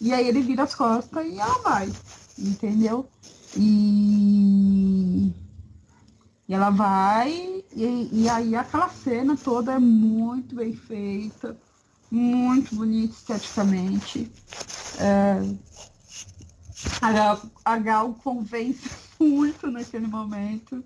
E 0.00 0.12
aí 0.12 0.28
ele 0.28 0.40
vira 0.42 0.62
as 0.62 0.74
costas 0.74 1.26
e 1.26 1.38
ela 1.38 1.58
vai. 1.58 1.92
Entendeu? 2.38 3.08
E, 3.56 5.32
e 6.48 6.54
ela 6.54 6.70
vai, 6.70 7.64
e, 7.74 8.08
e 8.12 8.28
aí 8.28 8.54
aquela 8.54 8.88
cena 8.88 9.36
toda 9.36 9.72
é 9.72 9.78
muito 9.78 10.54
bem 10.54 10.74
feita, 10.74 11.56
muito 12.10 12.74
bonita 12.76 13.14
esteticamente. 13.14 14.30
É, 15.00 15.40
a, 17.00 17.12
Gal, 17.12 17.42
a 17.64 17.78
Gal 17.78 18.14
convence 18.14 18.88
muito 19.18 19.70
naquele 19.70 20.06
momento. 20.06 20.82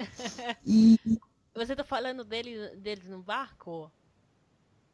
E... 0.67 0.99
Você 1.55 1.77
tá 1.77 1.85
falando 1.85 2.25
deles, 2.25 2.79
deles 2.79 3.07
no 3.07 3.23
barco? 3.23 3.93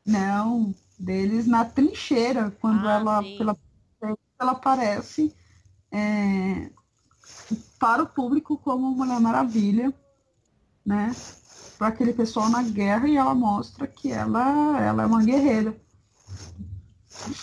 Não, 0.04 0.74
deles 0.98 1.46
na 1.46 1.64
trincheira, 1.64 2.50
quando 2.60 2.88
ah, 2.88 2.94
ela, 2.94 3.22
pela, 3.22 3.56
ela 4.01 4.53
aparece. 4.53 5.34
É, 5.90 6.70
para 7.78 8.03
o 8.03 8.07
público 8.07 8.57
como 8.59 8.90
Mulher 8.90 9.20
Maravilha, 9.20 9.92
né? 10.84 11.14
Para 11.78 11.88
aquele 11.88 12.12
pessoal 12.12 12.49
na 12.49 12.62
guerra 12.62 13.09
e 13.09 13.16
ela 13.16 13.34
mostra 13.34 13.86
que 13.86 14.11
ela, 14.11 14.80
ela 14.80 15.03
é 15.05 15.07
uma 15.07 15.22
guerreira 15.22 15.78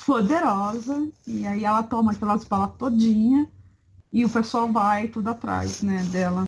poderosa 0.06 1.10
e 1.26 1.46
aí 1.48 1.64
ela 1.64 1.84
toma 1.84 2.12
aquelas 2.12 2.44
balas 2.44 2.76
todinha 2.78 3.50
e 4.12 4.26
o 4.26 4.30
pessoal 4.30 4.72
vai 4.72 5.08
tudo 5.08 5.30
atrás, 5.30 5.82
né, 5.82 6.04
dela. 6.12 6.46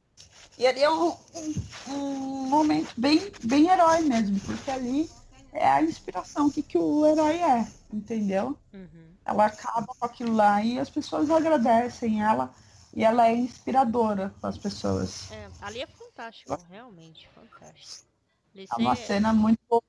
E 0.58 0.66
ali 0.66 0.82
é 0.82 0.90
um, 0.90 1.14
um, 1.36 1.94
um 1.94 2.50
momento 2.50 2.94
bem, 2.98 3.32
bem 3.44 3.70
herói 3.70 4.02
mesmo, 4.02 4.40
porque 4.40 4.72
ali 4.72 5.10
é 5.54 5.68
a 5.68 5.84
inspiração 5.84 6.50
que, 6.50 6.62
que 6.64 6.78
o 6.78 7.06
herói 7.06 7.36
é, 7.36 7.68
entendeu? 7.94 8.58
Uhum. 8.74 9.07
Ela 9.28 9.48
acaba 9.48 9.88
com 9.88 10.06
aquilo 10.06 10.34
lá 10.34 10.64
e 10.64 10.80
as 10.80 10.90
pessoas 10.90 11.30
agradecem 11.30 12.24
ela 12.24 12.54
e 12.96 13.04
ela 13.04 13.28
é 13.28 13.36
inspiradora 13.36 14.34
para 14.40 14.50
as 14.50 14.58
pessoas. 14.58 15.30
É, 15.30 15.50
ali 15.62 15.82
é 15.82 15.88
fantástico, 15.88 16.58
realmente 16.70 17.28
fantástico. 17.30 18.08
é 18.56 18.76
uma 18.78 18.96
cena 18.96 19.34
muito 19.34 19.60
boa. 19.70 19.84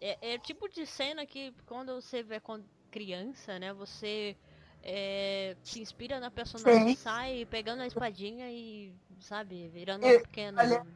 É, 0.00 0.10
é, 0.10 0.32
é, 0.32 0.36
o 0.36 0.38
tipo 0.40 0.68
de 0.68 0.84
cena 0.84 1.24
que 1.24 1.54
quando 1.64 1.94
você 1.94 2.22
vê 2.22 2.38
com 2.38 2.62
criança, 2.90 3.58
né, 3.58 3.72
você 3.72 4.36
é, 4.82 5.56
se 5.64 5.80
inspira 5.80 6.20
na 6.20 6.30
personagem, 6.30 6.94
Sim. 6.94 6.96
sai 6.96 7.46
pegando 7.46 7.80
a 7.80 7.86
espadinha 7.86 8.52
e, 8.52 8.92
sabe, 9.20 9.68
virando 9.68 10.06
eu, 10.06 10.20
pequena. 10.20 10.62
Olha, 10.62 10.86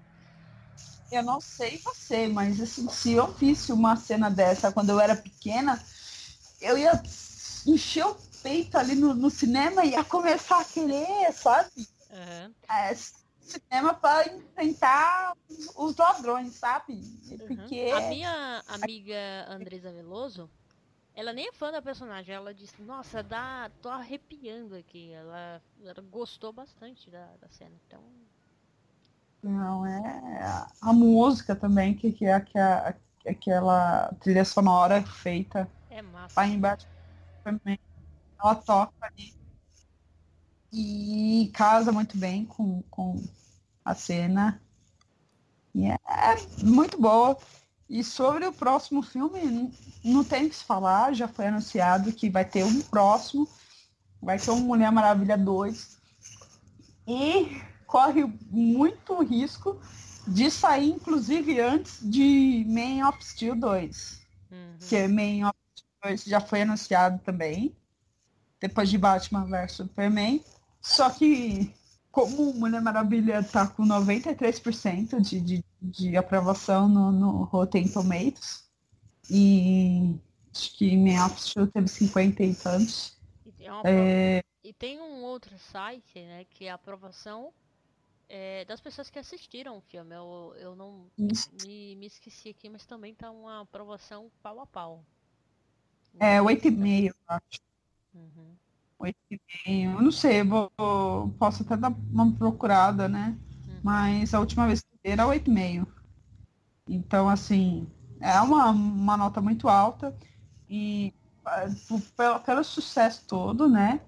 eu 1.11 1.23
não 1.23 1.41
sei 1.41 1.79
você, 1.79 2.29
mas 2.29 2.61
assim, 2.61 2.89
se 2.89 3.13
eu 3.13 3.27
visse 3.33 3.73
uma 3.73 3.97
cena 3.97 4.31
dessa 4.31 4.71
quando 4.71 4.91
eu 4.91 5.01
era 5.01 5.17
pequena, 5.17 5.83
eu 6.63 6.79
ia 6.79 7.03
encher 7.67 8.07
o 8.07 8.17
peito 8.43 8.77
ali 8.77 8.95
no, 8.95 9.15
no 9.15 9.31
cinema 9.31 9.85
ia 9.85 10.03
começar 10.05 10.61
a 10.61 10.65
querer, 10.65 11.33
sabe? 11.33 11.71
Uhum. 12.11 12.55
É, 12.69 12.95
cinema 13.41 13.95
para 13.95 14.33
enfrentar 14.33 15.37
os 15.77 15.97
ladrões, 15.97 16.55
sabe? 16.55 17.01
Porque... 17.47 17.91
A 17.95 18.01
minha 18.09 18.63
amiga 18.69 19.47
Andresa 19.49 19.93
Veloso, 19.93 20.51
ela 21.15 21.33
nem 21.33 21.49
é 21.49 21.53
fã 21.53 21.71
da 21.71 21.83
personagem, 21.83 22.35
ela 22.35 22.55
disse, 22.55 22.81
nossa, 22.83 23.23
dá, 23.23 23.71
tô 23.81 23.89
arrepiando 23.89 24.75
aqui. 24.75 25.13
Ela, 25.13 25.63
ela 25.85 26.03
gostou 26.11 26.53
bastante 26.53 27.11
da, 27.11 27.27
da 27.41 27.49
cena, 27.51 27.73
então. 27.87 28.01
Não, 29.43 29.85
é 29.85 30.67
a 30.81 30.93
música 30.93 31.55
também, 31.55 31.95
que, 31.95 32.13
que 32.13 32.25
é 32.25 32.35
aquela, 32.35 32.95
aquela 33.27 34.15
trilha 34.21 34.45
sonora 34.45 35.03
feita 35.03 35.69
é 35.93 36.03
massa. 36.03 36.35
para 36.35 36.49
embaixo 36.49 36.87
também 37.45 37.79
ela 38.41 38.55
toca 38.55 38.93
ali 39.01 39.35
e 40.73 41.51
casa 41.53 41.93
muito 41.93 42.17
bem 42.17 42.47
com, 42.47 42.83
com 42.91 43.23
a 43.85 43.95
cena. 43.95 44.61
E 45.75 45.85
é, 45.87 45.99
é 46.09 46.65
muito 46.65 47.01
boa. 47.01 47.37
E 47.89 48.03
sobre 48.03 48.47
o 48.47 48.53
próximo 48.53 49.03
filme, 49.03 49.71
não 50.03 50.25
tem 50.25 50.47
o 50.47 50.49
que 50.49 50.57
se 50.57 50.65
falar, 50.65 51.13
já 51.13 51.29
foi 51.29 51.49
anunciado 51.49 52.13
que 52.13 52.31
vai 52.31 52.45
ter 52.45 52.65
um 52.65 52.81
próximo, 52.81 53.47
vai 54.21 54.39
ter 54.39 54.51
um 54.51 54.61
Mulher 54.61 54.91
Maravilha 54.91 55.37
2. 55.37 55.99
E 57.07 57.61
corre 57.87 58.25
muito 58.51 59.23
risco 59.23 59.79
de 60.27 60.51
sair, 60.51 60.89
inclusive, 60.89 61.61
antes 61.61 61.99
de 62.01 62.65
Man 62.67 63.07
of 63.07 63.23
Steel 63.23 63.57
2. 63.57 64.23
Uhum. 64.51 64.77
Que 64.89 65.07
Man 65.07 65.51
of 65.51 65.62
2 66.03 66.25
já 66.25 66.41
foi 66.41 66.63
anunciado 66.63 67.19
também 67.25 67.77
depois 68.61 68.89
de 68.89 68.97
Batman 68.97 69.45
vs 69.45 69.73
Superman. 69.73 70.43
Só 70.81 71.11
que, 71.11 71.75
como 72.11 72.55
Mulher 72.55 72.81
Maravilha 72.81 73.41
está 73.41 73.67
com 73.67 73.85
93% 73.85 75.21
de, 75.21 75.41
de, 75.41 75.65
de 75.81 76.17
aprovação 76.17 76.89
no, 76.89 77.11
no 77.13 77.45
Rotten 77.45 77.89
Tomatoes, 77.89 78.71
e 79.31 80.15
acho 80.53 80.77
que 80.77 80.97
Man 80.97 81.25
of 81.27 81.41
Steel 81.41 81.67
teve 81.69 81.89
50 81.89 82.43
e 82.43 82.55
tantos. 82.55 83.17
E 83.47 83.53
tem, 83.53 83.69
é... 83.85 84.45
e 84.63 84.73
tem 84.73 85.01
um 85.01 85.23
outro 85.23 85.57
site, 85.59 86.21
né, 86.21 86.45
que 86.51 86.67
é 86.67 86.71
a 86.71 86.75
aprovação 86.75 87.53
é, 88.29 88.65
das 88.65 88.81
pessoas 88.81 89.11
que 89.11 89.19
assistiram 89.19 89.77
o 89.77 89.81
filme. 89.81 90.15
Eu, 90.15 90.55
eu 90.57 90.77
não 90.77 91.07
me, 91.67 91.97
me 91.97 92.07
esqueci 92.07 92.49
aqui, 92.49 92.69
mas 92.69 92.87
também 92.87 93.15
tá 93.15 93.31
uma 93.31 93.61
aprovação 93.61 94.31
pau 94.43 94.61
a 94.61 94.67
pau. 94.67 95.05
É, 96.19 96.39
8,5, 96.41 97.07
eu 97.07 97.15
acho. 97.29 97.61
Uhum. 98.15 98.55
Oito 98.99 99.19
e 99.31 99.41
meio. 99.67 99.93
Eu 99.93 100.03
não 100.03 100.13
sei, 100.13 100.43
vou, 100.43 100.71
posso 101.39 101.63
até 101.63 101.77
dar 101.77 101.93
uma 102.11 102.33
procurada, 102.33 103.09
né? 103.09 103.37
Uhum. 103.67 103.81
Mas 103.83 104.33
a 104.35 104.41
última 104.41 104.67
vez 104.67 104.81
que 104.81 104.89
era 105.05 105.27
oito 105.27 105.51
e 105.51 105.55
meio. 105.55 105.87
Então, 106.89 107.29
assim, 107.29 107.87
é 108.21 108.41
uma, 108.41 108.71
uma 108.71 109.17
nota 109.17 109.41
muito 109.41 109.69
alta. 109.69 110.17
E 110.69 111.13
pelo, 112.17 112.41
pelo 112.41 112.65
sucesso 112.65 113.25
todo, 113.27 113.69
né? 113.69 114.01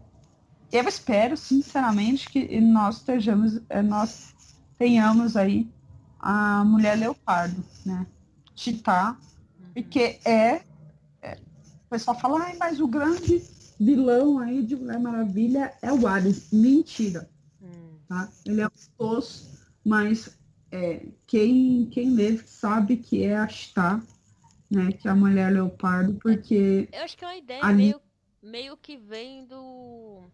Eu 0.72 0.88
espero, 0.88 1.36
sinceramente, 1.36 2.28
que 2.28 2.60
nós 2.60 2.96
estejamos, 2.96 3.60
eh, 3.68 3.82
nós 3.82 4.34
tenhamos 4.78 5.36
aí 5.36 5.68
a 6.18 6.64
mulher 6.64 6.96
leopardo, 6.96 7.62
né? 7.84 8.06
Chitá, 8.56 9.16
uhum. 9.58 9.72
porque 9.74 10.18
é, 10.24 10.62
pessoal 11.94 12.18
fala, 12.18 12.42
ai, 12.42 12.56
mas 12.56 12.80
o 12.80 12.88
grande 12.88 13.38
vilão 13.78 14.38
aí 14.40 14.62
de 14.62 14.74
Mulher 14.74 14.98
Maravilha 14.98 15.72
é 15.80 15.92
o 15.92 16.06
Ares. 16.08 16.50
Mentira. 16.52 17.30
Hum. 17.62 17.98
Tá? 18.08 18.28
Ele 18.44 18.60
é 18.60 18.68
gostoso, 18.68 19.48
mas 19.84 20.36
é, 20.72 21.06
quem, 21.26 21.86
quem 21.86 22.10
lê 22.10 22.36
sabe 22.38 22.96
que 22.96 23.22
é 23.22 23.36
a 23.36 23.48
Star, 23.48 24.04
né? 24.68 24.90
Que 24.92 25.06
é 25.06 25.10
a 25.12 25.14
Mulher 25.14 25.52
Leopardo, 25.52 26.14
porque. 26.14 26.88
Eu 26.92 27.04
acho 27.04 27.16
que 27.16 27.24
é 27.24 27.28
uma 27.28 27.36
ideia 27.36 27.64
ali... 27.64 27.76
meio, 27.76 28.00
meio 28.42 28.76
que 28.76 28.96
vem 28.96 29.46
do, 29.46 30.24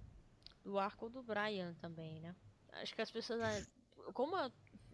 do 0.65 0.79
arco 0.79 1.11
do 1.11 1.23
Brian 1.23 1.75
também, 1.79 2.21
né? 2.21 2.35
Acho 2.73 2.95
que 2.95 3.03
as 3.03 3.11
pessoas. 3.11 3.71
Como 4.15 4.35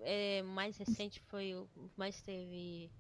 é, 0.01 0.43
mais 0.43 0.77
recente 0.77 1.23
foi 1.29 1.55
o 1.55 1.69
mais 1.97 2.21
teve 2.23 2.91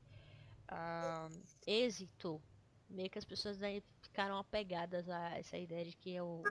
uh, 0.70 1.36
êxito, 1.66 2.40
meio 2.88 3.10
que 3.10 3.18
as 3.18 3.24
pessoas 3.24 3.62
aí 3.62 3.82
ficaram 4.00 4.38
apegadas 4.38 5.08
a 5.08 5.38
essa 5.38 5.56
ideia 5.56 5.84
de 5.84 5.96
que 5.96 6.16
é 6.16 6.22
o. 6.22 6.42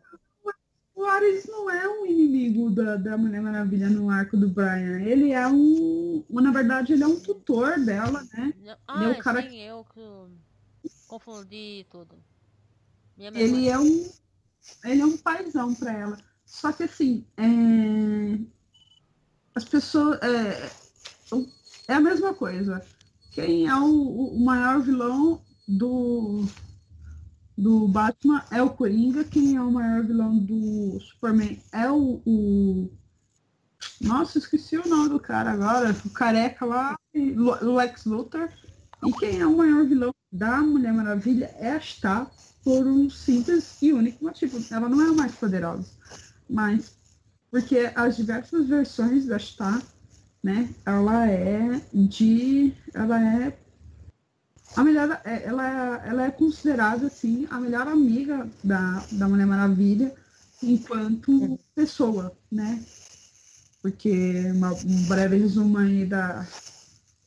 O 0.96 1.04
Ares 1.04 1.46
não 1.46 1.70
é 1.70 1.88
um 1.90 2.06
inimigo 2.06 2.70
da, 2.70 2.96
da 2.96 3.18
Mulher 3.18 3.42
Maravilha 3.42 3.90
no 3.90 4.10
arco 4.10 4.38
do 4.38 4.48
Brian. 4.48 5.02
Ele 5.02 5.32
é 5.32 5.46
um. 5.46 6.24
Na 6.30 6.52
verdade, 6.52 6.94
ele 6.94 7.04
é 7.04 7.08
um 7.08 7.20
tutor 7.20 7.78
dela, 7.84 8.26
né? 8.34 8.54
Ah, 8.88 9.04
ele 9.04 9.14
é 9.14 9.20
o 9.20 9.22
cara 9.22 9.42
sim, 9.42 9.50
que... 9.50 9.60
eu 9.60 9.86
que 9.94 10.90
confundi 11.06 11.86
tudo. 11.90 12.16
ele 13.18 13.68
é 13.68 13.78
um. 13.78 14.10
Ele 14.86 15.02
é 15.02 15.06
um 15.06 15.18
paizão 15.18 15.76
para 15.76 15.92
ela. 15.92 16.18
Só 16.46 16.72
que 16.72 16.84
assim, 16.84 17.26
é... 17.36 18.40
as 19.54 19.66
pessoas. 19.66 20.18
É... 20.22 20.72
é 21.90 21.94
a 21.94 22.00
mesma 22.00 22.34
coisa. 22.34 22.82
Quem 23.34 23.68
é 23.68 23.76
o, 23.76 24.30
o 24.30 24.46
maior 24.46 24.80
vilão 24.80 25.42
do, 25.68 26.46
do 27.58 27.88
Batman 27.88 28.44
é 28.52 28.62
o 28.62 28.70
Coringa, 28.70 29.24
quem 29.24 29.56
é 29.56 29.62
o 29.62 29.72
maior 29.72 30.04
vilão 30.04 30.38
do 30.38 31.00
Superman 31.00 31.62
é 31.72 31.90
o, 31.90 32.22
o... 32.26 32.92
Nossa, 34.02 34.38
esqueci 34.38 34.78
o 34.78 34.88
nome 34.88 35.10
do 35.10 35.20
cara 35.20 35.52
agora, 35.52 35.96
o 36.06 36.10
careca 36.10 36.66
lá, 36.66 36.96
o 37.14 37.76
Lex 37.76 38.06
Luthor. 38.06 38.50
E 39.06 39.12
quem 39.14 39.40
é 39.40 39.46
o 39.46 39.58
maior 39.58 39.86
vilão 39.86 40.14
da 40.32 40.58
Mulher 40.62 40.94
Maravilha 40.94 41.56
é 41.60 41.72
a 41.72 41.80
Star, 41.80 42.32
por 42.64 42.88
um 42.88 43.10
simples 43.10 43.80
e 43.82 43.94
único 43.94 44.24
motivo. 44.24 44.60
Ela 44.72 44.90
não 44.90 45.02
é 45.02 45.10
a 45.10 45.14
mais 45.14 45.36
poderosa, 45.36 45.88
mas 46.50 46.96
porque 47.52 47.92
as 47.96 48.18
diversas 48.18 48.68
versões 48.68 49.28
da 49.28 49.40
Star, 49.40 49.82
né, 50.44 50.70
ela 50.86 51.30
é 51.30 51.82
de. 51.94 52.74
Ela 52.94 53.22
é 53.22 53.58
a 54.76 54.84
melhor, 54.84 55.22
é, 55.24 55.44
ela, 55.44 55.66
ela 56.06 56.26
é 56.26 56.32
considerada 56.32 57.08
assim 57.08 57.48
a 57.50 57.60
melhor 57.60 57.88
amiga 57.88 58.50
da, 58.64 59.06
da 59.12 59.28
Mulher 59.28 59.46
Maravilha 59.46 60.14
enquanto 60.62 61.60
pessoa, 61.74 62.36
né? 62.52 62.84
Porque 63.82 64.52
uma, 64.52 64.74
um 64.74 65.08
breve 65.08 65.38
resumo 65.38 65.78
aí 65.78 66.06
da, 66.06 66.46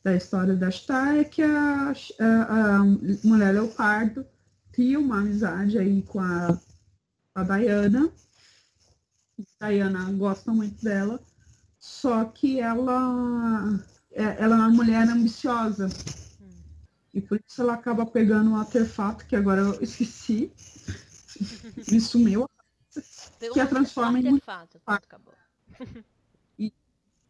da 0.03 0.15
história 0.15 0.55
da 0.55 0.69
Star 0.69 1.15
é 1.15 1.23
que 1.23 1.41
a, 1.41 1.93
a, 2.19 2.75
a 2.77 2.83
Mulher 3.23 3.53
Leopardo 3.53 4.25
tinha 4.73 4.99
uma 4.99 5.19
amizade 5.19 5.77
aí 5.77 6.01
com 6.03 6.19
a, 6.19 6.59
a 7.35 7.43
Diana. 7.43 8.11
A 9.59 9.69
Diana 9.69 10.11
gosta 10.11 10.51
muito 10.51 10.83
dela, 10.83 11.19
só 11.79 12.25
que 12.25 12.59
ela, 12.59 13.79
é, 14.11 14.23
ela 14.37 14.55
é 14.55 14.59
uma 14.59 14.69
mulher 14.69 15.07
ambiciosa 15.07 15.89
e 17.13 17.21
por 17.21 17.41
isso 17.45 17.61
ela 17.61 17.73
acaba 17.73 18.05
pegando 18.05 18.51
um 18.51 18.55
artefato, 18.55 19.25
que 19.25 19.35
agora 19.35 19.61
eu 19.61 19.81
esqueci. 19.81 20.51
Me 21.91 21.99
sumiu. 21.99 22.47
que 23.53 23.59
a 23.59 23.67
transforma 23.67 24.19
em 24.19 24.27
artefato. 24.27 24.81
Acabou. 24.85 25.33
E, 26.57 26.73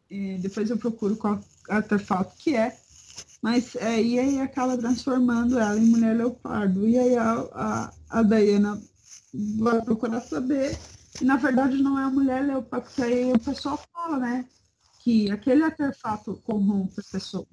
e, 0.10 0.38
depois 0.40 0.70
eu 0.70 0.78
procuro 0.78 1.16
qual 1.16 1.40
artefato 1.70 2.36
que 2.38 2.56
é. 2.56 2.76
Mas 3.42 3.76
é, 3.76 4.02
e 4.02 4.20
aí 4.20 4.42
acaba 4.42 4.78
transformando 4.78 5.58
ela 5.58 5.78
em 5.78 5.86
mulher 5.86 6.18
leopardo. 6.18 6.88
E 6.88 6.98
aí 6.98 7.16
a, 7.16 7.34
a, 7.54 7.94
a 8.10 8.24
Diana 8.24 8.82
vai 9.60 9.82
procurar 9.82 10.22
saber. 10.22 10.78
E 11.22 11.26
na 11.26 11.38
verdade 11.38 11.78
não 11.78 12.00
é 12.00 12.04
a 12.04 12.10
mulher 12.10 12.44
leopardo, 12.44 12.86
porque 12.88 13.04
aí 13.04 13.32
o 13.32 13.40
pessoal 13.40 13.80
fala, 13.94 14.18
né? 14.18 14.46
Que 15.00 15.32
aquele 15.32 15.64
artefato 15.64 16.42
corrompe 16.44 17.00
a 17.00 17.12
pessoa. 17.12 17.48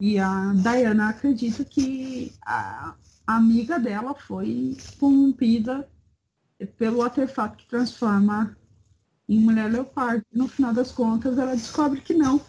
E 0.00 0.18
a 0.18 0.52
Diana 0.54 1.10
acredita 1.10 1.64
que 1.64 2.32
a, 2.42 2.96
amiga 3.26 3.78
dela 3.78 4.14
foi 4.14 4.76
corrompida 4.98 5.88
pelo 6.78 7.02
artefato 7.02 7.58
que 7.58 7.66
transforma 7.66 8.56
em 9.28 9.38
mulher 9.38 9.70
leopardo. 9.70 10.24
No 10.32 10.48
final 10.48 10.72
das 10.72 10.90
contas, 10.90 11.38
ela 11.38 11.54
descobre 11.54 12.00
que 12.00 12.14
não. 12.14 12.40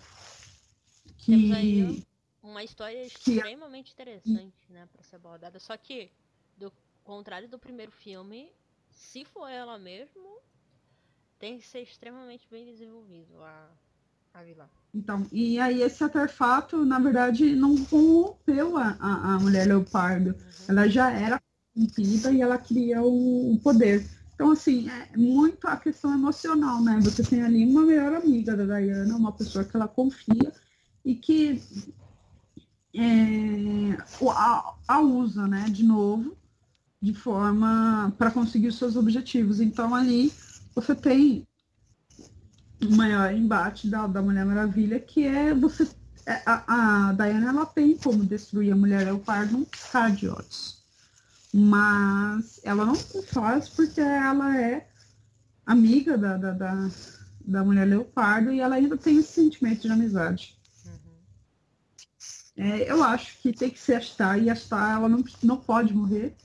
Que 1.17 2.03
uma 2.41 2.63
história 2.63 3.05
extremamente 3.05 3.87
que... 3.87 4.01
interessante, 4.01 4.57
né, 4.69 4.87
para 4.91 5.03
ser 5.03 5.17
abordada. 5.17 5.59
Só 5.59 5.77
que, 5.77 6.11
do 6.57 6.71
contrário 7.03 7.47
do 7.47 7.59
primeiro 7.59 7.91
filme, 7.91 8.51
se 8.89 9.23
for 9.25 9.47
ela 9.47 9.77
mesmo, 9.77 10.39
tem 11.37 11.59
que 11.59 11.67
ser 11.67 11.81
extremamente 11.81 12.47
bem 12.49 12.65
desenvolvido 12.65 13.41
a. 13.43 13.69
Então, 14.93 15.25
e 15.31 15.59
aí 15.59 15.81
esse 15.81 16.03
artefato, 16.03 16.83
na 16.85 16.99
verdade, 16.99 17.55
não 17.55 17.75
corrompeu 17.85 18.77
a, 18.77 18.97
a, 18.99 19.35
a 19.35 19.39
mulher 19.39 19.67
leopardo. 19.67 20.31
Uhum. 20.31 20.35
Ela 20.67 20.89
já 20.89 21.11
era 21.11 21.41
corrompida 21.73 22.31
e 22.31 22.41
ela 22.41 22.57
queria 22.57 23.01
o, 23.01 23.53
o, 23.53 23.59
poder. 23.59 24.05
Então, 24.35 24.51
assim, 24.51 24.89
é 24.89 25.17
muito 25.17 25.65
a 25.67 25.77
questão 25.77 26.13
emocional, 26.13 26.81
né? 26.81 26.99
Você 27.03 27.23
tem 27.23 27.41
ali 27.41 27.65
uma 27.65 27.83
melhor 27.83 28.13
amiga 28.13 28.55
da 28.55 28.65
Diana, 28.79 29.15
uma 29.15 29.31
pessoa 29.31 29.63
que 29.63 29.75
ela 29.75 29.87
confia 29.87 30.51
e 31.05 31.15
que 31.15 31.61
é, 32.93 33.97
a, 34.29 34.73
a 34.87 34.99
usa, 34.99 35.47
né, 35.47 35.65
de 35.69 35.83
novo, 35.83 36.35
de 37.01 37.13
forma 37.13 38.13
para 38.17 38.31
conseguir 38.31 38.67
os 38.67 38.77
seus 38.77 38.95
objetivos. 38.95 39.61
Então, 39.61 39.95
ali 39.95 40.33
você 40.75 40.93
tem 40.95 41.47
maior 42.89 43.33
embate 43.33 43.87
da, 43.87 44.07
da 44.07 44.21
Mulher 44.21 44.45
Maravilha, 44.45 44.99
que 44.99 45.25
é 45.25 45.53
você. 45.53 45.87
É, 46.25 46.41
a, 46.45 47.09
a 47.09 47.13
Diana 47.13 47.49
ela 47.49 47.65
tem 47.65 47.97
como 47.97 48.23
destruir 48.23 48.71
a 48.71 48.75
Mulher 48.75 49.05
Leopardo 49.05 49.53
num 49.53 49.65
piscar 49.65 50.11
de 50.11 50.27
olhos. 50.27 50.81
Mas 51.53 52.61
ela 52.63 52.85
não 52.85 52.95
faz 52.95 53.67
porque 53.67 53.99
ela 53.99 54.55
é 54.57 54.87
amiga 55.65 56.17
da, 56.17 56.37
da, 56.37 56.51
da, 56.51 56.89
da 57.45 57.63
Mulher 57.63 57.85
Leopardo 57.85 58.51
e 58.51 58.59
ela 58.59 58.75
ainda 58.75 58.97
tem 58.97 59.17
esse 59.17 59.33
sentimento 59.33 59.81
de 59.81 59.91
amizade. 59.91 60.55
Uhum. 60.85 62.63
É, 62.63 62.91
eu 62.91 63.03
acho 63.03 63.37
que 63.41 63.51
tem 63.51 63.69
que 63.69 63.79
ser 63.79 63.95
a 63.95 64.01
Star, 64.01 64.39
e 64.39 64.49
a 64.49 64.55
Star 64.55 64.97
ela 64.97 65.09
não, 65.09 65.23
não 65.43 65.57
pode 65.57 65.93
morrer 65.93 66.35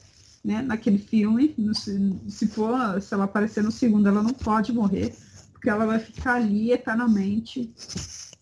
né, 0.45 0.63
naquele 0.63 0.99
filme. 0.99 1.55
No, 1.57 1.75
se, 1.75 2.47
for, 2.49 3.01
se 3.01 3.13
ela 3.13 3.25
aparecer 3.25 3.63
no 3.63 3.71
segundo, 3.71 4.09
ela 4.09 4.23
não 4.23 4.33
pode 4.33 4.73
morrer 4.73 5.15
porque 5.57 5.71
ela 5.71 5.87
vai 5.87 5.99
ficar 5.99 6.35
ali 6.35 6.71
eternamente 6.71 7.73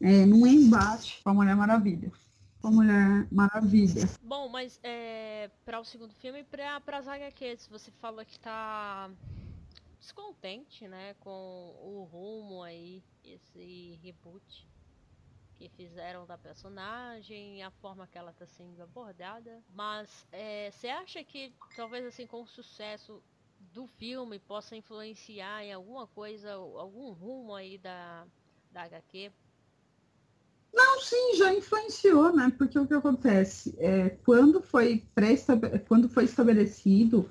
é, 0.01 0.27
num 0.27 0.45
embate 0.45 1.23
com 1.23 1.31
a 1.31 1.35
Mulher 1.35 1.55
Maravilha. 1.55 2.13
Com 2.61 2.69
a 2.69 2.71
Mulher 2.73 3.29
Maravilha. 3.31 4.03
Bom, 4.21 4.49
mas 4.49 4.81
é, 4.83 5.49
para 5.65 5.79
o 5.79 5.85
segundo 5.85 6.13
filme, 6.15 6.43
para 6.43 6.99
as 6.99 7.07
HQs, 7.07 7.69
você 7.69 7.93
falou 7.93 8.25
que 8.25 8.33
está 8.33 9.09
descontente, 10.01 10.89
né, 10.89 11.15
com 11.21 11.31
o 11.31 12.09
rumo 12.11 12.65
aí, 12.65 13.03
esse 13.23 13.99
reboot 14.03 14.69
que 15.55 15.69
fizeram 15.69 16.27
da 16.27 16.37
personagem, 16.37 17.63
a 17.63 17.71
forma 17.71 18.09
que 18.09 18.19
ela 18.19 18.33
está 18.33 18.45
sendo 18.45 18.83
abordada. 18.83 19.63
Mas 19.73 20.27
é, 20.33 20.69
você 20.73 20.89
acha 20.89 21.23
que 21.23 21.55
talvez 21.77 22.05
assim 22.05 22.27
com 22.27 22.43
o 22.43 22.47
sucesso 22.47 23.23
do 23.75 23.89
filme 23.89 24.39
possa 24.39 24.77
influenciar 24.77 25.65
em 25.65 25.73
alguma 25.73 26.07
coisa, 26.07 26.53
algum 26.53 27.11
rumo 27.11 27.55
aí 27.55 27.77
da, 27.77 28.25
da 28.71 28.83
HQ? 28.83 29.33
Não, 30.73 31.01
sim, 31.01 31.37
já 31.37 31.53
influenciou, 31.53 32.35
né? 32.35 32.53
Porque 32.57 32.79
o 32.79 32.87
que 32.87 32.95
acontece 32.95 33.75
é 33.79 34.11
quando 34.25 34.63
foi 34.63 35.03
pré 35.15 35.37
quando 35.89 36.09
foi 36.09 36.25
estabelecido 36.25 37.29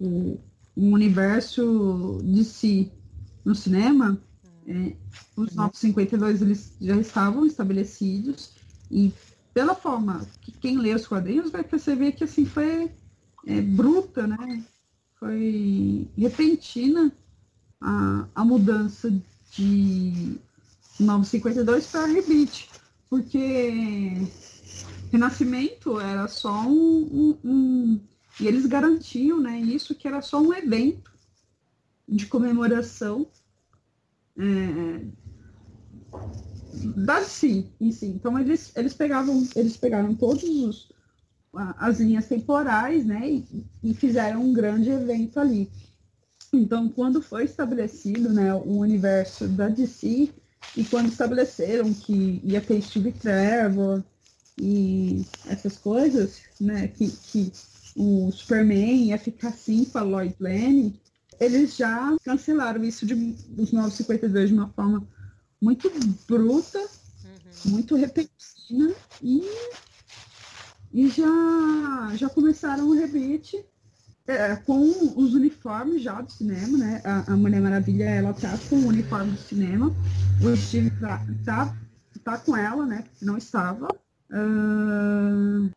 o, 0.00 0.40
o 0.74 0.86
universo 0.86 2.18
de 2.24 2.42
si 2.42 2.90
no 3.44 3.54
cinema, 3.54 4.18
é, 4.66 4.96
os 5.36 5.54
952 5.54 6.40
uhum. 6.40 6.46
eles 6.46 6.76
já 6.80 6.96
estavam 6.96 7.44
estabelecidos 7.44 8.52
e 8.90 9.12
pela 9.52 9.74
forma 9.74 10.26
que 10.40 10.52
quem 10.52 10.78
lê 10.78 10.94
os 10.94 11.06
quadrinhos 11.06 11.50
vai 11.50 11.62
perceber 11.62 12.12
que 12.12 12.24
assim 12.24 12.46
foi 12.46 12.90
é, 13.46 13.60
bruta, 13.60 14.26
né? 14.26 14.64
Foi 15.22 16.08
repentina 16.18 17.12
a, 17.80 18.26
a 18.34 18.44
mudança 18.44 19.08
de 19.52 20.36
952 20.98 21.86
para 21.86 22.06
Rebite, 22.06 22.68
porque 23.08 24.16
Renascimento 25.12 26.00
era 26.00 26.26
só 26.26 26.66
um, 26.66 27.38
um, 27.44 27.48
um, 27.48 28.00
e 28.40 28.48
eles 28.48 28.66
garantiam, 28.66 29.40
né, 29.40 29.60
isso 29.60 29.94
que 29.94 30.08
era 30.08 30.20
só 30.20 30.40
um 30.40 30.52
evento 30.52 31.12
de 32.08 32.26
comemoração 32.26 33.24
é, 34.36 35.06
da 36.96 37.22
si, 37.22 37.70
em 37.80 37.92
si. 37.92 38.06
Então 38.06 38.36
eles, 38.36 38.72
eles 38.74 38.92
pegavam, 38.92 39.46
eles 39.54 39.76
pegaram 39.76 40.16
todos 40.16 40.42
os 40.42 40.91
as 41.54 42.00
linhas 42.00 42.26
temporais, 42.26 43.04
né, 43.04 43.28
e, 43.28 43.64
e, 43.82 43.94
fizeram 43.94 44.42
um 44.42 44.52
grande 44.52 44.90
evento 44.90 45.38
ali. 45.38 45.70
Então, 46.52 46.88
quando 46.88 47.20
foi 47.20 47.44
estabelecido, 47.44 48.30
né, 48.30 48.54
o 48.54 48.78
universo 48.78 49.46
da 49.48 49.68
DC, 49.68 50.30
e 50.76 50.84
quando 50.84 51.08
estabeleceram 51.08 51.92
que 51.92 52.40
ia 52.44 52.60
ter 52.60 52.80
Steve 52.80 53.12
Trevor 53.12 54.02
e 54.58 55.26
essas 55.46 55.76
coisas, 55.76 56.40
né, 56.60 56.88
que, 56.88 57.08
que 57.08 57.52
o 57.96 58.30
Superman 58.32 59.08
ia 59.08 59.18
ficar 59.18 59.48
assim 59.48 59.84
com 59.84 59.98
a 59.98 60.02
Lloyd 60.02 60.34
Lane, 60.40 61.00
eles 61.40 61.76
já 61.76 62.16
cancelaram 62.24 62.84
isso 62.84 63.04
de, 63.04 63.14
dos 63.14 63.72
952 63.72 64.48
de 64.48 64.54
uma 64.54 64.68
forma 64.68 65.06
muito 65.60 65.90
bruta, 66.26 66.78
uhum. 66.78 67.72
muito 67.72 67.96
repentina 67.96 68.94
e, 69.22 69.42
e 70.92 71.08
já, 71.08 72.14
já 72.14 72.28
começaram 72.28 72.88
o 72.88 72.94
rebite 72.94 73.64
é, 74.26 74.54
com 74.56 74.88
os 75.16 75.34
uniformes 75.34 76.02
já 76.02 76.20
do 76.20 76.30
cinema, 76.30 76.78
né? 76.78 77.02
A, 77.04 77.32
a, 77.32 77.36
Mulher 77.36 77.60
Maravilha, 77.60 78.04
ela 78.04 78.34
tá 78.34 78.56
com 78.68 78.76
o 78.76 78.88
uniforme 78.88 79.32
do 79.32 79.38
cinema. 79.38 79.90
O 80.42 80.56
Steve 80.56 80.90
tá, 81.00 81.20
tá, 81.44 81.76
tá 82.22 82.38
com 82.38 82.56
ela, 82.56 82.86
né? 82.86 83.04
Não 83.20 83.36
estava. 83.38 83.88
Uh... 84.30 85.70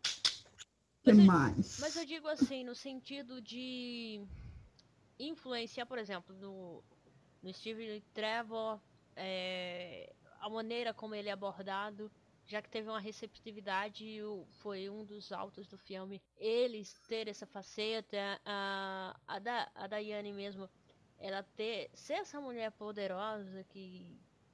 que 1.04 1.14
mas 1.14 1.26
mais? 1.26 1.78
mas 1.80 1.96
eu 1.96 2.06
digo 2.06 2.28
assim, 2.28 2.64
no 2.64 2.76
sentido 2.76 3.42
de 3.42 4.22
influenciar, 5.20 5.86
por 5.86 5.98
exemplo, 5.98 6.36
no, 6.36 6.84
no 7.42 7.54
Steve 7.54 8.04
Trevor, 8.14 8.80
é, 9.16 10.14
a 10.40 10.50
maneira 10.50 10.94
como 10.94 11.16
ele 11.16 11.30
é 11.30 11.32
abordado 11.32 12.12
já 12.48 12.62
que 12.62 12.70
teve 12.70 12.88
uma 12.90 13.00
receptividade, 13.00 14.20
foi 14.62 14.90
um 14.90 15.04
dos 15.04 15.32
altos 15.32 15.68
do 15.68 15.78
filme, 15.78 16.22
eles 16.38 16.94
ter 17.08 17.28
essa 17.28 17.46
faceta, 17.46 18.40
a, 18.46 19.16
a, 19.28 19.40
da, 19.40 19.70
a 19.74 19.88
Daiane 19.88 20.32
mesmo, 20.32 20.70
ela 21.18 21.44
ter, 21.56 21.90
ser 21.94 22.14
essa 22.14 22.40
mulher 22.40 22.72
poderosa 22.72 23.64
que 23.70 24.06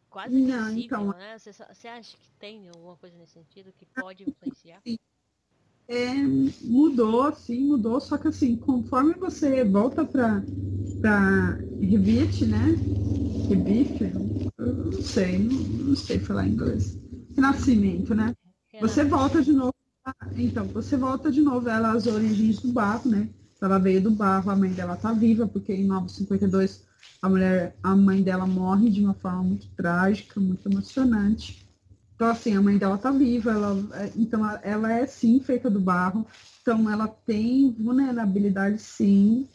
quase 0.09 0.39
Não, 0.39 0.71
então... 0.71 1.09
né? 1.09 1.37
Você 1.37 1.87
acha 1.87 2.15
que 2.17 2.31
tem 2.39 2.69
alguma 2.69 2.95
coisa 2.95 3.17
nesse 3.17 3.33
sentido 3.33 3.73
que 3.73 3.85
pode 3.85 4.23
influenciar? 4.23 4.81
É, 5.87 6.13
mudou, 6.63 7.33
sim, 7.33 7.65
mudou, 7.65 7.99
só 7.99 8.17
que 8.17 8.29
assim, 8.29 8.55
conforme 8.55 9.13
você 9.15 9.65
volta 9.65 10.05
para 10.05 10.41
para 11.01 11.57
Revit, 11.81 12.45
né? 12.45 12.75
Revit, 13.49 14.03
eu 14.59 14.73
não 14.75 15.01
sei, 15.01 15.39
não, 15.39 15.59
não 15.63 15.95
sei 15.95 16.19
falar 16.19 16.47
inglês 16.47 17.01
nascimento, 17.38 18.13
né? 18.15 18.34
Você 18.79 19.03
volta 19.03 19.41
de 19.41 19.51
novo. 19.51 19.73
Então, 20.36 20.65
você 20.65 20.97
volta 20.97 21.32
de 21.32 21.41
novo 21.41 21.69
ela 21.69 21.91
às 21.91 22.07
origens 22.07 22.59
do 22.59 22.71
barro, 22.71 23.09
né? 23.09 23.29
Ela 23.61 23.77
veio 23.77 24.01
do 24.01 24.11
barro, 24.11 24.49
a 24.49 24.55
mãe 24.55 24.71
dela 24.71 24.95
tá 24.95 25.13
viva, 25.13 25.47
porque 25.47 25.71
em 25.71 25.86
952 25.86 26.84
a 27.21 27.29
mulher, 27.29 27.75
a 27.84 27.95
mãe 27.95 28.23
dela 28.23 28.47
morre 28.47 28.89
de 28.89 29.03
uma 29.03 29.13
forma 29.13 29.43
muito 29.43 29.67
trágica, 29.75 30.39
muito 30.39 30.67
emocionante. 30.67 31.63
Então, 32.15 32.27
assim, 32.27 32.55
a 32.55 32.61
mãe 32.61 32.77
dela 32.77 32.97
tá 32.97 33.11
viva, 33.11 33.51
ela, 33.51 33.77
é, 33.93 34.11
então 34.15 34.41
ela 34.63 34.91
é 34.91 35.05
sim 35.05 35.39
feita 35.39 35.69
do 35.69 35.79
barro, 35.79 36.25
então 36.61 36.89
ela 36.89 37.07
tem 37.07 37.71
vulnerabilidade 37.71 38.79
sim. 38.79 39.47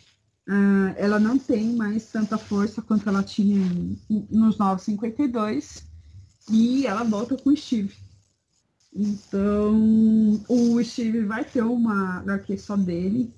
Uh, 0.48 0.94
ela 0.96 1.18
não 1.18 1.36
tem 1.38 1.74
mais 1.74 2.06
tanta 2.10 2.38
força 2.38 2.80
quanto 2.80 3.08
ela 3.08 3.22
tinha 3.22 3.56
em, 3.56 3.98
nos 4.30 4.58
952. 4.58 5.84
E 6.50 6.86
ela 6.86 7.02
volta 7.02 7.36
com 7.36 7.50
o 7.50 7.56
Steve. 7.56 7.94
Então, 8.94 10.40
o 10.48 10.82
Steve 10.82 11.24
vai 11.24 11.44
ter 11.44 11.62
uma 11.62 12.18
HQ 12.20 12.56
só 12.58 12.76
dele. 12.76 13.32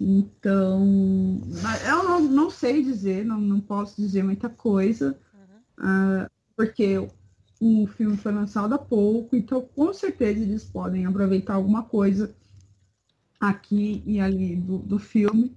Então, 0.00 1.40
eu 1.86 2.02
não, 2.04 2.20
não 2.20 2.50
sei 2.50 2.82
dizer, 2.82 3.24
não, 3.24 3.40
não 3.40 3.60
posso 3.60 4.00
dizer 4.00 4.22
muita 4.22 4.48
coisa, 4.48 5.18
uhum. 5.34 6.24
uh, 6.24 6.30
porque 6.56 6.98
o 7.60 7.86
filme 7.86 8.16
foi 8.16 8.32
lançado 8.32 8.74
há 8.74 8.78
pouco, 8.78 9.36
então 9.36 9.62
com 9.62 9.92
certeza 9.92 10.42
eles 10.42 10.64
podem 10.64 11.06
aproveitar 11.06 11.54
alguma 11.54 11.84
coisa 11.84 12.34
aqui 13.38 14.02
e 14.04 14.18
ali 14.18 14.56
do, 14.56 14.78
do 14.78 14.98
filme, 14.98 15.56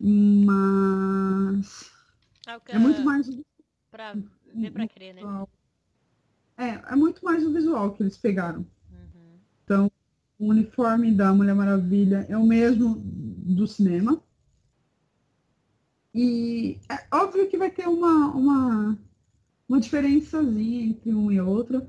mas 0.00 1.88
é, 2.48 2.74
é 2.74 2.78
muito 2.78 3.04
mais 3.04 3.30
para 3.90 4.16
ver 4.52 4.72
para 4.72 4.88
crer, 4.88 5.14
né? 5.14 5.22
É, 6.56 6.92
é 6.92 6.96
muito 6.96 7.24
mais 7.24 7.44
o 7.44 7.52
visual 7.52 7.92
que 7.92 8.02
eles 8.02 8.16
pegaram. 8.16 8.66
Uhum. 8.90 9.38
Então, 9.64 9.90
o 10.38 10.48
uniforme 10.48 11.12
da 11.12 11.32
Mulher 11.32 11.54
Maravilha 11.54 12.26
é 12.28 12.36
o 12.36 12.46
mesmo 12.46 12.96
do 13.04 13.66
cinema. 13.66 14.22
E 16.14 16.78
é 16.88 17.14
óbvio 17.14 17.48
que 17.48 17.58
vai 17.58 17.70
ter 17.70 17.86
uma, 17.86 18.34
uma, 18.34 18.98
uma 19.68 19.80
diferençazinha 19.80 20.86
entre 20.86 21.14
um 21.14 21.30
e 21.30 21.38
outro, 21.38 21.86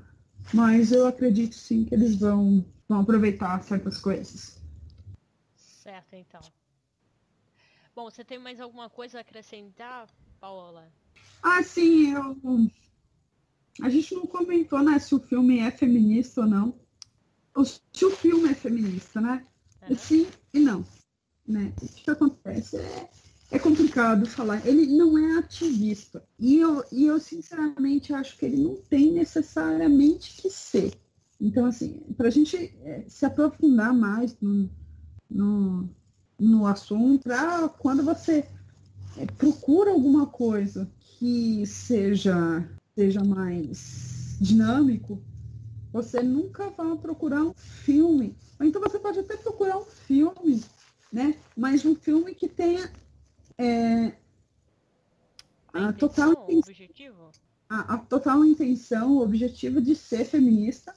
mas 0.52 0.92
eu 0.92 1.06
acredito 1.06 1.54
sim 1.54 1.84
que 1.84 1.94
eles 1.94 2.16
vão, 2.16 2.64
vão 2.86 3.00
aproveitar 3.00 3.62
certas 3.62 3.98
coisas. 3.98 4.62
Certo, 5.56 6.14
então. 6.14 6.40
Bom, 7.96 8.10
você 8.10 8.22
tem 8.22 8.38
mais 8.38 8.60
alguma 8.60 8.90
coisa 8.90 9.18
a 9.18 9.20
acrescentar, 9.22 10.06
Paola? 10.38 10.92
Ah, 11.42 11.62
sim, 11.62 12.12
eu 12.12 12.36
a 13.82 13.88
gente 13.88 14.14
não 14.14 14.26
comentou, 14.26 14.82
né, 14.82 14.98
se 14.98 15.14
o 15.14 15.20
filme 15.20 15.58
é 15.60 15.70
feminista 15.70 16.40
ou 16.42 16.46
não. 16.46 16.74
Ou 17.54 17.64
se 17.64 18.04
o 18.04 18.10
filme 18.10 18.50
é 18.50 18.54
feminista, 18.54 19.20
né? 19.20 19.44
Uhum. 19.88 19.96
Sim 19.96 20.26
e 20.52 20.58
não. 20.58 20.84
Né? 21.46 21.72
O 21.80 21.86
que 21.86 22.10
acontece? 22.10 22.76
É, 22.76 23.08
é 23.52 23.58
complicado 23.58 24.26
falar. 24.26 24.64
Ele 24.66 24.86
não 24.86 25.16
é 25.16 25.38
ativista. 25.38 26.22
E 26.38 26.58
eu, 26.58 26.84
e 26.92 27.06
eu, 27.06 27.18
sinceramente, 27.18 28.12
acho 28.12 28.36
que 28.36 28.44
ele 28.44 28.58
não 28.58 28.76
tem 28.76 29.12
necessariamente 29.12 30.40
que 30.40 30.50
ser. 30.50 30.92
Então, 31.40 31.66
assim, 31.66 32.00
para 32.16 32.28
a 32.28 32.30
gente 32.30 32.56
é, 32.82 33.04
se 33.08 33.24
aprofundar 33.24 33.94
mais 33.94 34.36
no, 34.40 34.68
no, 35.30 35.88
no 36.38 36.66
assunto, 36.66 37.24
pra 37.24 37.68
quando 37.68 38.02
você 38.02 38.44
é, 39.16 39.26
procura 39.26 39.90
alguma 39.90 40.26
coisa 40.26 40.90
que 41.00 41.64
seja 41.66 42.68
seja 42.98 43.22
mais 43.22 44.36
dinâmico, 44.40 45.22
você 45.92 46.20
nunca 46.20 46.68
vai 46.70 46.96
procurar 46.98 47.44
um 47.44 47.54
filme. 47.54 48.36
Ou 48.58 48.66
então 48.66 48.82
você 48.82 48.98
pode 48.98 49.20
até 49.20 49.36
procurar 49.36 49.78
um 49.78 49.84
filme, 49.84 50.64
né? 51.12 51.38
Mas 51.56 51.84
um 51.84 51.94
filme 51.94 52.34
que 52.34 52.48
tenha 52.48 52.90
é, 53.56 54.16
a, 55.72 55.92
total 55.92 56.32
objetivo? 56.48 57.30
A, 57.68 57.94
a, 57.94 57.98
total 57.98 58.44
intenção, 58.44 59.18
o 59.18 59.22
objetivo 59.22 59.80
de 59.80 59.94
ser 59.94 60.24
feminista, 60.24 60.92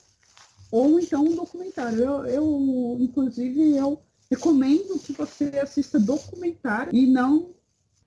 ou 0.72 1.00
então 1.00 1.24
um 1.24 1.36
documentário. 1.36 2.00
Eu, 2.00 2.26
eu, 2.26 2.98
inclusive, 3.00 3.76
eu 3.76 4.02
recomendo 4.28 4.98
que 4.98 5.14
você 5.14 5.52
assista 5.62 6.00
documentário 6.00 6.96
e 6.96 7.06
não 7.06 7.54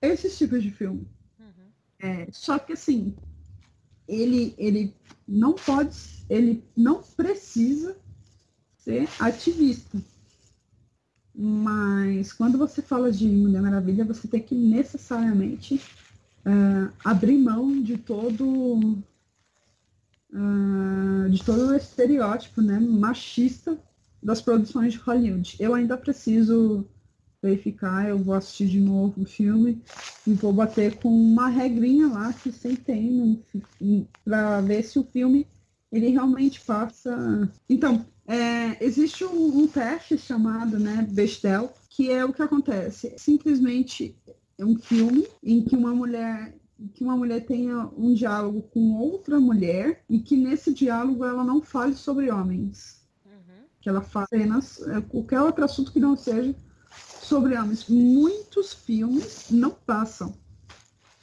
esses 0.01 0.37
tipos 0.37 0.61
de 0.61 0.69
filme. 0.69 1.07
Uhum. 1.39 1.71
É, 1.99 2.27
só 2.33 2.59
que 2.59 2.73
assim, 2.73 3.15
ele, 4.07 4.53
ele 4.57 4.93
não 5.27 5.53
pode, 5.53 5.95
ele 6.29 6.63
não 6.75 7.01
precisa 7.01 7.97
ser 8.77 9.07
ativista. 9.19 9.99
Mas 11.33 12.31
quando 12.31 12.57
você 12.57 12.81
fala 12.81 13.11
de 13.11 13.27
Mulher 13.27 13.61
Maravilha, 13.61 14.05
você 14.05 14.27
tem 14.27 14.41
que 14.41 14.55
necessariamente 14.55 15.81
uh, 16.45 16.93
abrir 17.03 17.37
mão 17.37 17.81
de 17.81 17.97
todo 17.97 18.97
uh, 20.31 21.29
de 21.29 21.43
todo 21.43 21.67
o 21.67 21.75
estereótipo 21.75 22.61
né, 22.61 22.79
machista 22.79 23.77
das 24.23 24.41
produções 24.41 24.93
de 24.93 24.99
Hollywood. 24.99 25.57
Eu 25.59 25.75
ainda 25.75 25.97
preciso 25.97 26.87
verificar, 27.45 28.09
eu 28.09 28.17
vou 28.17 28.33
assistir 28.33 28.67
de 28.67 28.79
novo 28.79 29.21
o 29.21 29.25
filme 29.25 29.81
e 30.25 30.33
vou 30.33 30.51
bater 30.51 30.95
com 30.95 31.09
uma 31.09 31.47
regrinha 31.47 32.07
lá 32.07 32.33
que 32.33 32.51
sempre 32.51 32.83
tem 32.83 33.43
para 34.23 34.61
ver 34.61 34.83
se 34.83 34.97
o 34.97 35.03
filme 35.03 35.47
ele 35.91 36.09
realmente 36.09 36.59
passa. 36.61 37.49
Então, 37.69 38.05
é, 38.27 38.83
existe 38.83 39.23
um, 39.23 39.59
um, 39.59 39.67
teste 39.67 40.17
chamado 40.17 40.79
né, 40.79 41.07
Bestel, 41.09 41.71
que 41.89 42.09
é 42.09 42.25
o 42.25 42.33
que 42.33 42.41
acontece. 42.41 43.13
Simplesmente 43.17 44.15
é 44.57 44.65
um 44.65 44.77
filme 44.77 45.27
em 45.43 45.61
que 45.61 45.75
uma 45.75 45.93
mulher 45.93 46.53
que 46.93 47.05
uma 47.05 47.15
mulher 47.15 47.45
tenha 47.45 47.89
um 47.97 48.13
diálogo 48.13 48.63
com 48.63 48.97
outra 48.97 49.39
mulher 49.39 50.03
e 50.09 50.19
que 50.19 50.35
nesse 50.35 50.73
diálogo 50.73 51.23
ela 51.23 51.41
não 51.41 51.61
fale 51.61 51.95
sobre 51.95 52.29
homens. 52.29 53.07
Uhum. 53.25 53.63
Que 53.79 53.87
ela 53.87 54.01
fale 54.01 54.25
apenas 54.25 54.85
é, 54.89 54.99
qualquer 54.99 55.39
outro 55.39 55.63
assunto 55.63 55.93
que 55.93 56.01
não 56.01 56.17
seja 56.17 56.53
sobre 57.25 57.57
homens. 57.57 57.87
Muitos 57.87 58.73
filmes 58.73 59.49
não 59.49 59.71
passam. 59.71 60.35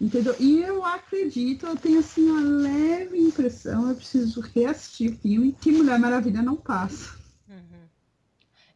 Entendeu? 0.00 0.34
E 0.40 0.61
eu 0.61 0.84
acredito, 0.84 1.64
eu 1.64 1.76
tenho 1.76 2.00
assim 2.00 2.28
uma 2.28 2.40
leve 2.40 3.16
impressão, 3.16 3.88
eu 3.88 3.94
preciso 3.94 4.40
reassistir 4.40 5.12
o 5.12 5.16
filme, 5.16 5.53
que 5.53 5.70
Mulher 5.70 5.96
Maravilha 5.96 6.42
não 6.42 6.57
passa. 6.57 7.16
Uhum. 7.48 7.86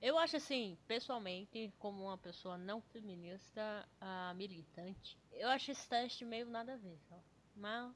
Eu 0.00 0.16
acho 0.18 0.36
assim, 0.36 0.78
pessoalmente, 0.86 1.72
como 1.80 2.04
uma 2.04 2.16
pessoa 2.16 2.56
não 2.56 2.80
feminista, 2.80 3.84
uh, 4.00 4.32
militante, 4.36 5.18
eu 5.32 5.48
acho 5.48 5.72
esse 5.72 5.88
teste 5.88 6.24
meio 6.24 6.48
nada 6.48 6.74
a 6.74 6.76
ver, 6.76 6.96
só. 7.08 7.16
mas. 7.56 7.90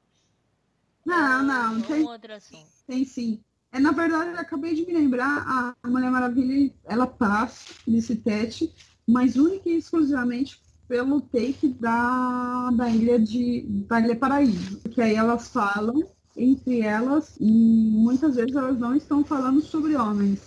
Não, 1.05 1.39
é 1.39 1.43
não, 1.43 1.73
um, 1.77 1.81
tem, 1.81 2.03
outro 2.03 2.33
assunto. 2.33 2.69
tem 2.85 3.05
sim. 3.05 3.41
É, 3.71 3.79
na 3.79 3.93
verdade, 3.93 4.31
eu 4.31 4.39
acabei 4.39 4.75
de 4.75 4.85
me 4.85 4.91
lembrar, 4.93 5.45
a 5.81 5.87
Mulher 5.87 6.11
Maravilha, 6.11 6.73
ela 6.83 7.07
passa 7.07 7.73
nesse 7.87 8.17
teste, 8.17 8.75
mas 9.07 9.35
única 9.35 9.69
e 9.69 9.77
exclusivamente 9.77 10.59
pelo 10.87 11.21
take 11.21 11.69
da, 11.79 12.69
da 12.71 12.89
ilha 12.89 13.17
de 13.17 13.61
da 13.87 13.99
ilha 14.01 14.15
Paraíso, 14.15 14.79
que 14.89 15.01
aí 15.01 15.15
elas 15.15 15.47
falam 15.47 16.03
entre 16.35 16.81
elas 16.81 17.35
e 17.39 17.45
muitas 17.45 18.35
vezes 18.35 18.55
elas 18.55 18.77
não 18.77 18.95
estão 18.95 19.23
falando 19.23 19.61
sobre 19.61 19.95
homens, 19.95 20.39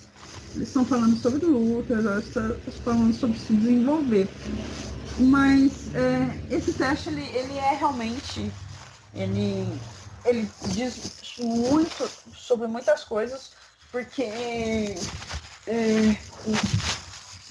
eles 0.54 0.68
estão 0.68 0.84
falando 0.84 1.16
sobre 1.16 1.46
luta, 1.46 1.94
elas 1.94 2.24
estão 2.24 2.56
falando 2.84 3.14
sobre 3.14 3.38
se 3.38 3.54
desenvolver. 3.54 4.28
Mas 5.18 5.94
é, 5.94 6.54
esse 6.54 6.72
teste 6.72 7.08
ele, 7.08 7.22
ele 7.22 7.56
é 7.56 7.76
realmente 7.76 8.50
ele 9.14 9.66
ele 10.24 10.48
diz 10.72 11.38
muito 11.38 12.08
sobre 12.34 12.66
muitas 12.66 13.04
coisas 13.04 13.52
porque 13.92 14.24
é, 15.66 16.16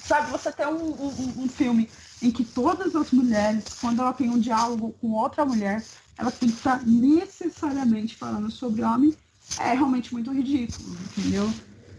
sabe 0.03 0.31
você 0.31 0.51
tem 0.51 0.67
um, 0.67 0.91
um, 0.91 1.43
um 1.43 1.49
filme 1.49 1.89
em 2.21 2.31
que 2.31 2.43
todas 2.43 2.95
as 2.95 3.11
mulheres, 3.11 3.63
quando 3.79 4.01
ela 4.01 4.13
tem 4.13 4.29
um 4.29 4.39
diálogo 4.39 4.93
com 4.99 5.11
outra 5.11 5.45
mulher, 5.45 5.83
ela 6.17 6.31
tem 6.31 6.49
que 6.49 6.55
estar 6.55 6.85
necessariamente 6.85 8.15
falando 8.15 8.51
sobre 8.51 8.83
homem, 8.83 9.15
é 9.59 9.73
realmente 9.73 10.13
muito 10.13 10.31
ridículo, 10.31 10.95
entendeu? 11.17 11.49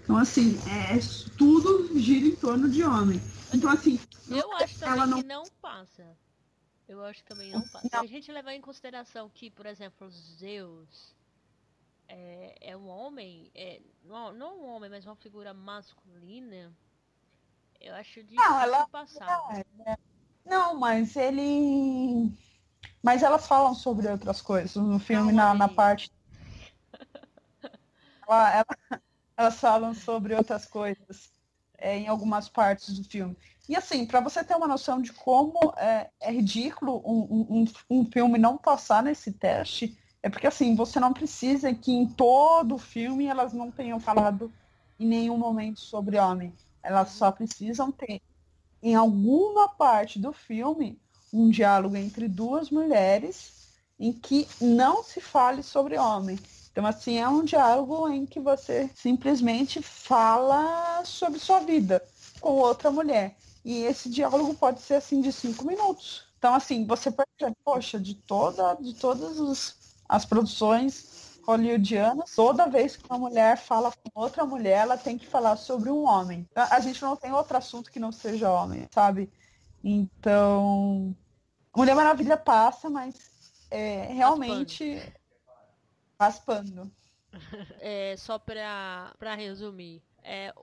Então, 0.02 0.16
assim, 0.16 0.58
é, 0.68 0.98
tudo 1.36 1.98
gira 1.98 2.26
em 2.26 2.36
torno 2.36 2.68
de 2.68 2.82
homem. 2.82 3.20
Então, 3.52 3.70
assim. 3.70 3.98
Eu 4.28 4.52
acho 4.52 4.78
também 4.78 4.94
ela 4.94 5.06
não... 5.06 5.22
que 5.22 5.26
não 5.26 5.44
passa. 5.60 6.16
Eu 6.86 7.02
acho 7.02 7.22
que 7.22 7.28
também 7.28 7.50
não 7.50 7.62
passa. 7.62 7.88
Se 7.88 7.96
a 7.96 8.06
gente 8.06 8.30
levar 8.30 8.52
em 8.52 8.60
consideração 8.60 9.30
que, 9.30 9.50
por 9.50 9.64
exemplo, 9.64 10.10
Zeus 10.10 11.14
é, 12.08 12.56
é 12.60 12.76
um 12.76 12.86
homem, 12.88 13.50
é, 13.54 13.80
não, 14.04 14.32
não 14.32 14.60
um 14.60 14.66
homem, 14.66 14.90
mas 14.90 15.06
uma 15.06 15.16
figura 15.16 15.54
masculina, 15.54 16.72
eu 17.84 17.94
acho 17.94 18.22
difícil 18.22 18.36
não, 18.36 18.60
ela, 18.60 18.88
passar. 18.88 19.42
É, 19.52 19.92
é. 19.92 19.96
Não, 20.44 20.78
mas 20.78 21.16
ele. 21.16 22.32
Mas 23.02 23.22
elas 23.22 23.46
falam 23.46 23.74
sobre 23.74 24.08
outras 24.08 24.40
coisas 24.40 24.74
no 24.74 24.98
filme, 24.98 25.32
na, 25.32 25.52
na 25.52 25.68
parte. 25.68 26.10
ela, 28.26 28.54
ela, 28.54 29.02
elas 29.36 29.60
falam 29.60 29.94
sobre 29.94 30.34
outras 30.34 30.64
coisas 30.64 31.30
é, 31.76 31.98
em 31.98 32.08
algumas 32.08 32.48
partes 32.48 32.98
do 32.98 33.04
filme. 33.04 33.36
E 33.68 33.76
assim, 33.76 34.06
para 34.06 34.20
você 34.20 34.42
ter 34.42 34.54
uma 34.54 34.66
noção 34.66 35.00
de 35.00 35.12
como 35.12 35.72
é, 35.76 36.10
é 36.20 36.32
ridículo 36.32 37.02
um, 37.04 37.46
um, 37.60 37.64
um, 37.90 38.04
filme 38.10 38.38
não 38.38 38.56
passar 38.56 39.02
nesse 39.02 39.32
teste, 39.32 39.98
é 40.22 40.28
porque 40.28 40.46
assim, 40.46 40.74
você 40.74 40.98
não 40.98 41.12
precisa 41.12 41.74
que 41.74 41.92
em 41.92 42.06
todo 42.06 42.74
o 42.74 42.78
filme 42.78 43.26
elas 43.26 43.52
não 43.52 43.70
tenham 43.70 44.00
falado 44.00 44.52
em 44.98 45.06
nenhum 45.06 45.36
momento 45.36 45.80
sobre 45.80 46.18
homem. 46.18 46.54
Elas 46.84 47.10
só 47.10 47.32
precisam 47.32 47.90
ter 47.90 48.20
em 48.82 48.94
alguma 48.94 49.68
parte 49.70 50.18
do 50.18 50.32
filme 50.32 51.00
um 51.32 51.48
diálogo 51.48 51.96
entre 51.96 52.28
duas 52.28 52.70
mulheres 52.70 53.72
em 53.98 54.12
que 54.12 54.46
não 54.60 55.02
se 55.02 55.20
fale 55.20 55.62
sobre 55.62 55.98
homem. 55.98 56.38
Então, 56.70 56.84
assim, 56.84 57.18
é 57.18 57.28
um 57.28 57.44
diálogo 57.44 58.08
em 58.08 58.26
que 58.26 58.38
você 58.38 58.90
simplesmente 58.94 59.80
fala 59.80 61.02
sobre 61.04 61.38
sua 61.38 61.60
vida 61.60 62.04
com 62.40 62.50
outra 62.50 62.90
mulher. 62.90 63.36
E 63.64 63.84
esse 63.84 64.10
diálogo 64.10 64.54
pode 64.54 64.82
ser, 64.82 64.94
assim, 64.94 65.20
de 65.20 65.32
cinco 65.32 65.64
minutos. 65.64 66.24
Então, 66.38 66.54
assim, 66.54 66.84
você 66.84 67.10
percebe, 67.10 67.56
poxa, 67.64 67.98
de, 67.98 68.14
toda, 68.14 68.74
de 68.74 68.92
todas 68.94 69.38
os, 69.38 69.76
as 70.08 70.26
produções 70.26 71.33
hollywoodianas, 71.46 72.34
toda 72.34 72.68
vez 72.68 72.96
que 72.96 73.04
uma 73.08 73.18
mulher 73.18 73.58
fala 73.58 73.92
com 73.92 74.20
outra 74.20 74.44
mulher, 74.44 74.78
ela 74.78 74.96
tem 74.96 75.18
que 75.18 75.26
falar 75.26 75.56
sobre 75.56 75.90
um 75.90 76.04
homem. 76.04 76.48
A 76.54 76.80
gente 76.80 77.02
não 77.02 77.16
tem 77.16 77.32
outro 77.32 77.56
assunto 77.56 77.90
que 77.90 78.00
não 78.00 78.12
seja 78.12 78.50
homem, 78.50 78.88
sabe? 78.92 79.30
Então, 79.82 81.14
Mulher 81.76 81.94
Maravilha 81.94 82.36
passa, 82.36 82.88
mas 82.88 83.66
é, 83.70 84.06
realmente 84.12 85.00
raspando. 86.18 86.90
É, 87.80 88.16
só 88.16 88.38
para 88.38 89.34
resumir, 89.36 90.00
é, 90.22 90.54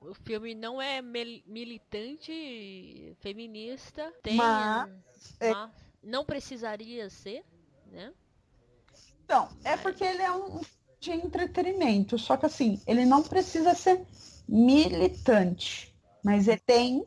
o 0.00 0.14
filme 0.14 0.54
não 0.54 0.80
é 0.80 1.02
militante 1.02 3.14
feminista, 3.20 4.12
tem, 4.22 4.36
mas, 4.36 5.36
é... 5.40 5.52
mas 5.52 5.70
não 6.02 6.24
precisaria 6.24 7.10
ser, 7.10 7.44
né? 7.86 8.14
Então, 9.30 9.48
é 9.62 9.76
porque 9.76 10.02
ele 10.02 10.22
é 10.22 10.32
um 10.32 10.60
de 10.98 11.12
entretenimento, 11.12 12.18
só 12.18 12.36
que 12.36 12.46
assim, 12.46 12.82
ele 12.84 13.04
não 13.04 13.22
precisa 13.22 13.76
ser 13.76 14.04
militante, 14.48 15.94
mas 16.24 16.48
ele 16.48 16.58
tem 16.66 17.06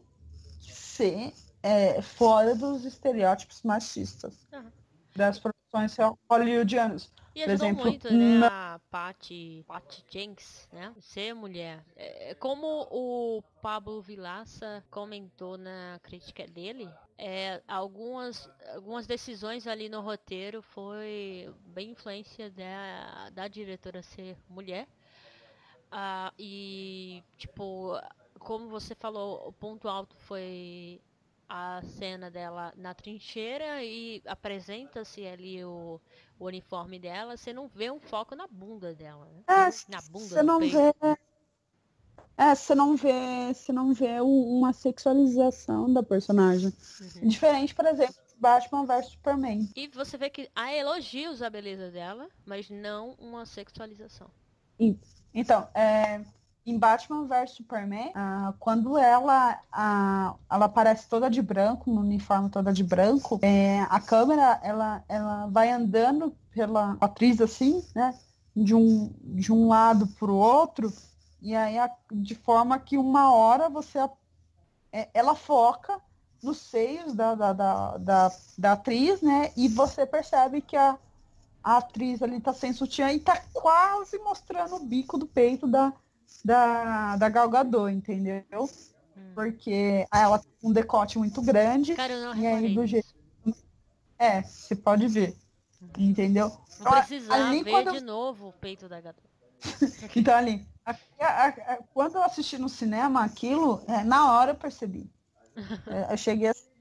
que 0.61 0.71
ser 0.71 1.33
é, 1.61 2.01
fora 2.01 2.55
dos 2.55 2.85
estereótipos 2.85 3.61
machistas 3.63 4.47
uhum. 4.53 4.71
das 5.13 5.37
produções 5.37 5.97
hollywoodianas. 6.29 7.11
E 7.35 7.43
ajudou 7.43 7.57
Por 7.57 7.65
exemplo, 7.65 7.83
muito, 7.83 8.13
né, 8.13 8.47
a 8.47 8.79
Patty, 8.89 9.65
Patty 9.67 10.05
Jenks, 10.09 10.69
né, 10.71 10.93
ser 11.01 11.33
mulher. 11.33 11.83
É, 11.97 12.29
é, 12.29 12.35
como 12.35 12.87
o 12.89 13.43
Pablo 13.61 14.01
Vilaça 14.01 14.81
comentou 14.89 15.57
na 15.57 15.99
crítica 16.01 16.47
dele, 16.47 16.89
é, 17.25 17.61
algumas, 17.65 18.49
algumas 18.75 19.07
decisões 19.07 19.65
ali 19.65 19.87
no 19.87 20.01
roteiro 20.01 20.61
foi 20.61 21.49
bem 21.67 21.91
influência 21.91 22.51
da, 22.51 23.29
da 23.29 23.47
diretora 23.47 24.03
ser 24.03 24.35
mulher. 24.49 24.89
Ah, 25.89 26.33
e, 26.37 27.23
tipo, 27.37 27.97
como 28.39 28.67
você 28.67 28.93
falou, 28.93 29.47
o 29.47 29.53
ponto 29.53 29.87
alto 29.87 30.17
foi 30.17 30.99
a 31.47 31.81
cena 31.97 32.29
dela 32.29 32.73
na 32.75 32.93
trincheira 32.93 33.81
e 33.81 34.21
apresenta-se 34.25 35.25
ali 35.25 35.63
o, 35.63 36.01
o, 36.37 36.45
uniforme 36.45 36.99
dela, 36.99 37.37
você 37.37 37.53
não 37.53 37.69
vê 37.69 37.89
um 37.89 38.01
foco 38.01 38.35
na 38.35 38.47
bunda 38.47 38.93
dela, 38.93 39.25
né? 39.27 39.43
É, 39.47 39.69
na 39.89 40.01
bunda 40.09 40.27
você 40.27 40.43
não 40.43 40.59
peito. 40.59 40.75
vê. 40.75 41.17
É, 42.37 42.55
você 42.55 42.73
não 42.73 42.95
vê, 42.95 43.53
você 43.53 43.71
não 43.71 43.93
vê 43.93 44.19
uma 44.21 44.73
sexualização 44.73 45.91
da 45.91 46.01
personagem. 46.01 46.73
Uhum. 46.99 47.27
Diferente, 47.27 47.75
por 47.75 47.85
exemplo, 47.85 48.15
Batman 48.37 48.85
vs 48.85 49.07
Superman. 49.07 49.69
E 49.75 49.87
você 49.87 50.17
vê 50.17 50.29
que 50.29 50.49
há 50.55 50.73
elogios 50.73 51.41
à 51.41 51.49
beleza 51.49 51.89
dela, 51.91 52.27
mas 52.45 52.69
não 52.69 53.11
uma 53.19 53.45
sexualização. 53.45 54.27
Então, 55.33 55.67
é, 55.73 56.21
em 56.65 56.77
Batman 56.77 57.25
vs 57.25 57.51
Superman, 57.51 58.11
ah, 58.15 58.53
quando 58.59 58.97
ela, 58.97 59.59
ah, 59.71 60.35
ela 60.49 60.65
aparece 60.65 61.07
toda 61.07 61.29
de 61.29 61.41
branco, 61.41 61.89
no 61.91 62.01
uniforme 62.01 62.49
toda 62.49 62.73
de 62.73 62.83
branco, 62.83 63.39
é, 63.41 63.81
a 63.89 63.99
câmera 63.99 64.59
ela, 64.63 65.03
ela 65.07 65.47
vai 65.47 65.71
andando 65.71 66.35
pela 66.51 66.97
atriz 66.99 67.39
assim, 67.39 67.83
né? 67.95 68.17
De 68.55 68.75
um, 68.75 69.11
de 69.23 69.51
um 69.51 69.67
lado 69.67 70.07
para 70.07 70.31
o 70.31 70.35
outro, 70.35 70.93
e 71.43 71.53
aí 71.53 71.75
de 72.09 72.35
forma 72.35 72.79
que 72.79 72.97
uma 72.97 73.33
hora 73.33 73.67
você 73.67 73.99
é, 74.93 75.09
ela 75.13 75.35
foca 75.35 75.99
nos 76.41 76.57
seios 76.57 77.13
da, 77.13 77.35
da, 77.35 77.51
da, 77.51 77.97
da, 77.97 78.31
da 78.57 78.71
atriz, 78.71 79.21
né? 79.21 79.51
E 79.57 79.67
você 79.67 80.05
percebe 80.05 80.61
que 80.61 80.77
a, 80.77 80.97
a 81.61 81.77
atriz 81.77 82.21
ali 82.21 82.39
tá 82.39 82.53
sem 82.53 82.71
sutiã 82.71 83.11
e 83.11 83.19
tá 83.19 83.43
quase 83.51 84.17
mostrando 84.19 84.75
o 84.75 84.85
bico 84.85 85.17
do 85.17 85.27
peito 85.27 85.67
da, 85.67 85.91
da, 86.45 87.17
da 87.17 87.29
Gal 87.29 87.49
Gadot, 87.49 87.91
entendeu? 87.91 88.69
Hum. 89.17 89.31
Porque 89.35 90.07
ela 90.13 90.39
tem 90.39 90.51
um 90.63 90.71
decote 90.71 91.17
muito 91.17 91.41
grande. 91.41 91.93
Cara, 91.95 92.13
eu 92.13 92.33
não 92.33 92.35
e 92.35 92.47
aí 92.47 92.73
do 92.73 92.85
jeito. 92.85 93.13
É, 94.17 94.41
você 94.43 94.75
pode 94.75 95.07
ver. 95.07 95.35
Entendeu? 95.97 96.57
Não 96.79 96.91
precisar 96.91 97.35
ali, 97.35 97.63
ver 97.63 97.71
quando... 97.71 97.91
de 97.91 97.99
novo 97.99 98.47
o 98.47 98.53
peito 98.53 98.87
da 98.87 99.01
Gadot. 99.01 99.27
então 100.15 100.35
ali, 100.35 100.65
quando 101.93 102.15
eu 102.15 102.23
assisti 102.23 102.57
no 102.57 102.69
cinema 102.69 103.23
aquilo, 103.23 103.81
é, 103.87 104.03
na 104.03 104.33
hora 104.33 104.51
eu 104.51 104.55
percebi. 104.55 105.09
É, 105.87 106.13
eu 106.13 106.17
cheguei 106.17 106.47
assim. 106.47 106.73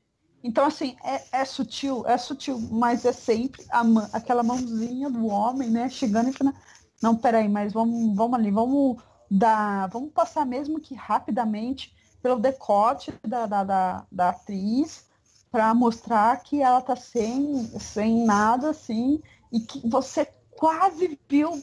Então, 0.45 0.65
assim, 0.65 0.97
é, 1.05 1.41
é, 1.41 1.45
sutil, 1.45 2.05
é 2.07 2.19
sutil, 2.19 2.59
mas 2.59 3.05
é 3.05 3.13
sempre 3.13 3.65
a, 3.71 3.83
aquela 4.13 4.43
mãozinha 4.43 5.09
do 5.09 5.27
homem, 5.27 5.71
né, 5.71 5.89
chegando 5.89 6.31
e 6.31 6.33
falando, 6.33 6.57
não, 7.01 7.17
peraí, 7.17 7.49
mas 7.49 7.73
vamos, 7.73 8.17
vamos 8.17 8.39
ali, 8.39 8.51
vamos 8.51 8.97
da. 9.31 9.87
Vamos 9.89 10.13
passar 10.13 10.45
mesmo 10.45 10.81
que 10.81 10.95
rapidamente 10.95 11.95
pelo 12.23 12.39
decote 12.39 13.13
da, 13.27 13.47
da, 13.47 13.65
da, 13.65 14.07
da 14.11 14.29
atriz 14.29 15.07
para 15.51 15.75
mostrar 15.75 16.41
que 16.43 16.63
ela 16.63 16.81
tá 16.81 16.95
sem, 16.95 17.65
sem 17.79 18.25
nada 18.25 18.71
assim 18.71 19.21
e 19.51 19.61
que 19.61 19.87
você 19.89 20.27
quase 20.63 21.19
viu 21.29 21.51
o, 21.51 21.57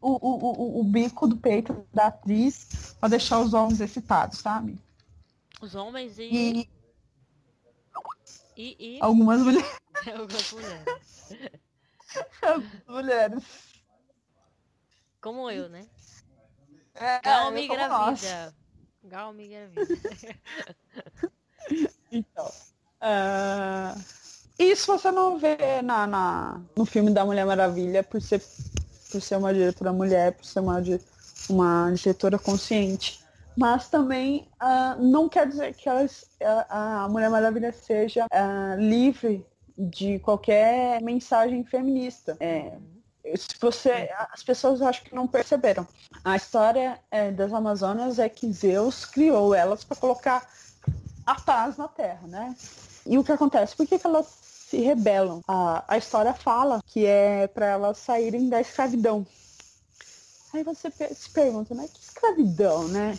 o, 0.00 0.18
o, 0.22 0.80
o 0.80 0.84
bico 0.84 1.26
do 1.26 1.36
peito 1.36 1.86
da 1.92 2.06
atriz 2.06 2.96
para 2.98 3.10
deixar 3.10 3.40
os 3.40 3.52
homens 3.52 3.82
excitados, 3.82 4.38
sabe? 4.38 4.78
Os 5.60 5.74
homens 5.74 6.18
e. 6.18 6.24
e... 6.24 6.70
e, 8.56 8.96
e... 8.96 8.98
Algumas 9.02 9.42
mulheres. 9.42 9.70
Algumas 10.08 10.52
mulheres. 10.52 11.28
Algumas 12.40 12.86
mulheres. 12.88 13.44
Como 15.20 15.50
eu, 15.50 15.68
né? 15.68 15.86
É, 16.94 17.20
Gal 17.20 17.50
me 17.50 17.66
engravida. 17.66 18.54
Gal 19.04 19.32
me 19.34 19.46
engravida. 19.48 19.86
Então. 22.12 22.46
Uh, 23.02 24.00
isso 24.58 24.86
você 24.86 25.10
não 25.10 25.38
vê 25.38 25.82
na, 25.82 26.06
na, 26.06 26.60
no 26.76 26.84
filme 26.84 27.10
da 27.10 27.24
Mulher 27.24 27.44
Maravilha 27.44 28.02
por 28.02 28.20
ser, 28.20 28.42
por 29.10 29.20
ser 29.20 29.36
uma 29.36 29.52
diretora 29.52 29.92
mulher, 29.92 30.32
por 30.32 30.44
ser 30.44 30.60
uma, 30.60 30.82
uma 31.48 31.92
diretora 31.92 32.38
consciente. 32.38 33.20
Mas 33.56 33.88
também 33.88 34.48
uh, 34.62 35.02
não 35.02 35.28
quer 35.28 35.48
dizer 35.48 35.74
que 35.74 35.88
elas, 35.88 36.26
a, 36.68 37.04
a 37.04 37.08
Mulher 37.08 37.30
Maravilha 37.30 37.72
seja 37.72 38.26
uh, 38.26 38.80
livre 38.80 39.46
de 39.78 40.18
qualquer 40.20 41.02
mensagem 41.02 41.64
feminista. 41.64 42.36
É, 42.40 42.78
se 43.34 43.48
você, 43.60 44.10
as 44.30 44.42
pessoas 44.42 44.80
acho 44.80 45.02
que 45.02 45.14
não 45.14 45.26
perceberam. 45.26 45.86
A 46.24 46.36
história 46.36 46.98
é, 47.10 47.30
das 47.30 47.52
Amazonas 47.52 48.18
é 48.18 48.28
que 48.28 48.50
Zeus 48.52 49.04
criou 49.04 49.54
elas 49.54 49.84
para 49.84 49.96
colocar 49.96 50.48
a 51.24 51.34
paz 51.40 51.76
na 51.76 51.88
Terra, 51.88 52.26
né? 52.26 52.54
E 53.06 53.18
o 53.18 53.24
que 53.24 53.32
acontece? 53.32 53.76
Por 53.76 53.86
que, 53.86 53.98
que 53.98 54.06
elas 54.06 54.26
se 54.26 54.78
rebelam? 54.78 55.40
A, 55.46 55.84
a 55.86 55.98
história 55.98 56.34
fala 56.34 56.82
que 56.86 57.06
é 57.06 57.46
para 57.46 57.66
elas 57.66 57.98
saírem 57.98 58.48
da 58.48 58.60
escravidão. 58.60 59.26
Aí 60.52 60.62
você 60.62 60.90
se 60.90 61.30
pergunta, 61.30 61.74
né? 61.74 61.88
Que 61.92 62.00
escravidão, 62.00 62.88
né? 62.88 63.18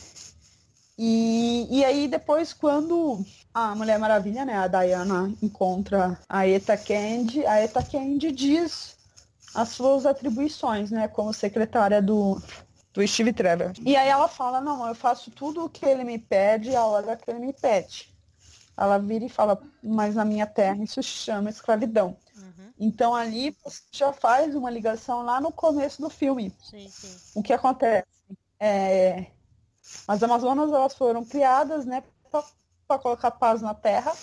E, 0.97 1.67
e 1.69 1.85
aí 1.85 2.07
depois 2.07 2.53
quando 2.53 3.23
a 3.53 3.75
Mulher 3.75 3.99
Maravilha, 3.99 4.43
né, 4.43 4.57
a 4.57 4.67
Diana 4.67 5.31
encontra 5.41 6.19
a 6.27 6.47
Eta 6.47 6.75
Candy, 6.75 7.45
a 7.45 7.59
Eta 7.59 7.83
Candy 7.83 8.31
diz 8.31 8.97
as 9.53 9.69
suas 9.69 10.05
atribuições, 10.05 10.89
né, 10.89 11.07
como 11.07 11.31
secretária 11.33 12.01
do, 12.01 12.41
do 12.93 13.07
Steve 13.07 13.31
Trevor. 13.31 13.73
E 13.85 13.95
aí 13.95 14.09
ela 14.09 14.27
fala, 14.27 14.59
não, 14.59 14.87
eu 14.87 14.95
faço 14.95 15.29
tudo 15.29 15.65
o 15.65 15.69
que 15.69 15.85
ele 15.85 16.03
me 16.03 16.17
pede 16.17 16.75
a 16.75 16.83
hora 16.83 17.15
que 17.15 17.29
ele 17.29 17.39
me 17.39 17.53
pede. 17.53 18.11
Ela 18.77 18.99
vira 18.99 19.25
e 19.25 19.29
fala, 19.29 19.59
mas 19.81 20.15
na 20.15 20.23
minha 20.23 20.45
terra 20.45 20.83
isso 20.83 21.01
chama 21.01 21.49
escravidão. 21.49 22.15
Uhum. 22.35 22.73
Então 22.79 23.15
ali 23.15 23.57
você 23.63 23.81
já 23.91 24.13
faz 24.13 24.53
uma 24.53 24.69
ligação 24.69 25.23
lá 25.23 25.41
no 25.41 25.51
começo 25.51 26.01
do 26.01 26.09
filme. 26.09 26.55
Sim, 26.63 26.87
sim. 26.87 27.39
O 27.39 27.41
que 27.41 27.53
acontece? 27.53 28.05
É, 28.59 29.27
as 30.07 30.21
Amazonas 30.21 30.71
elas 30.71 30.93
foram 30.93 31.25
criadas 31.25 31.85
né, 31.85 32.03
para 32.87 32.99
colocar 32.99 33.31
paz 33.31 33.61
na 33.61 33.73
terra. 33.73 34.13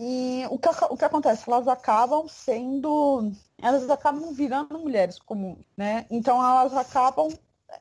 E 0.00 0.44
o 0.50 0.58
que, 0.58 0.68
o 0.68 0.96
que 0.96 1.04
acontece? 1.04 1.44
Elas 1.46 1.66
acabam 1.66 2.28
sendo. 2.28 3.32
Elas 3.60 3.90
acabam 3.90 4.32
virando 4.32 4.78
mulheres 4.78 5.18
comuns, 5.18 5.64
né? 5.76 6.06
Então 6.08 6.38
elas 6.42 6.72
acabam 6.72 7.28
eh, 7.68 7.80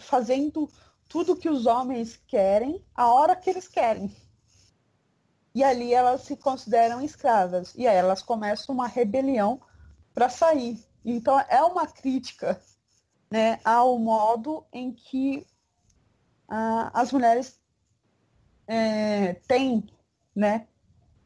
fazendo 0.00 0.68
tudo 1.06 1.36
que 1.36 1.48
os 1.48 1.66
homens 1.66 2.18
querem 2.26 2.82
a 2.94 3.08
hora 3.08 3.36
que 3.36 3.50
eles 3.50 3.68
querem. 3.68 4.10
E 5.58 5.64
ali 5.64 5.92
elas 5.92 6.20
se 6.20 6.36
consideram 6.36 7.02
escravas. 7.02 7.74
E 7.74 7.84
aí 7.84 7.96
elas 7.96 8.22
começam 8.22 8.72
uma 8.72 8.86
rebelião 8.86 9.60
para 10.14 10.28
sair. 10.28 10.80
Então 11.04 11.36
é 11.48 11.60
uma 11.64 11.84
crítica 11.84 12.62
né, 13.28 13.58
ao 13.64 13.98
modo 13.98 14.64
em 14.72 14.92
que 14.92 15.44
ah, 16.48 16.92
as 16.94 17.10
mulheres 17.10 17.58
é, 18.68 19.34
têm 19.48 19.84
né, 20.32 20.68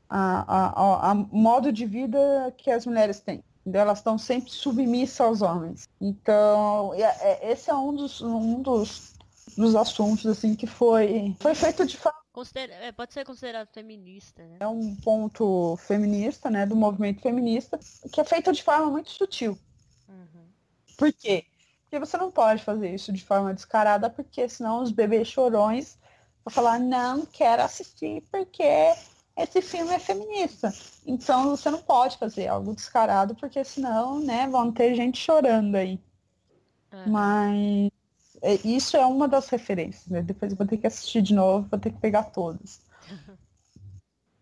a, 0.09 0.41
a, 0.41 1.11
a, 1.11 1.14
modo 1.14 1.70
de 1.70 1.85
vida 1.85 2.55
que 2.57 2.70
as 2.70 2.87
mulheres 2.87 3.20
têm. 3.20 3.45
Elas 3.70 3.99
estão 3.99 4.16
sempre 4.16 4.51
submissas 4.51 5.20
aos 5.20 5.43
homens. 5.43 5.87
Então, 6.01 6.95
é, 6.95 7.03
é, 7.03 7.53
esse 7.53 7.68
é 7.68 7.74
um 7.74 7.95
dos, 7.95 8.22
um 8.22 8.62
dos, 8.62 9.12
dos 9.59 9.76
assuntos 9.76 10.24
assim 10.24 10.55
que 10.55 10.66
foi, 10.66 11.37
foi 11.39 11.55
feito 11.55 11.85
de 11.85 11.99
forma 11.99 12.22
Considera 12.33 12.72
é, 12.74 12.93
pode 12.93 13.12
ser 13.12 13.26
considerado 13.26 13.68
feminista, 13.68 14.43
né? 14.43 14.57
É 14.61 14.66
um 14.66 14.97
ponto 14.97 15.76
feminista, 15.76 16.51
né, 16.51 16.64
do 16.64 16.74
movimento 16.74 17.20
feminista, 17.20 17.78
que 18.11 18.20
é 18.20 18.24
feito 18.24 18.51
de 18.53 18.62
forma 18.62 18.87
muito 18.87 19.11
sutil. 19.11 19.59
Uhum. 20.09 20.47
Por 20.97 21.12
quê? 21.12 21.45
Porque 21.83 21.99
você 21.99 22.16
não 22.16 22.30
pode 22.30 22.64
fazer 22.64 22.95
isso 22.95 23.12
de 23.12 23.22
forma 23.22 23.53
descarada, 23.53 24.09
porque 24.09 24.49
senão 24.49 24.83
os 24.83 24.91
bebês 24.91 25.28
chorões 25.28 25.99
vão 26.43 26.53
falar, 26.53 26.80
não 26.80 27.26
quero 27.26 27.62
assistir 27.62 28.22
porque 28.30 28.64
esse 29.37 29.61
filme 29.61 29.93
é 29.93 29.99
feminista. 29.99 30.72
Então 31.07 31.51
você 31.51 31.70
não 31.70 31.83
pode 31.83 32.16
fazer 32.16 32.49
algo 32.49 32.74
descarado, 32.74 33.35
porque 33.35 33.62
senão, 33.62 34.20
né, 34.20 34.49
vão 34.49 34.72
ter 34.72 34.95
gente 34.95 35.18
chorando 35.18 35.74
aí. 35.74 36.01
Uhum. 36.93 37.12
Mas 37.12 37.91
é, 38.43 38.55
isso 38.64 38.97
é 38.97 39.07
uma 39.07 39.28
das 39.28 39.49
referências, 39.49 40.09
né? 40.09 40.20
Depois 40.20 40.51
eu 40.51 40.59
vou 40.59 40.66
ter 40.66 40.76
que 40.76 40.86
assistir 40.86 41.22
de 41.22 41.32
novo, 41.32 41.68
vou 41.70 41.78
ter 41.78 41.90
que 41.90 41.99
pegar 41.99 42.24
todas. 42.24 42.80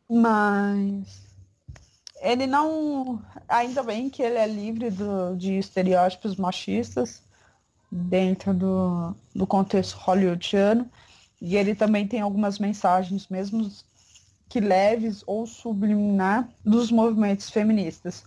Mas 0.08 1.22
ele 2.22 2.46
não. 2.46 3.22
Ainda 3.46 3.82
bem 3.82 4.08
que 4.08 4.22
ele 4.22 4.38
é 4.38 4.46
livre 4.46 4.90
do, 4.90 5.36
de 5.36 5.58
estereótipos 5.58 6.36
machistas 6.36 7.22
dentro 7.92 8.54
do, 8.54 9.14
do 9.34 9.46
contexto 9.46 9.96
hollywoodiano. 9.98 10.88
E 11.40 11.56
ele 11.56 11.74
também 11.74 12.06
tem 12.06 12.20
algumas 12.20 12.58
mensagens, 12.58 13.28
mesmo 13.28 13.70
que 14.48 14.60
leves 14.60 15.22
ou 15.26 15.46
subliminar, 15.46 16.48
dos 16.64 16.90
movimentos 16.90 17.50
feministas. 17.50 18.24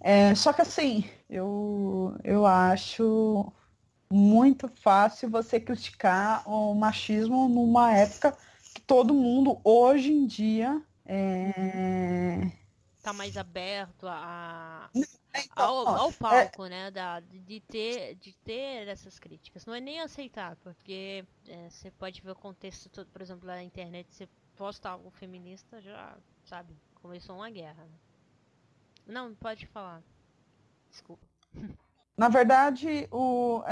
É, 0.00 0.34
só 0.34 0.52
que 0.52 0.62
assim, 0.62 1.04
eu, 1.28 2.16
eu 2.24 2.46
acho 2.46 3.52
muito 4.10 4.68
fácil 4.68 5.30
você 5.30 5.60
criticar 5.60 6.48
o 6.48 6.74
machismo 6.74 7.48
numa 7.48 7.92
época 7.92 8.36
que 8.74 8.80
todo 8.82 9.14
mundo, 9.14 9.60
hoje 9.62 10.12
em 10.12 10.26
dia, 10.26 10.82
é... 11.04 12.50
tá 13.02 13.12
mais 13.12 13.36
aberto 13.36 14.06
a, 14.06 14.88
então, 15.34 15.64
ao, 15.64 15.88
ao, 15.88 16.12
palco, 16.12 16.64
é... 16.66 16.68
né? 16.68 16.90
Da, 16.90 17.20
de, 17.20 17.60
ter, 17.60 18.14
de 18.16 18.32
ter 18.44 18.88
essas 18.88 19.18
críticas. 19.18 19.66
Não 19.66 19.74
é 19.74 19.80
nem 19.80 20.00
aceitar, 20.00 20.56
porque 20.56 21.24
é, 21.46 21.70
você 21.70 21.90
pode 21.90 22.20
ver 22.20 22.30
o 22.30 22.36
contexto 22.36 22.88
todo, 22.88 23.08
por 23.08 23.22
exemplo, 23.22 23.46
na 23.46 23.62
internet, 23.62 24.08
você 24.10 24.28
posta 24.56 24.88
algo 24.90 25.10
feminista, 25.10 25.80
já, 25.80 26.16
sabe, 26.44 26.76
começou 26.96 27.36
uma 27.36 27.50
guerra. 27.50 27.84
Né? 27.84 27.98
Não, 29.06 29.34
pode 29.34 29.66
falar. 29.66 30.02
Desculpa. 30.90 31.26
Na 32.16 32.28
verdade, 32.28 33.08
o, 33.12 33.62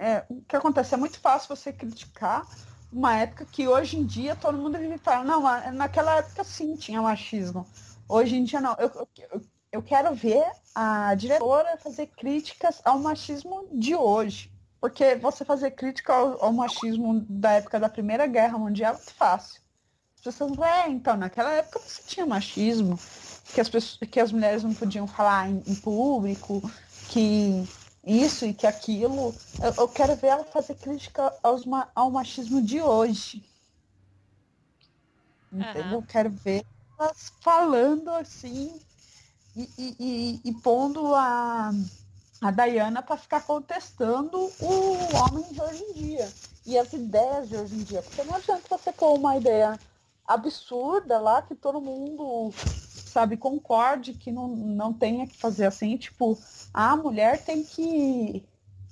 é, 0.00 0.24
o 0.30 0.40
que 0.48 0.56
acontece? 0.56 0.94
É 0.94 0.96
muito 0.96 1.20
fácil 1.20 1.54
você 1.54 1.72
criticar 1.72 2.46
uma 2.90 3.16
época 3.16 3.44
que 3.44 3.68
hoje 3.68 3.98
em 3.98 4.04
dia 4.04 4.34
todo 4.34 4.58
mundo 4.58 4.78
vive 4.78 4.96
falando, 4.98 5.28
não, 5.28 5.72
naquela 5.72 6.16
época 6.16 6.42
sim 6.42 6.74
tinha 6.74 7.02
machismo. 7.02 7.66
Hoje 8.08 8.36
em 8.36 8.44
dia 8.44 8.60
não. 8.60 8.74
Eu, 8.78 9.06
eu, 9.30 9.42
eu 9.70 9.82
quero 9.82 10.14
ver 10.14 10.44
a 10.74 11.14
diretora 11.14 11.76
fazer 11.76 12.06
críticas 12.06 12.80
ao 12.84 12.98
machismo 12.98 13.68
de 13.72 13.94
hoje. 13.94 14.50
Porque 14.80 15.14
você 15.16 15.44
fazer 15.44 15.72
crítica 15.72 16.14
ao, 16.14 16.42
ao 16.46 16.52
machismo 16.52 17.24
da 17.28 17.52
época 17.52 17.78
da 17.78 17.88
Primeira 17.88 18.26
Guerra 18.26 18.58
Mundial 18.58 18.94
é 18.94 18.96
muito 18.96 19.14
fácil. 19.14 19.60
As 20.16 20.22
pessoas 20.22 20.56
vão, 20.56 20.66
é, 20.66 20.88
então, 20.88 21.16
naquela 21.16 21.52
época 21.52 21.78
você 21.78 22.02
tinha 22.06 22.24
machismo, 22.24 22.98
que 23.52 23.60
as, 23.60 23.68
pessoas, 23.68 24.10
que 24.10 24.18
as 24.18 24.32
mulheres 24.32 24.62
não 24.62 24.72
podiam 24.72 25.06
falar 25.06 25.50
em, 25.50 25.62
em 25.66 25.74
público, 25.74 26.62
que 27.10 27.68
isso 28.04 28.46
e 28.46 28.54
que 28.54 28.66
aquilo. 28.66 29.34
Eu, 29.62 29.74
eu, 29.76 29.88
quero 29.88 30.16
ver 30.16 30.28
ela 30.28 30.44
fazer 30.44 30.74
crítica 30.74 31.32
aos, 31.42 31.64
ao 31.94 32.10
machismo 32.10 32.62
de 32.62 32.80
hoje. 32.80 33.44
Entendeu? 35.52 35.84
Uhum. 35.84 35.92
Eu 35.94 36.02
quero 36.02 36.30
ver 36.30 36.64
elas 36.98 37.32
falando 37.40 38.08
assim 38.10 38.80
e, 39.56 39.68
e, 39.76 39.96
e, 39.98 40.40
e 40.44 40.52
pondo 40.54 41.14
a, 41.14 41.70
a 42.40 42.50
Diana 42.50 43.02
para 43.02 43.16
ficar 43.16 43.42
contestando 43.42 44.38
o 44.38 45.16
homem 45.16 45.44
de 45.52 45.60
hoje 45.60 45.82
em 45.82 45.92
dia 45.92 46.32
e 46.64 46.78
as 46.78 46.92
ideias 46.92 47.48
de 47.48 47.56
hoje 47.56 47.74
em 47.74 47.82
dia. 47.82 48.02
Porque 48.02 48.22
não 48.22 48.36
adianta 48.36 48.62
você 48.68 48.92
pôr 48.92 49.14
uma 49.14 49.36
ideia 49.36 49.78
absurda 50.26 51.18
lá 51.18 51.42
que 51.42 51.54
todo 51.54 51.80
mundo 51.80 52.52
sabe 53.10 53.36
concorde 53.36 54.14
que 54.14 54.30
não, 54.30 54.48
não 54.48 54.92
tenha 54.92 55.26
que 55.26 55.36
fazer 55.36 55.66
assim, 55.66 55.96
tipo, 55.96 56.38
a 56.72 56.96
mulher 56.96 57.44
tem 57.44 57.62
que 57.62 58.44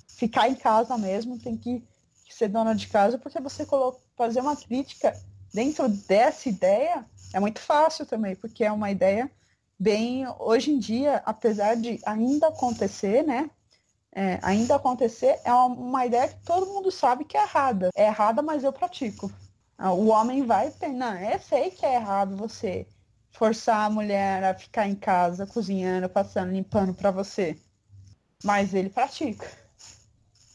ficar 0.07 0.49
em 0.49 0.55
casa 0.55 0.97
mesmo, 0.97 1.39
tem 1.39 1.55
que, 1.57 1.83
ser 2.29 2.47
dona 2.47 2.73
de 2.75 2.87
casa, 2.87 3.17
porque 3.17 3.39
você 3.41 3.67
fazer 4.15 4.39
uma 4.39 4.55
crítica 4.55 5.13
dentro 5.53 5.89
dessa 5.89 6.47
ideia 6.47 7.05
é 7.33 7.39
muito 7.39 7.59
fácil 7.59 8.05
também, 8.05 8.35
porque 8.35 8.63
é 8.63 8.71
uma 8.71 8.91
ideia 8.91 9.29
bem, 9.77 10.25
hoje 10.39 10.71
em 10.71 10.79
dia, 10.79 11.21
apesar 11.25 11.75
de 11.75 11.99
ainda 12.05 12.47
acontecer, 12.47 13.23
né? 13.23 13.49
É, 14.11 14.39
ainda 14.41 14.75
acontecer, 14.75 15.39
é 15.43 15.51
uma, 15.51 15.65
uma, 15.65 16.05
ideia 16.05 16.27
que 16.27 16.43
todo 16.43 16.65
mundo 16.65 16.91
sabe 16.91 17.25
que 17.25 17.37
é 17.37 17.43
errada. 17.43 17.89
É 17.95 18.07
errada, 18.07 18.41
mas 18.41 18.63
eu 18.63 18.73
pratico. 18.73 19.31
Ah, 19.77 19.91
o 19.91 20.07
homem 20.07 20.45
vai, 20.45 20.73
não, 20.93 21.15
eu 21.17 21.39
sei 21.39 21.71
que 21.71 21.85
é 21.85 21.95
errado 21.95 22.35
você 22.35 22.87
forçar 23.31 23.85
a 23.85 23.89
mulher 23.89 24.43
a 24.43 24.53
ficar 24.53 24.87
em 24.87 24.95
casa 24.95 25.45
cozinhando, 25.45 26.09
passando, 26.09 26.51
limpando 26.51 26.93
para 26.93 27.11
você. 27.11 27.57
Mas 28.43 28.73
ele 28.73 28.89
pratica. 28.89 29.47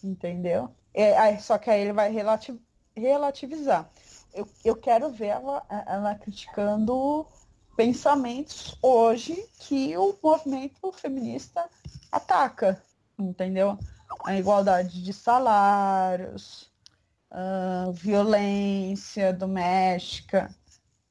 Entendeu? 0.03 0.71
É, 0.93 1.37
só 1.39 1.59
que 1.59 1.71
aí 1.71 1.81
ele 1.81 1.93
vai 1.93 2.11
relativ, 2.11 2.59
relativizar. 2.97 3.91
eu, 4.33 4.49
eu 4.65 4.77
quero 4.77 5.11
ver 5.11 5.29
ela, 5.29 5.63
ela 5.87 6.15
criticando 6.15 7.27
pensamentos 7.77 8.77
hoje 8.81 9.49
que 9.61 9.97
o 9.97 10.17
movimento 10.23 10.93
feminista 10.93 11.69
ataca, 12.11 12.81
entendeu? 13.19 13.79
A 14.25 14.37
igualdade 14.37 15.03
de 15.03 15.13
salários, 15.13 16.71
uh, 17.33 17.93
violência 17.93 19.33
doméstica, 19.33 20.55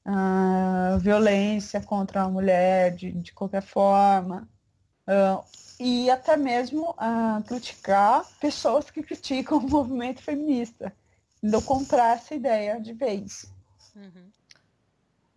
uh, 0.06 1.00
violência 1.00 1.82
contra 1.82 2.24
a 2.24 2.30
mulher 2.30 2.96
de, 2.96 3.12
de 3.12 3.34
qualquer 3.34 3.62
forma, 3.62 4.48
uh, 5.08 5.44
e 5.80 6.10
até 6.10 6.38
mesmo 6.38 6.96
criticar 7.48 8.26
pessoas 8.40 8.90
que 8.90 9.02
criticam 9.02 9.58
o 9.60 9.70
movimento 9.70 10.22
feminista. 10.22 10.96
Não 11.42 11.62
comprar 11.62 12.16
essa 12.16 12.34
ideia 12.34 12.80
de 12.80 12.94
vez. 12.94 13.52
Uhum. 13.96 14.32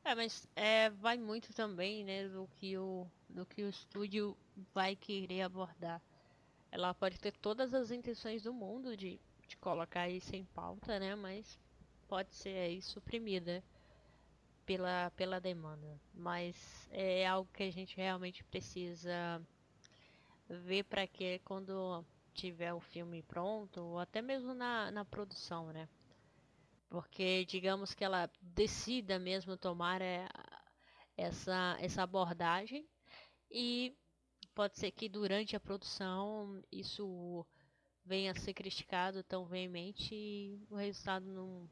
É, 0.05 0.15
mas 0.15 0.47
é, 0.55 0.89
vai 0.91 1.17
muito 1.17 1.53
também, 1.53 2.05
né, 2.05 2.29
do 2.29 2.49
que 2.61 2.79
o 2.79 3.07
do 3.29 3.45
que 3.45 3.63
o 3.63 3.69
estúdio 3.69 4.37
vai 4.73 4.95
querer 4.95 5.43
abordar. 5.43 6.01
Ela 6.71 6.95
pode 6.95 7.19
ter 7.19 7.33
todas 7.33 7.75
as 7.75 7.91
intenções 7.91 8.43
do 8.43 8.53
mundo 8.53 8.97
de, 8.97 9.19
de 9.49 9.57
colocar 9.57 10.09
isso 10.09 10.35
em 10.37 10.45
pauta, 10.45 11.01
né, 11.01 11.15
mas 11.17 11.59
pode 12.09 12.35
ser 12.35 12.57
aí 12.57 12.81
suprimida 12.81 13.63
pela 14.67 15.11
pela 15.13 15.41
demanda. 15.41 15.99
Mas 16.13 16.89
é 16.91 17.27
algo 17.27 17.51
que 17.53 17.63
a 17.63 17.71
gente 17.71 17.97
realmente 17.97 18.45
precisa 18.45 19.41
ver 20.49 20.85
para 20.85 21.07
que 21.07 21.39
quando 21.41 22.05
tiver 22.35 22.75
o 22.75 22.81
filme 22.81 23.23
pronto, 23.23 23.81
ou 23.81 23.99
até 23.99 24.21
mesmo 24.21 24.53
na, 24.55 24.91
na 24.91 25.05
produção, 25.05 25.73
né? 25.73 25.89
Porque 26.89 27.45
digamos 27.47 27.95
que 27.95 28.05
ela 28.05 28.31
decida 28.41 29.19
mesmo 29.19 29.57
tomar 29.57 30.03
é, 30.03 30.29
essa, 31.17 31.77
essa 31.81 32.03
abordagem 32.03 32.87
e 33.51 33.97
pode 34.55 34.79
ser 34.79 34.91
que 34.91 35.09
durante 35.09 35.57
a 35.57 35.61
produção 35.61 36.63
isso 36.71 37.45
venha 38.05 38.31
a 38.31 38.35
ser 38.35 38.55
criticado 38.55 39.23
tão 39.25 39.45
veemente 39.45 40.15
e 40.15 40.61
o 40.71 40.77
resultado 40.77 41.27
não, 41.27 41.69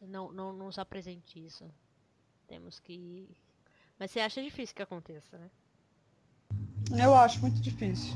não, 0.00 0.32
não 0.32 0.52
nos 0.52 0.78
apresente 0.78 1.44
isso. 1.44 1.70
Temos 2.46 2.78
que. 2.80 3.28
Mas 3.98 4.10
você 4.10 4.20
acha 4.20 4.42
difícil 4.42 4.74
que 4.74 4.82
aconteça, 4.82 5.38
né? 5.38 5.50
Eu 6.98 7.14
acho 7.14 7.40
muito 7.40 7.60
difícil. 7.60 8.14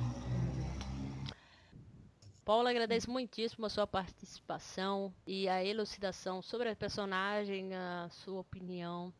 Paula, 2.44 2.70
agradeço 2.70 3.10
muitíssimo 3.10 3.66
a 3.66 3.70
sua 3.70 3.86
participação 3.86 5.14
e 5.26 5.48
a 5.48 5.64
elucidação 5.64 6.42
sobre 6.42 6.68
a 6.68 6.76
personagem, 6.76 7.74
a 7.74 8.08
sua 8.10 8.40
opinião. 8.40 9.12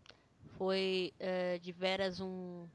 Foi 0.56 1.12
é, 1.18 1.58
de 1.58 1.72
veras 1.72 2.20
um 2.20 2.66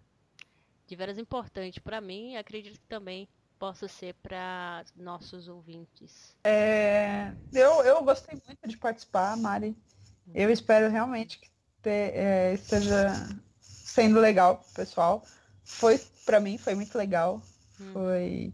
de 0.88 0.95
veras 0.95 1.17
importante 1.17 1.81
para 1.81 1.99
mim 1.99 2.33
e 2.33 2.38
acredito 2.38 2.79
que 2.79 2.88
também 2.88 3.27
possa 3.57 3.88
ser 3.88 4.13
para 4.15 4.83
nossos 4.95 5.47
ouvintes. 5.47 6.36
É, 6.43 7.33
eu, 7.51 7.83
eu 7.83 8.03
gostei 8.03 8.39
muito 8.45 8.67
de 8.67 8.77
participar, 8.77 9.36
Mari. 9.36 9.75
Eu 10.33 10.49
espero 10.49 10.89
realmente 10.89 11.39
que 11.39 11.49
é, 11.89 12.53
esteja 12.53 13.13
sendo 13.61 14.19
legal 14.19 14.63
pessoal. 14.73 15.23
Foi 15.63 15.99
para 16.25 16.39
mim 16.39 16.57
foi 16.57 16.75
muito 16.75 16.97
legal. 16.97 17.41
Hum. 17.79 17.93
Foi 17.93 18.53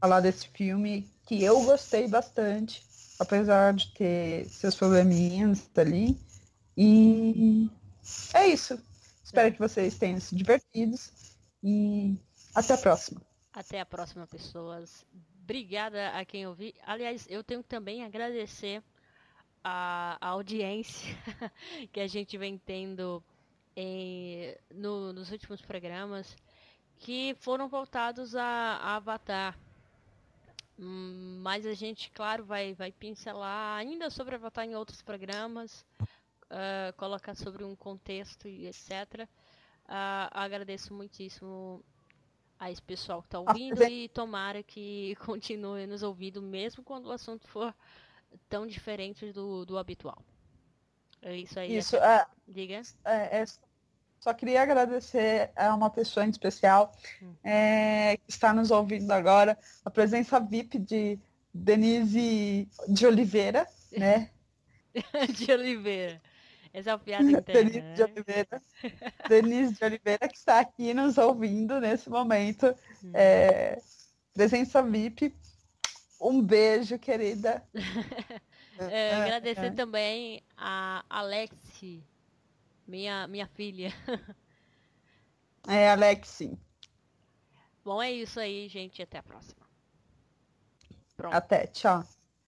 falar 0.00 0.20
desse 0.20 0.48
filme 0.48 1.08
que 1.26 1.42
eu 1.42 1.62
gostei 1.64 2.08
bastante, 2.08 2.82
apesar 3.18 3.74
de 3.74 3.92
ter 3.94 4.46
seus 4.46 4.74
probleminhas 4.74 5.68
ali. 5.76 6.18
E 6.76 7.70
é 8.34 8.48
isso. 8.48 8.80
Espero 9.24 9.52
que 9.52 9.58
vocês 9.58 9.96
tenham 9.96 10.20
se 10.20 10.34
divertido 10.34 10.96
e 11.62 12.16
até 12.54 12.74
a 12.74 12.78
próxima. 12.78 13.22
Até 13.52 13.80
a 13.80 13.86
próxima, 13.86 14.26
pessoas. 14.26 15.06
Obrigada 15.42 16.10
a 16.10 16.24
quem 16.24 16.46
ouviu. 16.46 16.72
Aliás, 16.84 17.26
eu 17.28 17.44
tenho 17.44 17.62
que 17.62 17.68
também 17.68 18.04
agradecer 18.04 18.82
a, 19.62 20.16
a 20.20 20.28
audiência 20.28 21.16
que 21.92 22.00
a 22.00 22.06
gente 22.06 22.36
vem 22.36 22.58
tendo 22.58 23.22
em, 23.76 24.54
no, 24.74 25.12
nos 25.12 25.30
últimos 25.30 25.60
programas 25.62 26.36
que 26.96 27.34
foram 27.40 27.68
voltados 27.68 28.34
a, 28.36 28.44
a 28.44 28.96
Avatar. 28.96 29.58
Hum, 30.78 31.40
mas 31.42 31.66
a 31.66 31.74
gente, 31.74 32.10
claro, 32.10 32.44
vai, 32.44 32.74
vai 32.74 32.90
pincelar 32.90 33.78
ainda 33.78 34.10
sobre 34.10 34.34
Avatar 34.34 34.64
em 34.64 34.74
outros 34.74 35.02
programas, 35.02 35.84
uh, 36.00 36.92
colocar 36.96 37.34
sobre 37.34 37.64
um 37.64 37.76
contexto 37.76 38.48
e 38.48 38.66
etc. 38.66 39.22
Uh, 39.22 39.28
ah, 39.88 40.30
agradeço 40.32 40.94
muitíssimo 40.94 41.84
a 42.58 42.70
esse 42.70 42.82
pessoal 42.82 43.20
que 43.20 43.26
está 43.26 43.40
ouvindo 43.40 43.82
e 43.82 44.08
tomara 44.08 44.62
que 44.62 45.16
continue 45.26 45.86
nos 45.86 46.02
ouvindo, 46.02 46.40
mesmo 46.40 46.82
quando 46.84 47.06
o 47.06 47.12
assunto 47.12 47.46
for 47.48 47.74
tão 48.48 48.66
diferente 48.66 49.32
do, 49.32 49.64
do 49.64 49.78
habitual. 49.78 50.22
É 51.20 51.36
isso 51.36 51.58
aí. 51.58 51.76
Isso, 51.76 51.96
é, 51.96 52.26
Diga. 52.48 52.82
É, 53.04 53.40
é 53.40 53.44
só 54.22 54.32
queria 54.32 54.62
agradecer 54.62 55.50
a 55.56 55.74
uma 55.74 55.90
pessoa 55.90 56.24
em 56.24 56.30
especial 56.30 56.92
hum. 57.20 57.34
é, 57.42 58.16
que 58.18 58.30
está 58.30 58.54
nos 58.54 58.70
ouvindo 58.70 59.10
agora, 59.10 59.58
a 59.84 59.90
presença 59.90 60.38
VIP 60.38 60.78
de 60.78 61.18
Denise 61.52 62.68
de 62.88 63.06
Oliveira, 63.06 63.66
né? 63.90 64.30
de 65.34 65.50
Oliveira. 65.50 66.22
Essa 66.72 66.92
é 66.92 66.98
piada 66.98 67.24
interna. 67.24 67.52
Denise 67.52 67.80
né? 67.80 67.94
de 67.94 68.02
Oliveira. 68.02 68.62
Denise 69.28 69.74
de 69.74 69.84
Oliveira, 69.84 70.28
que 70.28 70.36
está 70.36 70.60
aqui 70.60 70.94
nos 70.94 71.18
ouvindo 71.18 71.80
nesse 71.80 72.08
momento. 72.08 72.74
Hum. 73.04 73.10
É, 73.12 73.78
presença 74.32 74.82
VIP. 74.82 75.34
Um 76.22 76.40
beijo, 76.40 76.98
querida. 76.98 77.66
é, 78.78 79.14
agradecer 79.14 79.66
é. 79.66 79.70
também 79.70 80.42
a 80.56 81.04
Alexi 81.10 82.04
minha, 82.86 83.26
minha 83.26 83.46
filha. 83.46 83.92
É, 85.68 85.90
Alexi. 85.90 86.58
Bom, 87.84 88.02
é 88.02 88.10
isso 88.10 88.38
aí, 88.38 88.68
gente. 88.68 89.02
Até 89.02 89.18
a 89.18 89.22
próxima. 89.22 89.66
Pronto. 91.16 91.34
Até, 91.34 91.66
tchau. 91.68 92.04